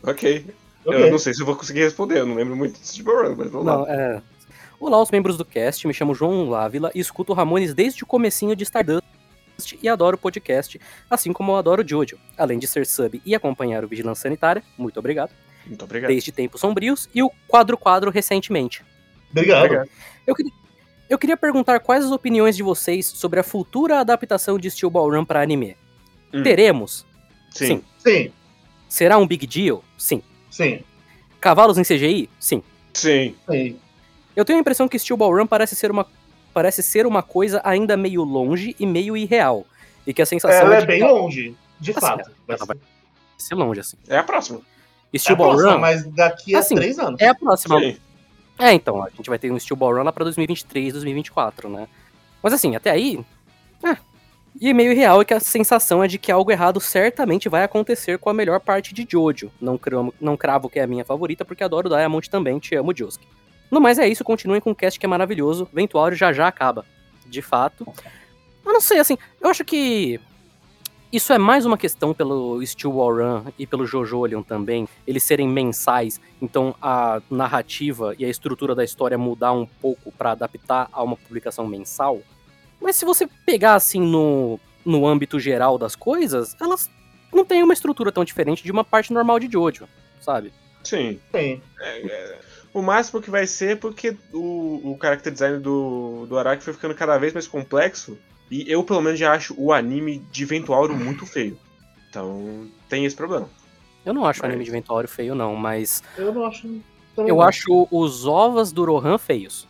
Ok. 0.04 0.46
Ok. 0.86 1.04
Eu 1.04 1.12
não 1.12 1.20
sei 1.20 1.34
se 1.34 1.42
eu 1.42 1.46
vou 1.46 1.56
conseguir 1.56 1.82
responder, 1.82 2.20
eu 2.20 2.26
não 2.26 2.36
lembro 2.36 2.56
muito 2.56 2.80
de 2.80 3.02
Run, 3.04 3.36
mas 3.38 3.52
vamos 3.52 3.66
Não, 3.66 3.82
lá. 3.84 3.92
é. 3.94 4.22
Olá, 4.80 5.02
os 5.02 5.12
membros 5.12 5.38
do 5.38 5.44
cast. 5.44 5.86
Me 5.86 5.94
chamo 5.94 6.16
João 6.16 6.54
Ávila 6.54 6.90
e 6.96 7.00
escuto 7.00 7.34
o 7.34 7.36
Ramones 7.36 7.74
desde 7.74 8.04
o 8.04 8.08
comecinho 8.08 8.56
de 8.56 8.64
Stardust 8.64 9.04
e 9.84 9.90
adoro 9.90 10.16
o 10.16 10.20
podcast, 10.20 10.80
assim 11.10 11.34
como 11.34 11.52
eu 11.52 11.58
adoro 11.58 11.84
o 11.84 11.88
Jojo. 11.88 12.18
Além 12.38 12.58
de 12.58 12.66
ser 12.66 12.86
sub 12.86 13.22
e 13.26 13.36
acompanhar 13.36 13.84
o 13.84 13.88
Vigilância 13.90 14.24
Sanitária, 14.24 14.64
muito 14.78 14.98
obrigado, 14.98 15.32
Muito 15.66 15.84
obrigado. 15.84 16.10
desde 16.10 16.32
Tempos 16.32 16.62
Sombrios, 16.62 17.10
e 17.14 17.22
o 17.22 17.30
Quadro 17.46 17.78
Quadro 17.78 18.10
recentemente. 18.10 18.82
Obrigado. 19.32 19.66
Obrigado. 19.66 19.90
Eu 20.26 20.34
queria, 20.34 20.52
eu 21.10 21.18
queria 21.20 21.36
perguntar 21.36 21.82
quais 21.82 22.06
as 22.06 22.12
opiniões 22.12 22.56
de 22.56 22.64
vocês 22.64 23.06
sobre 23.06 23.42
a 23.42 23.44
futura 23.44 24.00
adaptação 24.00 24.58
de 24.58 24.72
Steel 24.72 24.90
Ball 24.90 25.12
Run 25.12 25.26
para 25.26 25.42
anime. 25.42 25.76
Hum. 26.34 26.42
Teremos? 26.42 27.06
Sim. 27.52 27.68
Sim. 27.68 27.84
Sim, 27.98 28.34
Será 28.88 29.18
um 29.18 29.28
big 29.28 29.46
deal? 29.46 29.84
Sim. 29.98 30.24
Sim, 30.50 30.82
Cavalos 31.40 31.78
em 31.78 31.84
CGI? 31.84 32.30
Sim. 32.40 32.62
Sim. 32.94 33.36
sim. 33.50 33.80
Eu 34.36 34.44
tenho 34.46 34.58
a 34.60 34.62
impressão 34.62 34.88
que 34.88 34.98
Steel 35.00 35.16
Ball 35.18 35.34
Run 35.38 35.48
parece 35.48 35.76
ser 35.76 35.90
uma, 35.92 36.06
parece 36.54 36.82
ser 36.84 37.06
uma 37.06 37.22
coisa 37.24 37.62
ainda 37.64 37.96
meio 37.96 38.24
longe 38.24 38.76
e 38.80 38.86
meio 38.86 39.16
irreal. 39.16 39.66
E 40.06 40.14
que 40.14 40.22
a 40.22 40.26
sensação 40.26 40.60
Ela 40.68 40.76
é 40.76 40.78
é 40.78 40.82
de 40.82 40.88
bem 40.88 41.00
que 41.00 41.06
longe, 41.08 41.56
de 41.80 41.92
Assim, 41.92 42.00
fato. 42.02 42.32
Vai 42.48 42.56
ela 42.56 42.60
ser- 42.60 42.66
vai 42.66 42.78
ser 43.38 43.56
longe, 43.56 43.80
assim. 43.80 43.98
É 44.08 44.18
a 44.18 44.24
próxima. 44.24 44.62
É 45.14 45.18
Steel 45.18 45.36
a 45.36 45.38
Ball 45.38 45.50
próxima, 45.50 45.74
Run 45.74 45.80
mas 45.80 46.06
daqui 46.08 46.56
a 46.56 46.60
Assim, 46.60 46.76
três 46.76 47.00
anos. 47.00 47.20
é 47.22 47.28
a 47.28 47.36
próxima. 47.36 47.80
Sim. 47.80 47.98
É, 48.58 48.74
então, 48.74 49.02
a 49.04 49.10
gente 49.10 49.30
vai 49.30 49.40
ter 49.40 49.52
um 49.52 49.58
Steel 49.60 49.78
Ball 49.78 49.96
Run 49.96 50.04
lá 50.04 50.12
pra 50.12 50.24
2023, 50.24 50.94
2024, 50.94 51.70
né? 51.70 51.88
Mas 52.44 52.54
assim, 52.54 52.76
até 52.76 52.90
aí. 52.92 53.20
É. 53.84 53.96
E 54.60 54.74
meio 54.74 54.96
real 54.96 55.22
é 55.22 55.26
que 55.26 55.34
a 55.34 55.40
sensação 55.40 56.04
é 56.04 56.08
de 56.08 56.18
que 56.18 56.32
algo 56.32 56.52
errado 56.52 56.80
certamente 56.80 57.50
vai 57.50 57.64
acontecer 57.64 58.18
com 58.18 58.30
a 58.30 58.34
melhor 58.34 58.60
parte 58.60 58.94
de 58.94 59.06
Jojo. 59.10 59.52
Não, 59.60 59.78
cramo, 59.78 60.14
não 60.20 60.36
cravo 60.36 60.70
que 60.70 60.80
é 60.80 60.84
a 60.84 60.88
minha 60.88 61.06
favorita, 61.06 61.46
porque 61.46 61.64
adoro 61.64 61.90
Diamond 61.90 62.30
também, 62.30 62.60
te 62.60 62.76
amo, 62.76 62.96
Josuke. 62.96 63.28
No 63.72 63.80
mais 63.80 64.00
é 64.00 64.08
isso, 64.08 64.24
continuem 64.24 64.60
com 64.60 64.72
o 64.72 64.76
cast 64.76 65.00
que 65.00 65.06
é 65.06 65.10
maravilhoso. 65.10 65.68
Ventuário 65.72 66.18
já 66.18 66.34
já 66.34 66.48
acaba. 66.48 66.86
De 67.28 67.42
fato. 67.42 67.88
Eu 68.66 68.74
não 68.74 68.82
sei, 68.82 69.00
assim, 69.00 69.18
eu 69.40 69.50
acho 69.50 69.64
que. 69.64 70.20
Isso 71.12 71.34
é 71.34 71.40
mais 71.40 71.66
uma 71.66 71.78
questão 71.78 72.14
pelo 72.14 72.64
Steel 72.64 72.92
Wall 72.92 73.16
Run 73.16 73.44
e 73.58 73.66
pelo 73.66 73.86
Jojolion 73.86 74.44
também, 74.44 74.88
eles 75.08 75.24
serem 75.24 75.48
mensais, 75.48 76.22
então 76.40 76.76
a 76.80 77.20
narrativa 77.32 78.14
e 78.20 78.24
a 78.24 78.30
estrutura 78.30 78.76
da 78.76 78.84
história 78.84 79.18
mudar 79.18 79.52
um 79.52 79.66
pouco 79.66 80.12
pra 80.12 80.34
adaptar 80.34 80.88
a 80.92 81.02
uma 81.02 81.18
publicação 81.18 81.66
mensal. 81.66 82.22
Mas 82.82 82.96
se 82.96 83.06
você 83.06 83.28
pegar 83.46 83.76
assim 83.76 84.00
no, 84.02 84.60
no 84.86 85.06
âmbito 85.08 85.40
geral 85.40 85.78
das 85.78 85.96
coisas, 85.96 86.56
elas 86.60 86.90
não 87.34 87.44
têm 87.46 87.62
uma 87.64 87.74
estrutura 87.74 88.12
tão 88.12 88.24
diferente 88.26 88.64
de 88.64 88.72
uma 88.72 88.84
parte 88.84 89.12
normal 89.14 89.40
de 89.40 89.52
Jojo, 89.52 89.88
sabe? 90.22 90.52
Sim. 90.84 91.20
Sim. 91.32 91.62
O 92.74 92.82
máximo 92.82 93.22
que 93.22 93.30
vai 93.30 93.46
ser 93.48 93.72
é 93.72 93.76
porque 93.76 94.16
o, 94.34 94.92
o 94.94 94.98
character 95.02 95.32
design 95.34 95.60
do, 95.60 96.26
do 96.28 96.38
Araki 96.38 96.64
foi 96.64 96.74
ficando 96.74 96.96
cada 96.96 97.18
vez 97.18 97.34
mais 97.34 97.48
complexo. 97.48 98.18
E 98.50 98.66
eu, 98.72 98.84
pelo 98.84 99.02
menos, 99.02 99.20
já 99.20 99.34
acho 99.34 99.54
o 99.58 99.72
anime 99.74 100.20
de 100.32 100.46
Ventuauro 100.46 100.96
muito 100.96 101.26
feio. 101.26 101.58
Então, 102.10 102.68
tem 102.88 103.06
esse 103.06 103.16
problema. 103.16 103.48
Eu 104.06 104.14
não 104.14 104.26
acho 104.26 104.40
o 104.40 104.44
Mas- 104.44 104.50
anime 104.52 104.64
de 104.66 104.72
Ventuário 104.72 105.10
feio, 105.10 105.36
não, 105.36 105.56
mas 105.56 106.02
Eu 106.18 106.34
não 106.34 106.46
acho. 106.46 106.68
eu 107.18 107.28
não. 107.28 107.42
acho 107.42 107.88
os 107.92 108.26
ovos 108.26 108.72
do 108.72 108.86
Rohan 108.86 109.18
feios. 109.18 109.68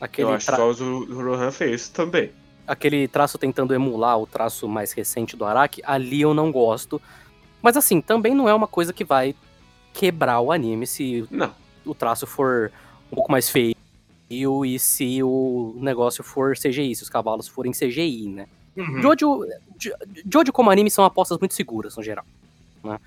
Aquele, 0.00 0.28
eu 0.28 0.34
acho 0.34 0.46
tra- 0.46 0.56
só 0.56 0.68
os 0.68 0.78
do 0.78 1.06
do 1.06 1.16
Rohan 1.22 1.50
feios 1.50 1.88
também. 1.88 2.30
Aquele 2.68 3.08
traço 3.08 3.38
tentando 3.38 3.74
emular 3.74 4.18
o 4.18 4.26
traço 4.26 4.68
mais 4.68 4.92
recente 4.92 5.36
do 5.36 5.44
Araki, 5.44 5.82
ali 5.84 6.20
eu 6.20 6.34
não 6.34 6.52
gosto. 6.52 7.00
Mas 7.62 7.76
assim, 7.76 8.00
também 8.00 8.34
não 8.34 8.48
é 8.48 8.54
uma 8.54 8.68
coisa 8.68 8.92
que 8.92 9.04
vai 9.04 9.34
quebrar 9.92 10.40
o 10.40 10.52
anime 10.52 10.86
se 10.86 11.26
Não. 11.30 11.52
o 11.84 11.94
traço 11.94 12.26
for 12.26 12.70
um 13.10 13.16
pouco 13.16 13.32
mais 13.32 13.48
feio 13.50 13.74
e 14.30 14.78
se 14.78 15.22
o 15.22 15.74
negócio 15.78 16.22
for 16.22 16.54
CGI, 16.56 16.94
se 16.94 17.02
os 17.02 17.08
cavalos 17.08 17.48
forem 17.48 17.72
CGI, 17.72 18.28
né? 18.28 18.46
Uhum. 18.76 19.02
Jojo, 19.02 19.46
Jo- 19.78 19.94
Jojo 20.32 20.52
como 20.52 20.70
anime 20.70 20.90
são 20.90 21.04
apostas 21.04 21.38
muito 21.38 21.54
seguras, 21.54 21.96
no 21.96 22.02
geral. 22.02 22.24
né? 22.84 23.00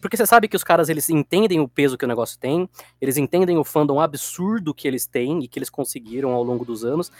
Porque 0.00 0.16
você 0.16 0.26
sabe 0.26 0.48
que 0.48 0.56
os 0.56 0.62
caras, 0.62 0.88
eles 0.90 1.08
entendem 1.08 1.58
o 1.60 1.66
peso 1.66 1.96
que 1.96 2.04
o 2.04 2.08
negócio 2.08 2.38
tem, 2.38 2.68
eles 3.00 3.16
entendem 3.16 3.56
o 3.56 3.64
fandom 3.64 4.00
absurdo 4.00 4.74
que 4.74 4.86
eles 4.86 5.06
têm 5.06 5.42
e 5.42 5.48
que 5.48 5.58
eles 5.58 5.70
conseguiram 5.70 6.32
ao 6.32 6.42
longo 6.42 6.64
dos 6.64 6.84
anos. 6.84 7.10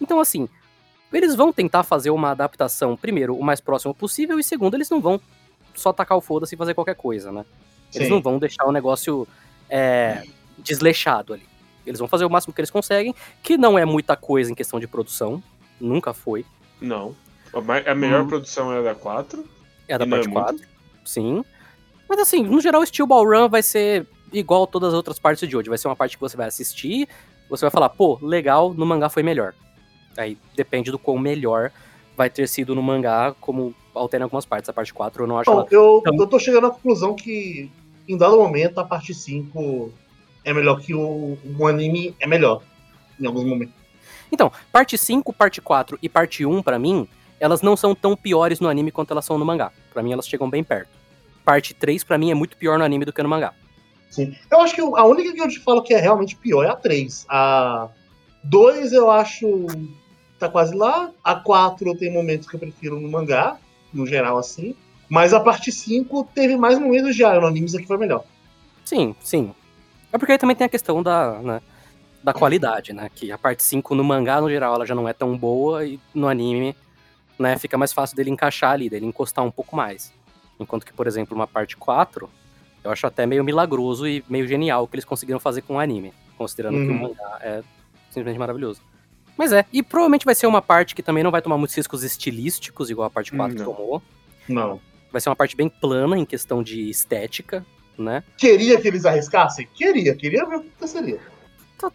Então, 0.00 0.18
assim, 0.18 0.48
eles 1.12 1.34
vão 1.34 1.52
tentar 1.52 1.82
fazer 1.82 2.10
uma 2.10 2.30
adaptação, 2.30 2.96
primeiro, 2.96 3.34
o 3.36 3.42
mais 3.44 3.60
próximo 3.60 3.94
possível, 3.94 4.38
e 4.38 4.44
segundo, 4.44 4.74
eles 4.74 4.88
não 4.90 5.00
vão 5.00 5.20
só 5.74 5.92
tacar 5.92 6.16
o 6.16 6.20
foda-se 6.20 6.54
e 6.54 6.58
fazer 6.58 6.74
qualquer 6.74 6.94
coisa, 6.94 7.30
né? 7.32 7.44
Eles 7.94 8.08
Sim. 8.08 8.14
não 8.14 8.22
vão 8.22 8.38
deixar 8.38 8.66
o 8.66 8.72
negócio 8.72 9.26
é, 9.68 10.22
desleixado 10.58 11.34
ali. 11.34 11.48
Eles 11.86 11.98
vão 11.98 12.06
fazer 12.08 12.24
o 12.24 12.30
máximo 12.30 12.52
que 12.54 12.60
eles 12.60 12.70
conseguem, 12.70 13.14
que 13.42 13.56
não 13.56 13.78
é 13.78 13.84
muita 13.84 14.14
coisa 14.16 14.52
em 14.52 14.54
questão 14.54 14.78
de 14.78 14.86
produção, 14.86 15.42
nunca 15.80 16.12
foi. 16.12 16.44
Não. 16.80 17.14
A 17.86 17.94
melhor 17.94 18.22
Hum. 18.22 18.28
produção 18.28 18.72
é 18.72 18.78
a 18.78 18.82
da 18.82 18.94
4. 18.94 19.44
É 19.88 19.94
a 19.94 19.98
da 19.98 20.04
E 20.04 20.08
não 20.08 20.16
é 20.18 20.20
parte 20.20 20.32
muito? 20.32 20.44
4, 20.44 20.68
sim. 21.04 21.44
Mas 22.08 22.18
assim, 22.20 22.44
no 22.44 22.60
geral, 22.60 22.82
o 22.82 22.86
Steel 22.86 23.06
Ball 23.06 23.24
Run 23.24 23.48
vai 23.48 23.62
ser 23.62 24.06
igual 24.32 24.66
todas 24.66 24.90
as 24.90 24.94
outras 24.94 25.18
partes 25.18 25.48
de 25.48 25.56
hoje. 25.56 25.68
Vai 25.68 25.78
ser 25.78 25.88
uma 25.88 25.96
parte 25.96 26.16
que 26.16 26.20
você 26.20 26.36
vai 26.36 26.46
assistir, 26.46 27.08
você 27.48 27.64
vai 27.64 27.70
falar, 27.70 27.88
pô, 27.88 28.18
legal, 28.22 28.72
no 28.72 28.86
mangá 28.86 29.08
foi 29.08 29.22
melhor. 29.22 29.54
Aí 30.16 30.36
depende 30.54 30.90
do 30.90 30.98
quão 30.98 31.18
melhor 31.18 31.70
vai 32.16 32.28
ter 32.28 32.48
sido 32.48 32.74
no 32.74 32.82
mangá, 32.82 33.34
como 33.40 33.74
altera 33.94 34.22
em 34.22 34.24
algumas 34.24 34.44
partes. 34.44 34.68
A 34.68 34.72
parte 34.72 34.92
4 34.92 35.22
eu 35.22 35.26
não 35.26 35.38
acho 35.38 35.50
Bom, 35.50 35.60
ela... 35.60 35.68
eu, 35.70 35.98
Então- 36.00 36.16
eu 36.18 36.26
tô 36.26 36.38
chegando 36.38 36.66
à 36.66 36.70
conclusão 36.70 37.14
que, 37.14 37.70
em 38.08 38.16
dado 38.16 38.36
momento, 38.36 38.78
a 38.78 38.84
parte 38.84 39.14
5 39.14 39.92
é 40.44 40.52
melhor 40.52 40.80
que 40.80 40.94
o, 40.94 41.38
o 41.58 41.66
anime 41.66 42.14
é 42.20 42.26
melhor. 42.26 42.62
Em 43.20 43.26
alguns 43.26 43.44
momentos. 43.44 43.74
Então, 44.32 44.50
parte 44.72 44.96
5, 44.96 45.32
parte 45.32 45.60
4 45.60 45.98
e 46.02 46.08
parte 46.08 46.44
1, 46.46 46.62
pra 46.62 46.78
mim, 46.78 47.06
elas 47.38 47.62
não 47.62 47.76
são 47.76 47.94
tão 47.94 48.16
piores 48.16 48.60
no 48.60 48.68
anime 48.68 48.90
quanto 48.90 49.10
elas 49.12 49.24
são 49.24 49.38
no 49.38 49.44
mangá. 49.44 49.72
Pra 49.92 50.02
mim, 50.02 50.12
elas 50.12 50.26
chegam 50.28 50.48
bem 50.48 50.62
perto. 50.64 50.88
Parte 51.44 51.74
3, 51.74 52.04
pra 52.04 52.16
mim, 52.18 52.30
é 52.30 52.34
muito 52.34 52.56
pior 52.56 52.78
no 52.78 52.84
anime 52.84 53.04
do 53.04 53.12
que 53.12 53.22
no 53.22 53.28
mangá. 53.28 53.52
Sim. 54.10 54.34
Eu 54.50 54.60
acho 54.60 54.74
que 54.74 54.80
a 54.80 55.04
única 55.04 55.32
que 55.32 55.40
eu 55.40 55.48
te 55.48 55.58
falo 55.60 55.82
que 55.82 55.94
é 55.94 55.98
realmente 56.00 56.36
pior 56.36 56.64
é 56.64 56.68
a 56.68 56.76
3. 56.76 57.26
A, 57.28 57.88
2 58.44 58.92
eu 58.92 59.10
acho. 59.10 59.66
Tá 60.40 60.48
quase 60.48 60.74
lá. 60.74 61.10
A 61.22 61.34
4 61.36 61.94
tem 61.96 62.12
momentos 62.12 62.48
que 62.48 62.56
eu 62.56 62.60
prefiro 62.60 62.98
no 62.98 63.08
mangá, 63.08 63.58
no 63.92 64.06
geral 64.06 64.38
assim. 64.38 64.74
Mas 65.08 65.32
a 65.34 65.40
parte 65.40 65.70
5 65.70 66.28
teve 66.34 66.56
mais 66.56 66.78
momentos 66.78 67.14
de 67.14 67.24
ah, 67.24 67.38
no 67.38 67.46
anime 67.46 67.66
isso 67.66 67.76
aqui 67.76 67.86
foi 67.86 67.98
melhor. 67.98 68.24
Sim, 68.84 69.14
sim. 69.20 69.54
É 70.12 70.18
porque 70.18 70.32
aí 70.32 70.38
também 70.38 70.56
tem 70.56 70.64
a 70.64 70.68
questão 70.68 71.02
da, 71.02 71.38
né, 71.40 71.60
da 72.22 72.32
qualidade, 72.32 72.92
né? 72.92 73.10
Que 73.14 73.30
a 73.30 73.38
parte 73.38 73.62
5 73.62 73.94
no 73.94 74.02
mangá, 74.02 74.40
no 74.40 74.48
geral, 74.48 74.74
ela 74.74 74.86
já 74.86 74.94
não 74.94 75.08
é 75.08 75.12
tão 75.12 75.36
boa 75.36 75.84
e 75.84 76.00
no 76.14 76.26
anime, 76.28 76.74
né, 77.38 77.56
fica 77.58 77.76
mais 77.78 77.92
fácil 77.92 78.16
dele 78.16 78.30
encaixar 78.30 78.72
ali, 78.72 78.88
dele 78.88 79.06
encostar 79.06 79.44
um 79.44 79.50
pouco 79.50 79.76
mais. 79.76 80.12
Enquanto 80.58 80.84
que, 80.84 80.92
por 80.92 81.06
exemplo, 81.06 81.34
uma 81.34 81.46
parte 81.46 81.76
4, 81.76 82.28
eu 82.84 82.90
acho 82.90 83.06
até 83.06 83.26
meio 83.26 83.42
milagroso 83.44 84.06
e 84.06 84.24
meio 84.28 84.46
genial 84.46 84.84
o 84.84 84.88
que 84.88 84.94
eles 84.96 85.04
conseguiram 85.04 85.40
fazer 85.40 85.62
com 85.62 85.74
o 85.74 85.78
anime, 85.78 86.12
considerando 86.36 86.84
que 86.84 86.90
o 86.90 86.92
Uhum. 86.92 87.02
mangá 87.02 87.38
é 87.40 87.62
simplesmente 88.10 88.38
maravilhoso. 88.38 88.80
Mas 89.40 89.54
é, 89.54 89.64
e 89.72 89.82
provavelmente 89.82 90.26
vai 90.26 90.34
ser 90.34 90.46
uma 90.46 90.60
parte 90.60 90.94
que 90.94 91.02
também 91.02 91.24
não 91.24 91.30
vai 91.30 91.40
tomar 91.40 91.56
muitos 91.56 91.74
riscos 91.74 92.02
estilísticos, 92.04 92.90
igual 92.90 93.06
a 93.06 93.10
parte 93.10 93.32
4 93.32 93.56
Não. 93.56 93.64
tomou. 93.64 94.02
Não. 94.46 94.78
Vai 95.10 95.18
ser 95.18 95.30
uma 95.30 95.34
parte 95.34 95.56
bem 95.56 95.66
plana 95.66 96.18
em 96.18 96.26
questão 96.26 96.62
de 96.62 96.90
estética, 96.90 97.64
né? 97.96 98.22
Queria 98.36 98.78
que 98.78 98.86
eles 98.86 99.06
arriscassem? 99.06 99.66
Queria, 99.74 100.14
queria 100.14 100.44
ver 100.44 100.56
o 100.56 100.60
que 100.60 100.68
aconteceria. 100.76 101.18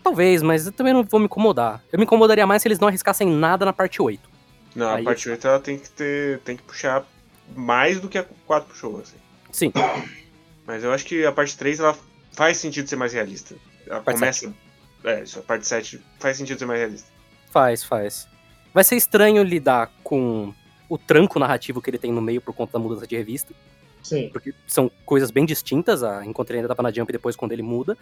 Talvez, 0.04 0.42
mas 0.42 0.66
eu 0.66 0.72
também 0.72 0.92
não 0.92 1.04
vou 1.04 1.20
me 1.20 1.28
incomodar. 1.28 1.84
Eu 1.94 2.00
me 2.00 2.06
incomodaria 2.06 2.48
mais 2.48 2.64
se 2.64 2.68
eles 2.68 2.80
não 2.80 2.88
arriscassem 2.88 3.30
nada 3.30 3.64
na 3.64 3.72
parte 3.72 4.02
8. 4.02 4.28
Não, 4.76 4.90
Aí- 4.90 5.02
a 5.04 5.06
parte 5.06 5.30
8 5.30 5.48
ela 5.48 5.60
tem 5.60 5.78
que 5.78 5.88
ter. 5.92 6.40
tem 6.40 6.58
que 6.58 6.64
puxar 6.64 7.06
mais 7.56 8.00
do 8.00 8.10
que 8.10 8.18
a 8.18 8.26
4 8.48 8.68
puxou, 8.70 9.00
assim. 9.00 9.18
Sim, 9.52 9.72
Mas 10.66 10.84
eu 10.84 10.92
acho 10.92 11.06
que 11.06 11.24
a 11.24 11.32
parte 11.32 11.56
3 11.56 11.80
ela 11.80 11.96
faz 12.32 12.58
sentido 12.58 12.90
ser 12.90 12.96
mais 12.96 13.14
realista. 13.14 13.54
Ela 13.86 14.02
Parte 14.02 14.20
começa. 14.20 14.52
É, 15.04 15.22
isso, 15.22 15.38
a 15.38 15.44
parte 15.44 15.68
7 15.68 16.02
faz 16.20 16.38
sentido 16.38 16.58
ser 16.58 16.66
mais 16.66 16.80
realista. 16.80 17.14
Faz, 17.56 17.84
faz. 17.86 18.28
Vai 18.74 18.84
ser 18.84 18.98
estranho 18.98 19.42
lidar 19.42 19.90
com 20.04 20.54
o 20.90 20.98
tranco 20.98 21.40
narrativo 21.40 21.82
que 21.82 21.90
ele 21.90 21.98
tem 21.98 22.12
no 22.12 22.22
meio 22.22 22.42
por 22.42 22.54
conta 22.54 22.74
da 22.74 22.80
mudança 22.80 23.08
de 23.08 23.16
revista, 23.16 23.54
Sim. 24.04 24.30
porque 24.34 24.54
são 24.68 24.92
coisas 25.06 25.32
bem 25.32 25.46
distintas, 25.46 26.04
a 26.04 26.26
enquanto 26.26 26.50
ele 26.50 26.58
ainda 26.60 26.68
tava 26.68 26.84
na 26.84 26.92
Jump 26.92 27.10
e 27.10 27.14
depois 27.14 27.34
quando 27.38 27.54
ele 27.54 27.62
muda. 27.64 27.98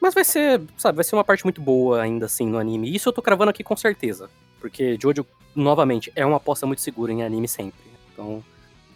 Mas 0.00 0.14
vai 0.14 0.24
ser, 0.24 0.62
sabe, 0.78 0.96
vai 0.96 1.04
ser 1.04 1.14
uma 1.14 1.24
parte 1.24 1.44
muito 1.44 1.60
boa 1.60 2.00
ainda 2.00 2.24
assim 2.24 2.46
no 2.46 2.58
anime. 2.58 2.94
Isso 2.94 3.06
eu 3.10 3.12
tô 3.12 3.20
cravando 3.20 3.50
aqui 3.50 3.62
com 3.62 3.76
certeza. 3.76 4.30
Porque 4.60 4.96
Jojo, 5.00 5.26
novamente, 5.54 6.10
é 6.16 6.24
uma 6.24 6.38
aposta 6.38 6.66
muito 6.66 6.80
segura 6.80 7.12
em 7.12 7.22
anime 7.22 7.46
sempre. 7.46 7.78
Então, 8.12 8.42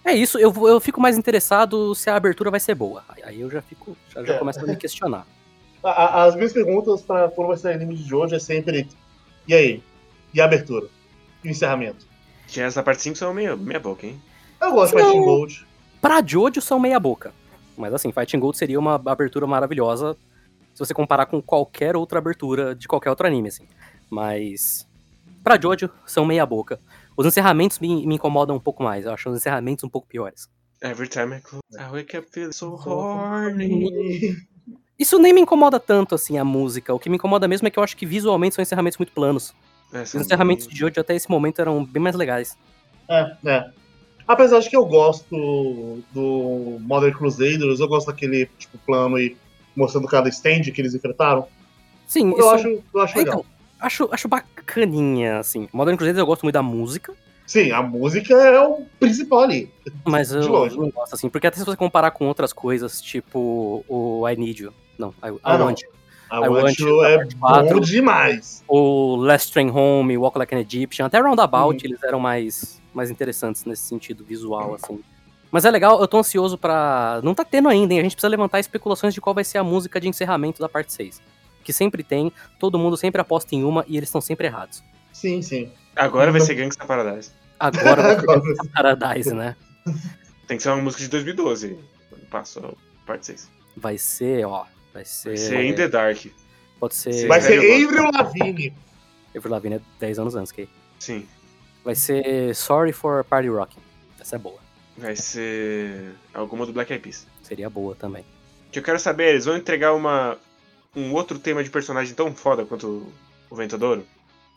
é 0.02 0.14
isso. 0.14 0.38
Eu, 0.38 0.50
eu 0.66 0.80
fico 0.80 0.98
mais 1.00 1.18
interessado 1.18 1.94
se 1.94 2.08
a 2.08 2.16
abertura 2.16 2.50
vai 2.50 2.60
ser 2.60 2.74
boa. 2.74 3.04
Aí- 3.22 3.38
eu 3.40 3.50
já 3.50 3.60
fico, 3.60 3.94
já, 4.14 4.24
já 4.24 4.34
É. 4.34 4.38
começo 4.38 4.60
a 4.60 4.62
me 4.62 4.76
questionar. 4.76 5.26
As 5.84 6.34
minhas 6.36 6.52
perguntas 6.54 7.02
pra 7.02 7.28
quando 7.28 7.48
vai 7.48 7.56
ser 7.58 7.72
anime 7.74 7.96
de 7.96 8.14
hoje 8.14 8.34
é 8.34 8.38
sempre. 8.38 8.88
E 9.46 9.54
aí? 9.54 9.82
E 10.32 10.40
a 10.40 10.44
abertura? 10.44 10.86
E 11.42 11.48
o 11.48 11.50
encerramento? 11.50 12.06
Que 12.46 12.60
essa 12.60 12.82
parte 12.82 13.02
5 13.02 13.16
são 13.16 13.32
meia, 13.32 13.56
meia 13.56 13.80
boca, 13.80 14.06
hein? 14.06 14.20
Eu 14.60 14.72
gosto 14.72 14.96
de. 14.96 15.02
Fighting 15.02 15.22
Gold. 15.22 15.66
Pra 16.00 16.22
Jojo 16.24 16.60
são 16.60 16.78
meia 16.78 16.98
boca. 16.98 17.32
Mas 17.76 17.94
assim, 17.94 18.12
Fighting 18.12 18.38
Gold 18.38 18.58
seria 18.58 18.78
uma 18.78 18.94
abertura 19.06 19.46
maravilhosa 19.46 20.16
se 20.74 20.78
você 20.78 20.94
comparar 20.94 21.26
com 21.26 21.40
qualquer 21.40 21.96
outra 21.96 22.18
abertura 22.18 22.74
de 22.74 22.86
qualquer 22.86 23.10
outro 23.10 23.26
anime, 23.26 23.48
assim. 23.48 23.66
Mas 24.08 24.86
pra 25.42 25.60
Jojo 25.60 25.90
são 26.06 26.24
meia 26.24 26.44
boca. 26.44 26.80
Os 27.16 27.26
encerramentos 27.26 27.78
me, 27.78 28.06
me 28.06 28.14
incomodam 28.16 28.56
um 28.56 28.60
pouco 28.60 28.82
mais. 28.82 29.04
Eu 29.04 29.12
acho 29.12 29.30
os 29.30 29.36
encerramentos 29.36 29.84
um 29.84 29.88
pouco 29.88 30.06
piores. 30.06 30.48
Every 30.82 31.08
time 31.08 31.36
I 31.36 31.40
close, 31.40 31.62
I 31.74 31.90
wake 31.92 32.16
up 32.16 32.28
feeling 32.30 32.52
so 32.52 32.74
horny. 32.74 34.36
Isso 34.98 35.18
nem 35.18 35.32
me 35.32 35.40
incomoda 35.40 35.78
tanto, 35.80 36.14
assim, 36.14 36.38
a 36.38 36.44
música. 36.44 36.92
O 36.92 36.98
que 36.98 37.08
me 37.08 37.16
incomoda 37.16 37.48
mesmo 37.48 37.66
é 37.66 37.70
que 37.70 37.78
eu 37.78 37.82
acho 37.82 37.96
que 37.96 38.04
visualmente 38.04 38.54
são 38.54 38.62
encerramentos 38.62 38.98
muito 38.98 39.12
planos. 39.12 39.54
Essa 39.92 40.16
Os 40.18 40.24
encerramentos 40.24 40.66
de 40.66 40.76
Jojo 40.76 41.00
até 41.00 41.14
esse 41.14 41.28
momento 41.30 41.60
eram 41.60 41.84
bem 41.84 42.02
mais 42.02 42.14
legais. 42.14 42.56
É, 43.08 43.36
é. 43.44 43.70
Apesar 44.26 44.60
de 44.60 44.70
que 44.70 44.76
eu 44.76 44.84
gosto 44.86 46.02
do 46.12 46.76
Modern 46.80 47.12
Crusaders, 47.12 47.80
eu 47.80 47.88
gosto 47.88 48.06
daquele 48.06 48.46
tipo 48.58 48.78
plano 48.86 49.18
e 49.18 49.36
mostrando 49.74 50.06
cada 50.06 50.28
stand 50.28 50.62
que 50.72 50.80
eles 50.80 50.94
enfrentaram. 50.94 51.46
Sim, 52.06 52.30
Eu 52.30 52.38
isso... 52.38 52.48
acho, 52.50 52.68
eu 52.94 53.00
acho 53.00 53.14
É, 53.14 53.18
legal. 53.18 53.34
então, 53.40 53.44
acho, 53.80 54.08
acho 54.12 54.28
bacaninha, 54.28 55.38
assim. 55.38 55.68
Modern 55.72 55.96
Crusaders 55.96 56.18
eu 56.20 56.26
gosto 56.26 56.42
muito 56.42 56.54
da 56.54 56.62
música. 56.62 57.12
Sim, 57.46 57.72
a 57.72 57.82
música 57.82 58.32
é 58.34 58.60
o 58.60 58.82
principal 59.00 59.40
ali. 59.40 59.68
Mas 60.06 60.28
De 60.28 60.36
eu 60.36 60.46
longe. 60.46 60.76
não 60.76 60.88
gosto 60.90 61.14
assim, 61.14 61.28
porque 61.28 61.48
até 61.48 61.58
se 61.58 61.64
você 61.64 61.76
comparar 61.76 62.12
com 62.12 62.26
outras 62.28 62.52
coisas, 62.52 63.00
tipo 63.02 63.84
o 63.88 64.28
I 64.28 64.36
Need 64.36 64.62
You, 64.62 64.72
não, 64.96 65.08
I, 65.22 65.30
I 65.34 65.38
Ah, 65.42 65.58
não. 65.58 65.66
Want 65.66 65.80
You, 65.82 65.88
A 66.30 66.46
I 66.46 66.48
Want 66.48 66.78
You 66.78 67.04
é 67.04 67.26
quatro. 67.38 67.74
bom 67.74 67.80
demais. 67.80 68.62
o 68.68 69.16
Last 69.16 69.52
Train 69.52 69.70
Home, 69.70 70.16
Walk 70.16 70.38
Like 70.38 70.54
an 70.54 70.58
Egyptian, 70.60 71.06
até 71.06 71.18
Roundabout 71.20 71.76
Uhum. 71.84 71.90
eles 71.90 72.02
eram 72.04 72.20
mais, 72.20 72.80
mais 72.94 73.10
interessantes 73.10 73.64
nesse 73.64 73.82
sentido 73.82 74.24
visual, 74.24 74.74
assim. 74.74 75.00
Mas 75.50 75.64
é 75.64 75.70
legal, 75.70 76.00
eu 76.00 76.06
tô 76.06 76.18
ansioso 76.18 76.56
pra. 76.56 77.20
Não 77.24 77.34
tá 77.34 77.44
tendo 77.44 77.68
ainda, 77.68 77.92
hein? 77.92 77.98
A 78.00 78.02
gente 78.04 78.12
precisa 78.14 78.28
levantar 78.28 78.60
especulações 78.60 79.12
de 79.12 79.20
qual 79.20 79.34
vai 79.34 79.42
ser 79.42 79.58
a 79.58 79.64
música 79.64 80.00
de 80.00 80.06
encerramento 80.08 80.60
da 80.60 80.68
parte 80.68 80.92
6. 80.92 81.20
Que 81.64 81.72
sempre 81.72 82.04
tem, 82.04 82.32
todo 82.58 82.78
mundo 82.78 82.96
sempre 82.96 83.20
aposta 83.20 83.54
em 83.54 83.64
uma 83.64 83.84
e 83.88 83.96
eles 83.96 84.08
estão 84.08 84.20
sempre 84.20 84.46
errados. 84.46 84.82
Sim, 85.12 85.42
sim. 85.42 85.70
Agora 85.96 86.30
vai 86.30 86.40
ser 86.40 86.54
Gangsta 86.54 86.84
Paradise. 86.86 87.32
Agora 87.58 88.00
vai 88.02 88.12
Agora. 88.16 88.40
ser 88.40 88.68
Paradise, 88.72 89.34
né? 89.34 89.56
Tem 90.46 90.56
que 90.56 90.62
ser 90.62 90.68
uma 90.70 90.80
música 90.82 91.02
de 91.02 91.08
2012. 91.10 91.76
Quando 92.08 92.22
passou 92.30 92.76
a 93.02 93.06
parte 93.06 93.26
6. 93.26 93.50
Vai 93.76 93.98
ser, 93.98 94.46
ó. 94.46 94.64
Vai 94.92 95.04
ser. 95.04 95.28
Vai 95.30 95.36
ser 95.36 95.64
In 95.64 95.74
The 95.74 95.88
Dark. 95.88 96.26
Pode 96.78 96.94
ser. 96.94 97.26
Vai 97.26 97.40
ser 97.40 97.58
Avril 97.58 98.10
Lavigne. 98.10 98.72
Avril 99.36 99.52
Lavigne 99.52 99.76
é 99.76 99.80
10 100.00 100.18
anos 100.18 100.34
antes, 100.34 100.52
que 100.52 100.68
Sim. 100.98 101.26
Vai 101.84 101.94
ser 101.94 102.54
Sorry 102.54 102.92
for 102.92 103.24
Party 103.24 103.48
Rocking. 103.48 103.80
Essa 104.20 104.36
é 104.36 104.38
boa. 104.38 104.58
Vai 104.96 105.16
ser 105.16 106.14
alguma 106.34 106.66
do 106.66 106.72
Black 106.72 106.92
Eyed 106.92 107.02
Peas. 107.02 107.26
Seria 107.42 107.70
boa 107.70 107.94
também. 107.94 108.22
O 108.68 108.70
que 108.70 108.78
eu 108.78 108.82
quero 108.82 108.98
saber, 108.98 109.30
eles 109.30 109.46
vão 109.46 109.56
entregar 109.56 109.94
uma 109.94 110.36
um 110.94 111.14
outro 111.14 111.38
tema 111.38 111.62
de 111.62 111.70
personagem 111.70 112.14
tão 112.14 112.34
foda 112.34 112.64
quanto 112.64 113.06
o 113.48 113.56
Ventodouro? 113.56 114.04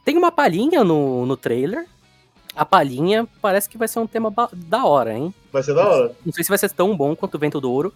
Tem 0.04 0.18
uma 0.18 0.32
palhinha 0.32 0.84
no, 0.84 1.26
no 1.26 1.38
trailer. 1.38 1.86
A 2.56 2.66
palhinha 2.66 3.28
parece 3.42 3.70
que 3.70 3.78
vai 3.78 3.88
ser 3.88 4.00
um 4.00 4.08
tema 4.08 4.34
da 4.54 4.86
hora, 4.86 5.14
hein? 5.14 5.34
Vai 5.52 5.64
ser 5.64 5.74
da 5.74 5.88
hora. 5.88 6.16
Não 6.26 6.34
sei 6.34 6.44
se 6.44 6.50
vai 6.50 6.58
ser 6.58 6.70
tão 6.72 6.96
bom 6.96 7.16
quanto 7.16 7.36
o 7.36 7.40
Vento 7.40 7.60
do 7.60 7.72
Ouro. 7.72 7.94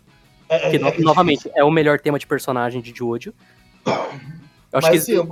É, 0.50 0.70
Que, 0.70 0.76
é- 0.78 0.80
no- 0.80 0.88
é 0.90 1.00
novamente, 1.00 1.50
é 1.56 1.64
o 1.64 1.72
melhor 1.72 2.00
tema 2.00 2.18
de 2.18 2.26
personagem 2.28 2.82
de 2.82 2.94
Jojo. 2.96 3.34
Eu 3.86 3.94
acho 4.80 4.88
Mas 4.90 5.06
que 5.06 5.12
sim, 5.16 5.28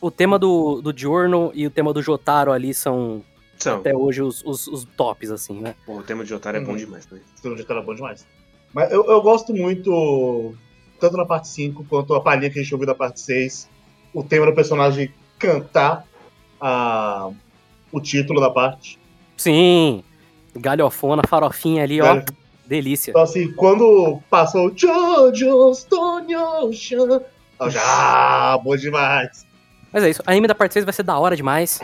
o 0.00 0.10
tema 0.10 0.38
do, 0.38 0.80
do 0.80 0.96
Giorno 0.96 1.50
e 1.54 1.66
o 1.66 1.70
tema 1.70 1.92
do 1.92 2.02
Jotaro 2.02 2.52
ali 2.52 2.72
são 2.72 3.22
São. 3.58 3.76
até 3.78 3.94
hoje 3.94 4.22
os, 4.22 4.42
os, 4.44 4.66
os 4.66 4.84
tops, 4.96 5.30
assim, 5.30 5.60
né? 5.60 5.74
Pô, 5.84 5.98
o 5.98 6.02
tema 6.02 6.24
de 6.24 6.32
Otário 6.34 6.58
é 6.58 6.64
bom 6.64 6.72
Uhum. 6.72 6.78
demais 6.78 7.04
também. 7.06 7.22
Esse 7.34 7.54
de 7.54 7.70
era 7.70 7.82
bom 7.82 7.94
demais. 7.94 8.26
Mas 8.72 8.90
eu, 8.92 9.04
eu 9.06 9.20
gosto 9.20 9.52
muito, 9.52 10.54
tanto 10.98 11.16
na 11.16 11.26
parte 11.26 11.48
5 11.48 11.84
quanto 11.88 12.14
a 12.14 12.20
palhinha 12.20 12.50
que 12.50 12.58
a 12.58 12.62
gente 12.62 12.72
ouviu 12.74 12.86
da 12.86 12.94
parte 12.94 13.20
6, 13.20 13.68
o 14.14 14.22
tema 14.22 14.46
do 14.46 14.54
personagem 14.54 15.12
cantar 15.38 16.06
a, 16.60 17.30
o 17.92 18.00
título 18.00 18.40
da 18.40 18.50
parte. 18.50 18.98
Sim! 19.36 20.02
Galhofona, 20.54 21.22
farofinha 21.28 21.82
ali, 21.82 22.00
ó. 22.00 22.22
Delícia. 22.70 23.10
Então, 23.10 23.22
assim, 23.22 23.52
quando 23.52 24.20
passou 24.30 24.70
Jojo's 24.74 25.78
Stone 25.80 26.36
Ocean, 26.36 27.20
eu 27.60 27.70
já, 27.70 27.82
ah, 27.82 28.58
bom 28.62 28.76
demais. 28.76 29.44
Mas 29.92 30.04
é 30.04 30.10
isso. 30.10 30.22
A 30.24 30.30
anime 30.30 30.46
da 30.46 30.54
parte 30.54 30.74
6 30.74 30.84
vai 30.84 30.94
ser 30.94 31.02
da 31.02 31.18
hora 31.18 31.34
demais. 31.34 31.80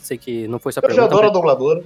Sei 0.00 0.16
que 0.16 0.48
não 0.48 0.58
foi 0.58 0.72
sua 0.72 0.80
Eu 0.82 0.88
já 0.88 1.06
pergunta. 1.06 1.14
adoro 1.14 1.22
a 1.26 1.28
mas- 1.28 1.32
dubladora. 1.38 1.84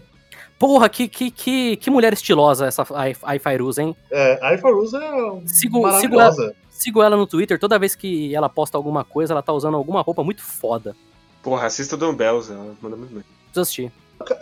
Porra, 0.61 0.89
que, 0.89 1.09
que, 1.09 1.31
que, 1.31 1.77
que 1.77 1.91
mulher 1.91 2.13
estilosa 2.13 2.67
essa 2.67 2.87
Ai- 2.95 3.17
Ai 3.23 3.39
Fairuz, 3.39 3.79
hein? 3.79 3.97
É, 4.11 4.39
a 4.43 4.55
Ifaruz 4.55 4.93
é 4.93 5.01
Sigo, 5.01 5.49
sigo, 5.49 5.79
ela, 5.79 5.93
maravilhosa. 5.93 6.55
sigo 6.71 7.03
ela 7.03 7.17
no 7.17 7.27
Twitter, 7.27 7.59
toda 7.59 7.79
vez 7.79 7.95
que 7.97 8.35
ela 8.35 8.47
posta 8.49 8.77
alguma 8.77 9.03
coisa, 9.03 9.33
ela 9.33 9.43
tá 9.43 9.55
usando 9.55 9.77
alguma 9.77 10.03
roupa 10.03 10.23
muito 10.23 10.43
foda. 10.43 10.95
Porra, 11.43 11.67
assista 11.67 11.95
o 11.97 11.99
Dumbbells, 11.99 12.53
ela 12.53 12.75
manda 12.81 12.95
muito 12.95 13.13
bem. 13.15 13.25
Preciso 13.47 13.61
assistir. 13.63 13.93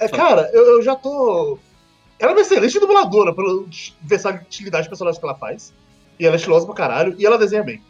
É, 0.01 0.09
cara, 0.09 0.51
eu, 0.53 0.65
eu 0.79 0.83
já 0.83 0.97
tô. 0.97 1.57
Ela 2.19 2.33
é 2.33 2.35
uma 2.35 2.41
excelente 2.41 2.79
dubladora 2.81 3.33
pela 3.35 3.65
versatilidade 4.03 4.85
de 4.85 4.89
personagem 4.89 5.21
que 5.21 5.27
ela 5.27 5.37
faz. 5.37 5.73
E 6.19 6.27
ela 6.27 6.35
é 6.35 6.39
estilosa 6.39 6.67
pra 6.67 6.75
caralho. 6.75 7.15
E 7.19 7.25
ela 7.25 7.39
desenha 7.39 7.63
bem. 7.63 7.81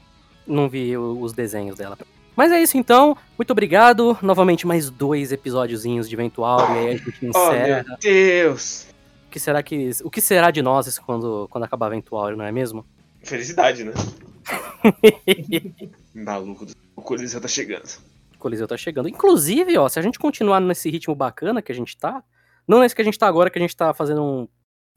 Não 0.46 0.68
vi 0.68 0.96
os 0.96 1.32
desenhos 1.32 1.76
dela. 1.76 1.96
Mas 2.36 2.52
é 2.52 2.62
isso 2.62 2.76
então. 2.76 3.16
Muito 3.38 3.50
obrigado. 3.50 4.16
Novamente, 4.22 4.66
mais 4.66 4.90
dois 4.90 5.32
episódiozinhos 5.32 6.08
de 6.08 6.14
Eventual. 6.14 6.60
E 6.74 6.78
aí 6.78 6.88
a 6.88 6.96
gente 6.96 7.14
Oh, 7.24 7.28
encerra. 7.28 7.84
meu 7.88 7.96
Deus! 7.98 8.86
o, 9.26 9.30
que 9.30 9.40
será 9.40 9.62
que, 9.62 9.90
o 10.04 10.10
que 10.10 10.20
será 10.20 10.50
de 10.50 10.62
nós 10.62 10.98
quando, 10.98 11.48
quando 11.50 11.64
acabar 11.64 11.86
Eventual, 11.88 12.36
não 12.36 12.44
é 12.44 12.52
mesmo? 12.52 12.84
Felicidade, 13.22 13.84
né? 13.84 13.92
Maluco, 16.14 16.66
do- 16.66 16.72
o 16.96 17.02
Coliseu 17.02 17.40
tá 17.40 17.48
chegando. 17.48 17.88
O 18.34 18.38
Coliseu 18.38 18.68
tá 18.68 18.76
chegando. 18.76 19.08
Inclusive, 19.08 19.76
ó, 19.78 19.88
se 19.88 19.98
a 19.98 20.02
gente 20.02 20.18
continuar 20.18 20.60
nesse 20.60 20.88
ritmo 20.90 21.14
bacana 21.14 21.62
que 21.62 21.72
a 21.72 21.74
gente 21.74 21.96
tá, 21.96 22.22
não 22.68 22.80
nesse 22.80 22.94
que 22.94 23.00
a 23.02 23.04
gente 23.04 23.18
tá 23.18 23.26
agora, 23.26 23.50
que 23.50 23.58
a 23.58 23.62
gente 23.62 23.74
tá 23.76 23.92
fazendo 23.94 24.22
um- 24.22 24.48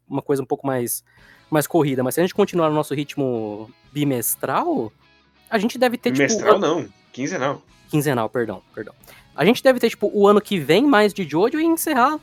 uma 0.07 0.22
coisa 0.22 0.43
um 0.43 0.45
pouco 0.45 0.67
mais, 0.67 1.03
mais 1.49 1.65
corrida, 1.65 2.03
mas 2.03 2.13
se 2.15 2.19
a 2.19 2.24
gente 2.24 2.36
continuar 2.36 2.69
no 2.69 2.76
nosso 2.76 2.93
ritmo 2.93 3.72
bimestral, 3.93 4.91
a 5.49 5.57
gente 5.57 5.78
deve 5.78 5.97
ter, 5.97 6.11
Mestral 6.15 6.55
tipo. 6.55 6.59
não. 6.67 6.88
Quinzenal. 7.13 7.61
Quinzenal, 7.89 8.30
perdão, 8.30 8.61
perdão. 8.76 8.93
A 9.36 9.43
gente 9.45 9.63
deve 9.63 9.80
ter, 9.80 9.89
tipo, 9.89 10.09
o 10.13 10.28
ano 10.28 10.41
que 10.41 10.59
vem 10.59 10.86
mais 10.86 11.13
de 11.13 11.24
Jojo 11.24 11.59
e 11.59 11.65
encerrar 11.65 12.19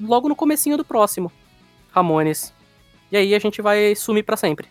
logo 0.00 0.28
no 0.28 0.36
comecinho 0.36 0.76
do 0.76 0.84
próximo. 0.84 1.30
Ramones. 1.92 2.52
E 3.10 3.16
aí 3.16 3.34
a 3.34 3.38
gente 3.38 3.62
vai 3.62 3.94
sumir 3.94 4.22
para 4.24 4.36
sempre. 4.36 4.68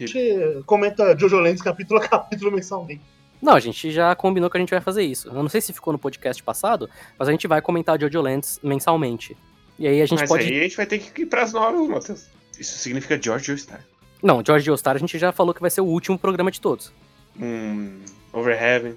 A 0.00 0.06
gente 0.06 0.62
comenta 0.66 1.16
Jojo 1.18 1.38
Lands 1.38 1.62
capítulo 1.62 2.00
a 2.00 2.08
capítulo 2.08 2.50
mensalmente. 2.52 3.00
Não, 3.40 3.54
a 3.54 3.60
gente 3.60 3.90
já 3.90 4.14
combinou 4.14 4.48
que 4.48 4.56
a 4.56 4.60
gente 4.60 4.70
vai 4.70 4.80
fazer 4.80 5.02
isso. 5.02 5.28
Eu 5.28 5.34
não 5.42 5.48
sei 5.48 5.60
se 5.60 5.72
ficou 5.72 5.92
no 5.92 5.98
podcast 5.98 6.42
passado, 6.42 6.88
mas 7.18 7.28
a 7.28 7.32
gente 7.32 7.46
vai 7.48 7.60
comentar 7.60 8.00
Jojo 8.00 8.20
Lands 8.20 8.60
mensalmente. 8.62 9.36
E 9.78 9.86
aí 9.86 10.00
a 10.02 10.06
gente 10.06 10.20
Mas 10.20 10.28
pode. 10.28 10.44
aí 10.44 10.58
a 10.60 10.62
gente 10.62 10.76
vai 10.76 10.86
ter 10.86 10.98
que 10.98 11.22
ir 11.22 11.26
pras 11.26 11.52
novas, 11.52 11.88
Matheus. 11.88 12.26
Isso 12.58 12.78
significa 12.78 13.20
George 13.20 13.56
Star. 13.58 13.80
Não, 14.22 14.42
George 14.44 14.64
Joestar 14.64 14.94
a 14.94 14.98
gente 14.98 15.18
já 15.18 15.32
falou 15.32 15.52
que 15.52 15.60
vai 15.60 15.70
ser 15.70 15.80
o 15.80 15.84
último 15.86 16.16
programa 16.18 16.50
de 16.50 16.60
todos. 16.60 16.92
Um 17.40 17.98
Over 18.32 18.60
Heaven. 18.62 18.94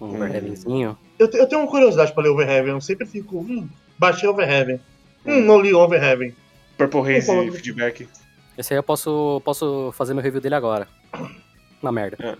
Um 0.00 0.06
Hum. 0.06 0.14
Overheavenzinho. 0.16 0.98
Eu, 1.18 1.28
te- 1.30 1.36
eu 1.36 1.46
tenho 1.48 1.60
uma 1.62 1.70
curiosidade 1.70 2.12
pra 2.12 2.22
ler 2.22 2.30
Overheaven. 2.30 2.70
Eu 2.72 2.80
sempre 2.80 3.06
fico, 3.06 3.38
hum, 3.38 3.68
baixei 3.98 4.28
Overheaven. 4.28 4.80
Hum, 5.26 5.40
não 5.42 5.60
li 5.60 5.72
Overheaven. 5.74 6.34
Purple 6.76 7.00
Haze 7.16 7.30
e 7.30 7.50
Feedback. 7.52 8.08
Esse 8.56 8.72
aí 8.72 8.78
eu 8.78 8.82
posso, 8.82 9.40
posso 9.44 9.92
fazer 9.96 10.14
meu 10.14 10.22
review 10.22 10.40
dele 10.40 10.54
agora. 10.56 10.88
Na 11.82 11.92
merda. 11.92 12.38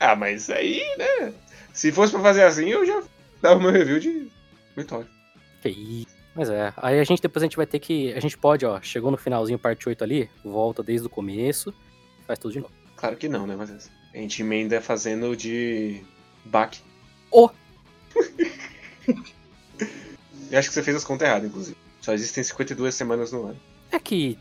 Ah, 0.00 0.14
mas 0.16 0.50
aí, 0.50 0.82
né? 0.98 1.32
Se 1.72 1.90
fosse 1.92 2.12
pra 2.12 2.20
fazer 2.22 2.42
assim, 2.42 2.68
eu 2.68 2.84
já 2.84 3.02
dava 3.40 3.58
meu 3.60 3.70
review 3.70 3.98
de 4.00 4.28
Vitória. 4.76 5.06
Que 5.62 5.70
isso. 5.70 6.15
Mas 6.36 6.50
é, 6.50 6.72
aí 6.76 7.00
a 7.00 7.04
gente 7.04 7.22
depois 7.22 7.42
a 7.42 7.46
gente 7.46 7.56
vai 7.56 7.66
ter 7.66 7.78
que. 7.78 8.12
A 8.12 8.20
gente 8.20 8.36
pode, 8.36 8.66
ó, 8.66 8.78
chegou 8.82 9.10
no 9.10 9.16
finalzinho, 9.16 9.58
parte 9.58 9.88
8 9.88 10.04
ali, 10.04 10.28
volta 10.44 10.82
desde 10.82 11.06
o 11.06 11.10
começo, 11.10 11.72
faz 12.26 12.38
tudo 12.38 12.52
de 12.52 12.60
novo. 12.60 12.72
Claro 12.94 13.16
que 13.16 13.28
não, 13.28 13.46
né, 13.46 13.56
Matheus? 13.56 13.88
A 14.14 14.18
gente 14.18 14.42
emenda 14.42 14.80
fazendo 14.80 15.34
de 15.34 16.02
back. 16.44 16.80
Ô! 17.30 17.48
Eu 20.50 20.58
acho 20.58 20.68
que 20.68 20.74
você 20.74 20.82
fez 20.82 20.96
as 20.96 21.04
contas 21.04 21.26
erradas, 21.28 21.48
inclusive. 21.48 21.76
Só 22.00 22.12
existem 22.12 22.44
52 22.44 22.94
semanas 22.94 23.32
no 23.32 23.46
ano. 23.46 23.56
É 23.90 23.98
que 23.98 24.38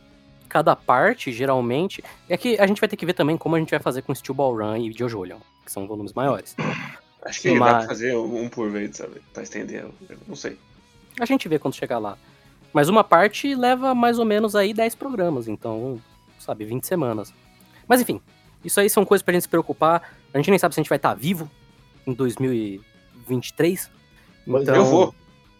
cada 0.47 0.75
parte, 0.75 1.31
geralmente. 1.31 2.03
É 2.29 2.37
que 2.37 2.59
a 2.59 2.67
gente 2.67 2.79
vai 2.79 2.87
ter 2.87 2.95
que 2.95 3.05
ver 3.05 3.13
também 3.13 3.37
como 3.37 3.55
a 3.55 3.59
gente 3.59 3.71
vai 3.71 3.79
fazer 3.79 4.01
com 4.03 4.13
Steel 4.13 4.35
Ball 4.35 4.55
Run 4.55 4.77
e 4.77 4.91
Jojo 4.93 5.23
que 5.65 5.71
são 5.71 5.87
volumes 5.87 6.13
maiores. 6.13 6.55
Acho 7.23 7.41
que 7.41 7.53
dá 7.53 7.59
mas- 7.59 7.77
pra 7.79 7.87
fazer 7.87 8.15
um 8.15 8.47
por 8.47 8.69
vez, 8.69 8.97
sabe? 8.97 9.21
Pra 9.33 9.41
estender. 9.43 9.81
eu 9.83 10.17
Não 10.27 10.35
sei. 10.35 10.57
A 11.19 11.25
gente 11.25 11.47
vê 11.47 11.57
quando 11.59 11.73
chegar 11.75 11.97
lá. 11.97 12.17
Mas 12.73 12.89
uma 12.89 13.03
parte 13.03 13.55
leva 13.55 13.95
mais 13.95 14.19
ou 14.19 14.25
menos 14.25 14.55
aí 14.55 14.73
10 14.73 14.95
programas, 14.95 15.47
então, 15.47 16.01
sabe, 16.39 16.65
20 16.65 16.85
semanas. 16.85 17.33
Mas 17.87 18.01
enfim, 18.01 18.19
isso 18.63 18.79
aí 18.79 18.89
são 18.89 19.05
coisas 19.05 19.23
pra 19.23 19.33
gente 19.33 19.43
se 19.43 19.49
preocupar. 19.49 20.01
A 20.33 20.37
gente 20.37 20.49
nem 20.49 20.59
sabe 20.59 20.73
se 20.75 20.79
a 20.79 20.83
gente 20.83 20.89
vai 20.89 20.97
estar 20.97 21.13
vivo 21.13 21.49
em 22.05 22.13
2023. 22.13 23.89
Pois 24.45 24.63
Então, 24.63 24.75
eu 24.75 24.85
vou 24.85 25.15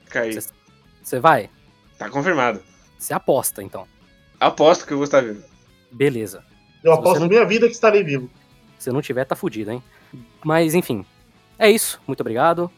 cair. 0.09 0.41
Cê- 0.41 0.51
Você 1.01 1.19
vai? 1.19 1.49
Tá 1.97 2.09
confirmado. 2.09 2.61
Você 2.97 3.13
aposta, 3.13 3.63
então. 3.63 3.87
Aposto 4.39 4.85
que 4.85 4.91
eu 4.93 4.97
vou 4.97 5.05
estar 5.05 5.21
vivo. 5.21 5.43
Beleza. 5.91 6.43
Eu 6.83 6.93
Se 6.93 6.99
aposto 6.99 7.21
não- 7.21 7.27
minha 7.27 7.45
vida 7.45 7.67
que 7.67 7.73
estarei 7.73 8.03
vivo. 8.03 8.29
Se 8.77 8.91
não 8.91 9.01
tiver, 9.01 9.23
tá 9.25 9.35
fudido, 9.35 9.71
hein? 9.71 9.81
Mas 10.43 10.75
enfim, 10.75 11.05
é 11.57 11.71
isso. 11.71 11.99
Muito 12.05 12.19
obrigado. 12.21 12.69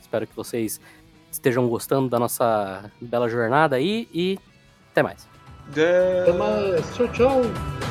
Espero 0.00 0.26
que 0.26 0.34
vocês 0.36 0.80
estejam 1.34 1.68
gostando 1.68 2.08
da 2.08 2.18
nossa 2.18 2.90
bela 3.00 3.28
jornada 3.28 3.76
aí 3.76 4.08
e 4.12 4.38
até 4.90 5.02
mais. 5.02 5.28
Até 5.70 6.32
mais. 6.32 6.94
Tchau, 6.94 7.08
tchau. 7.08 7.83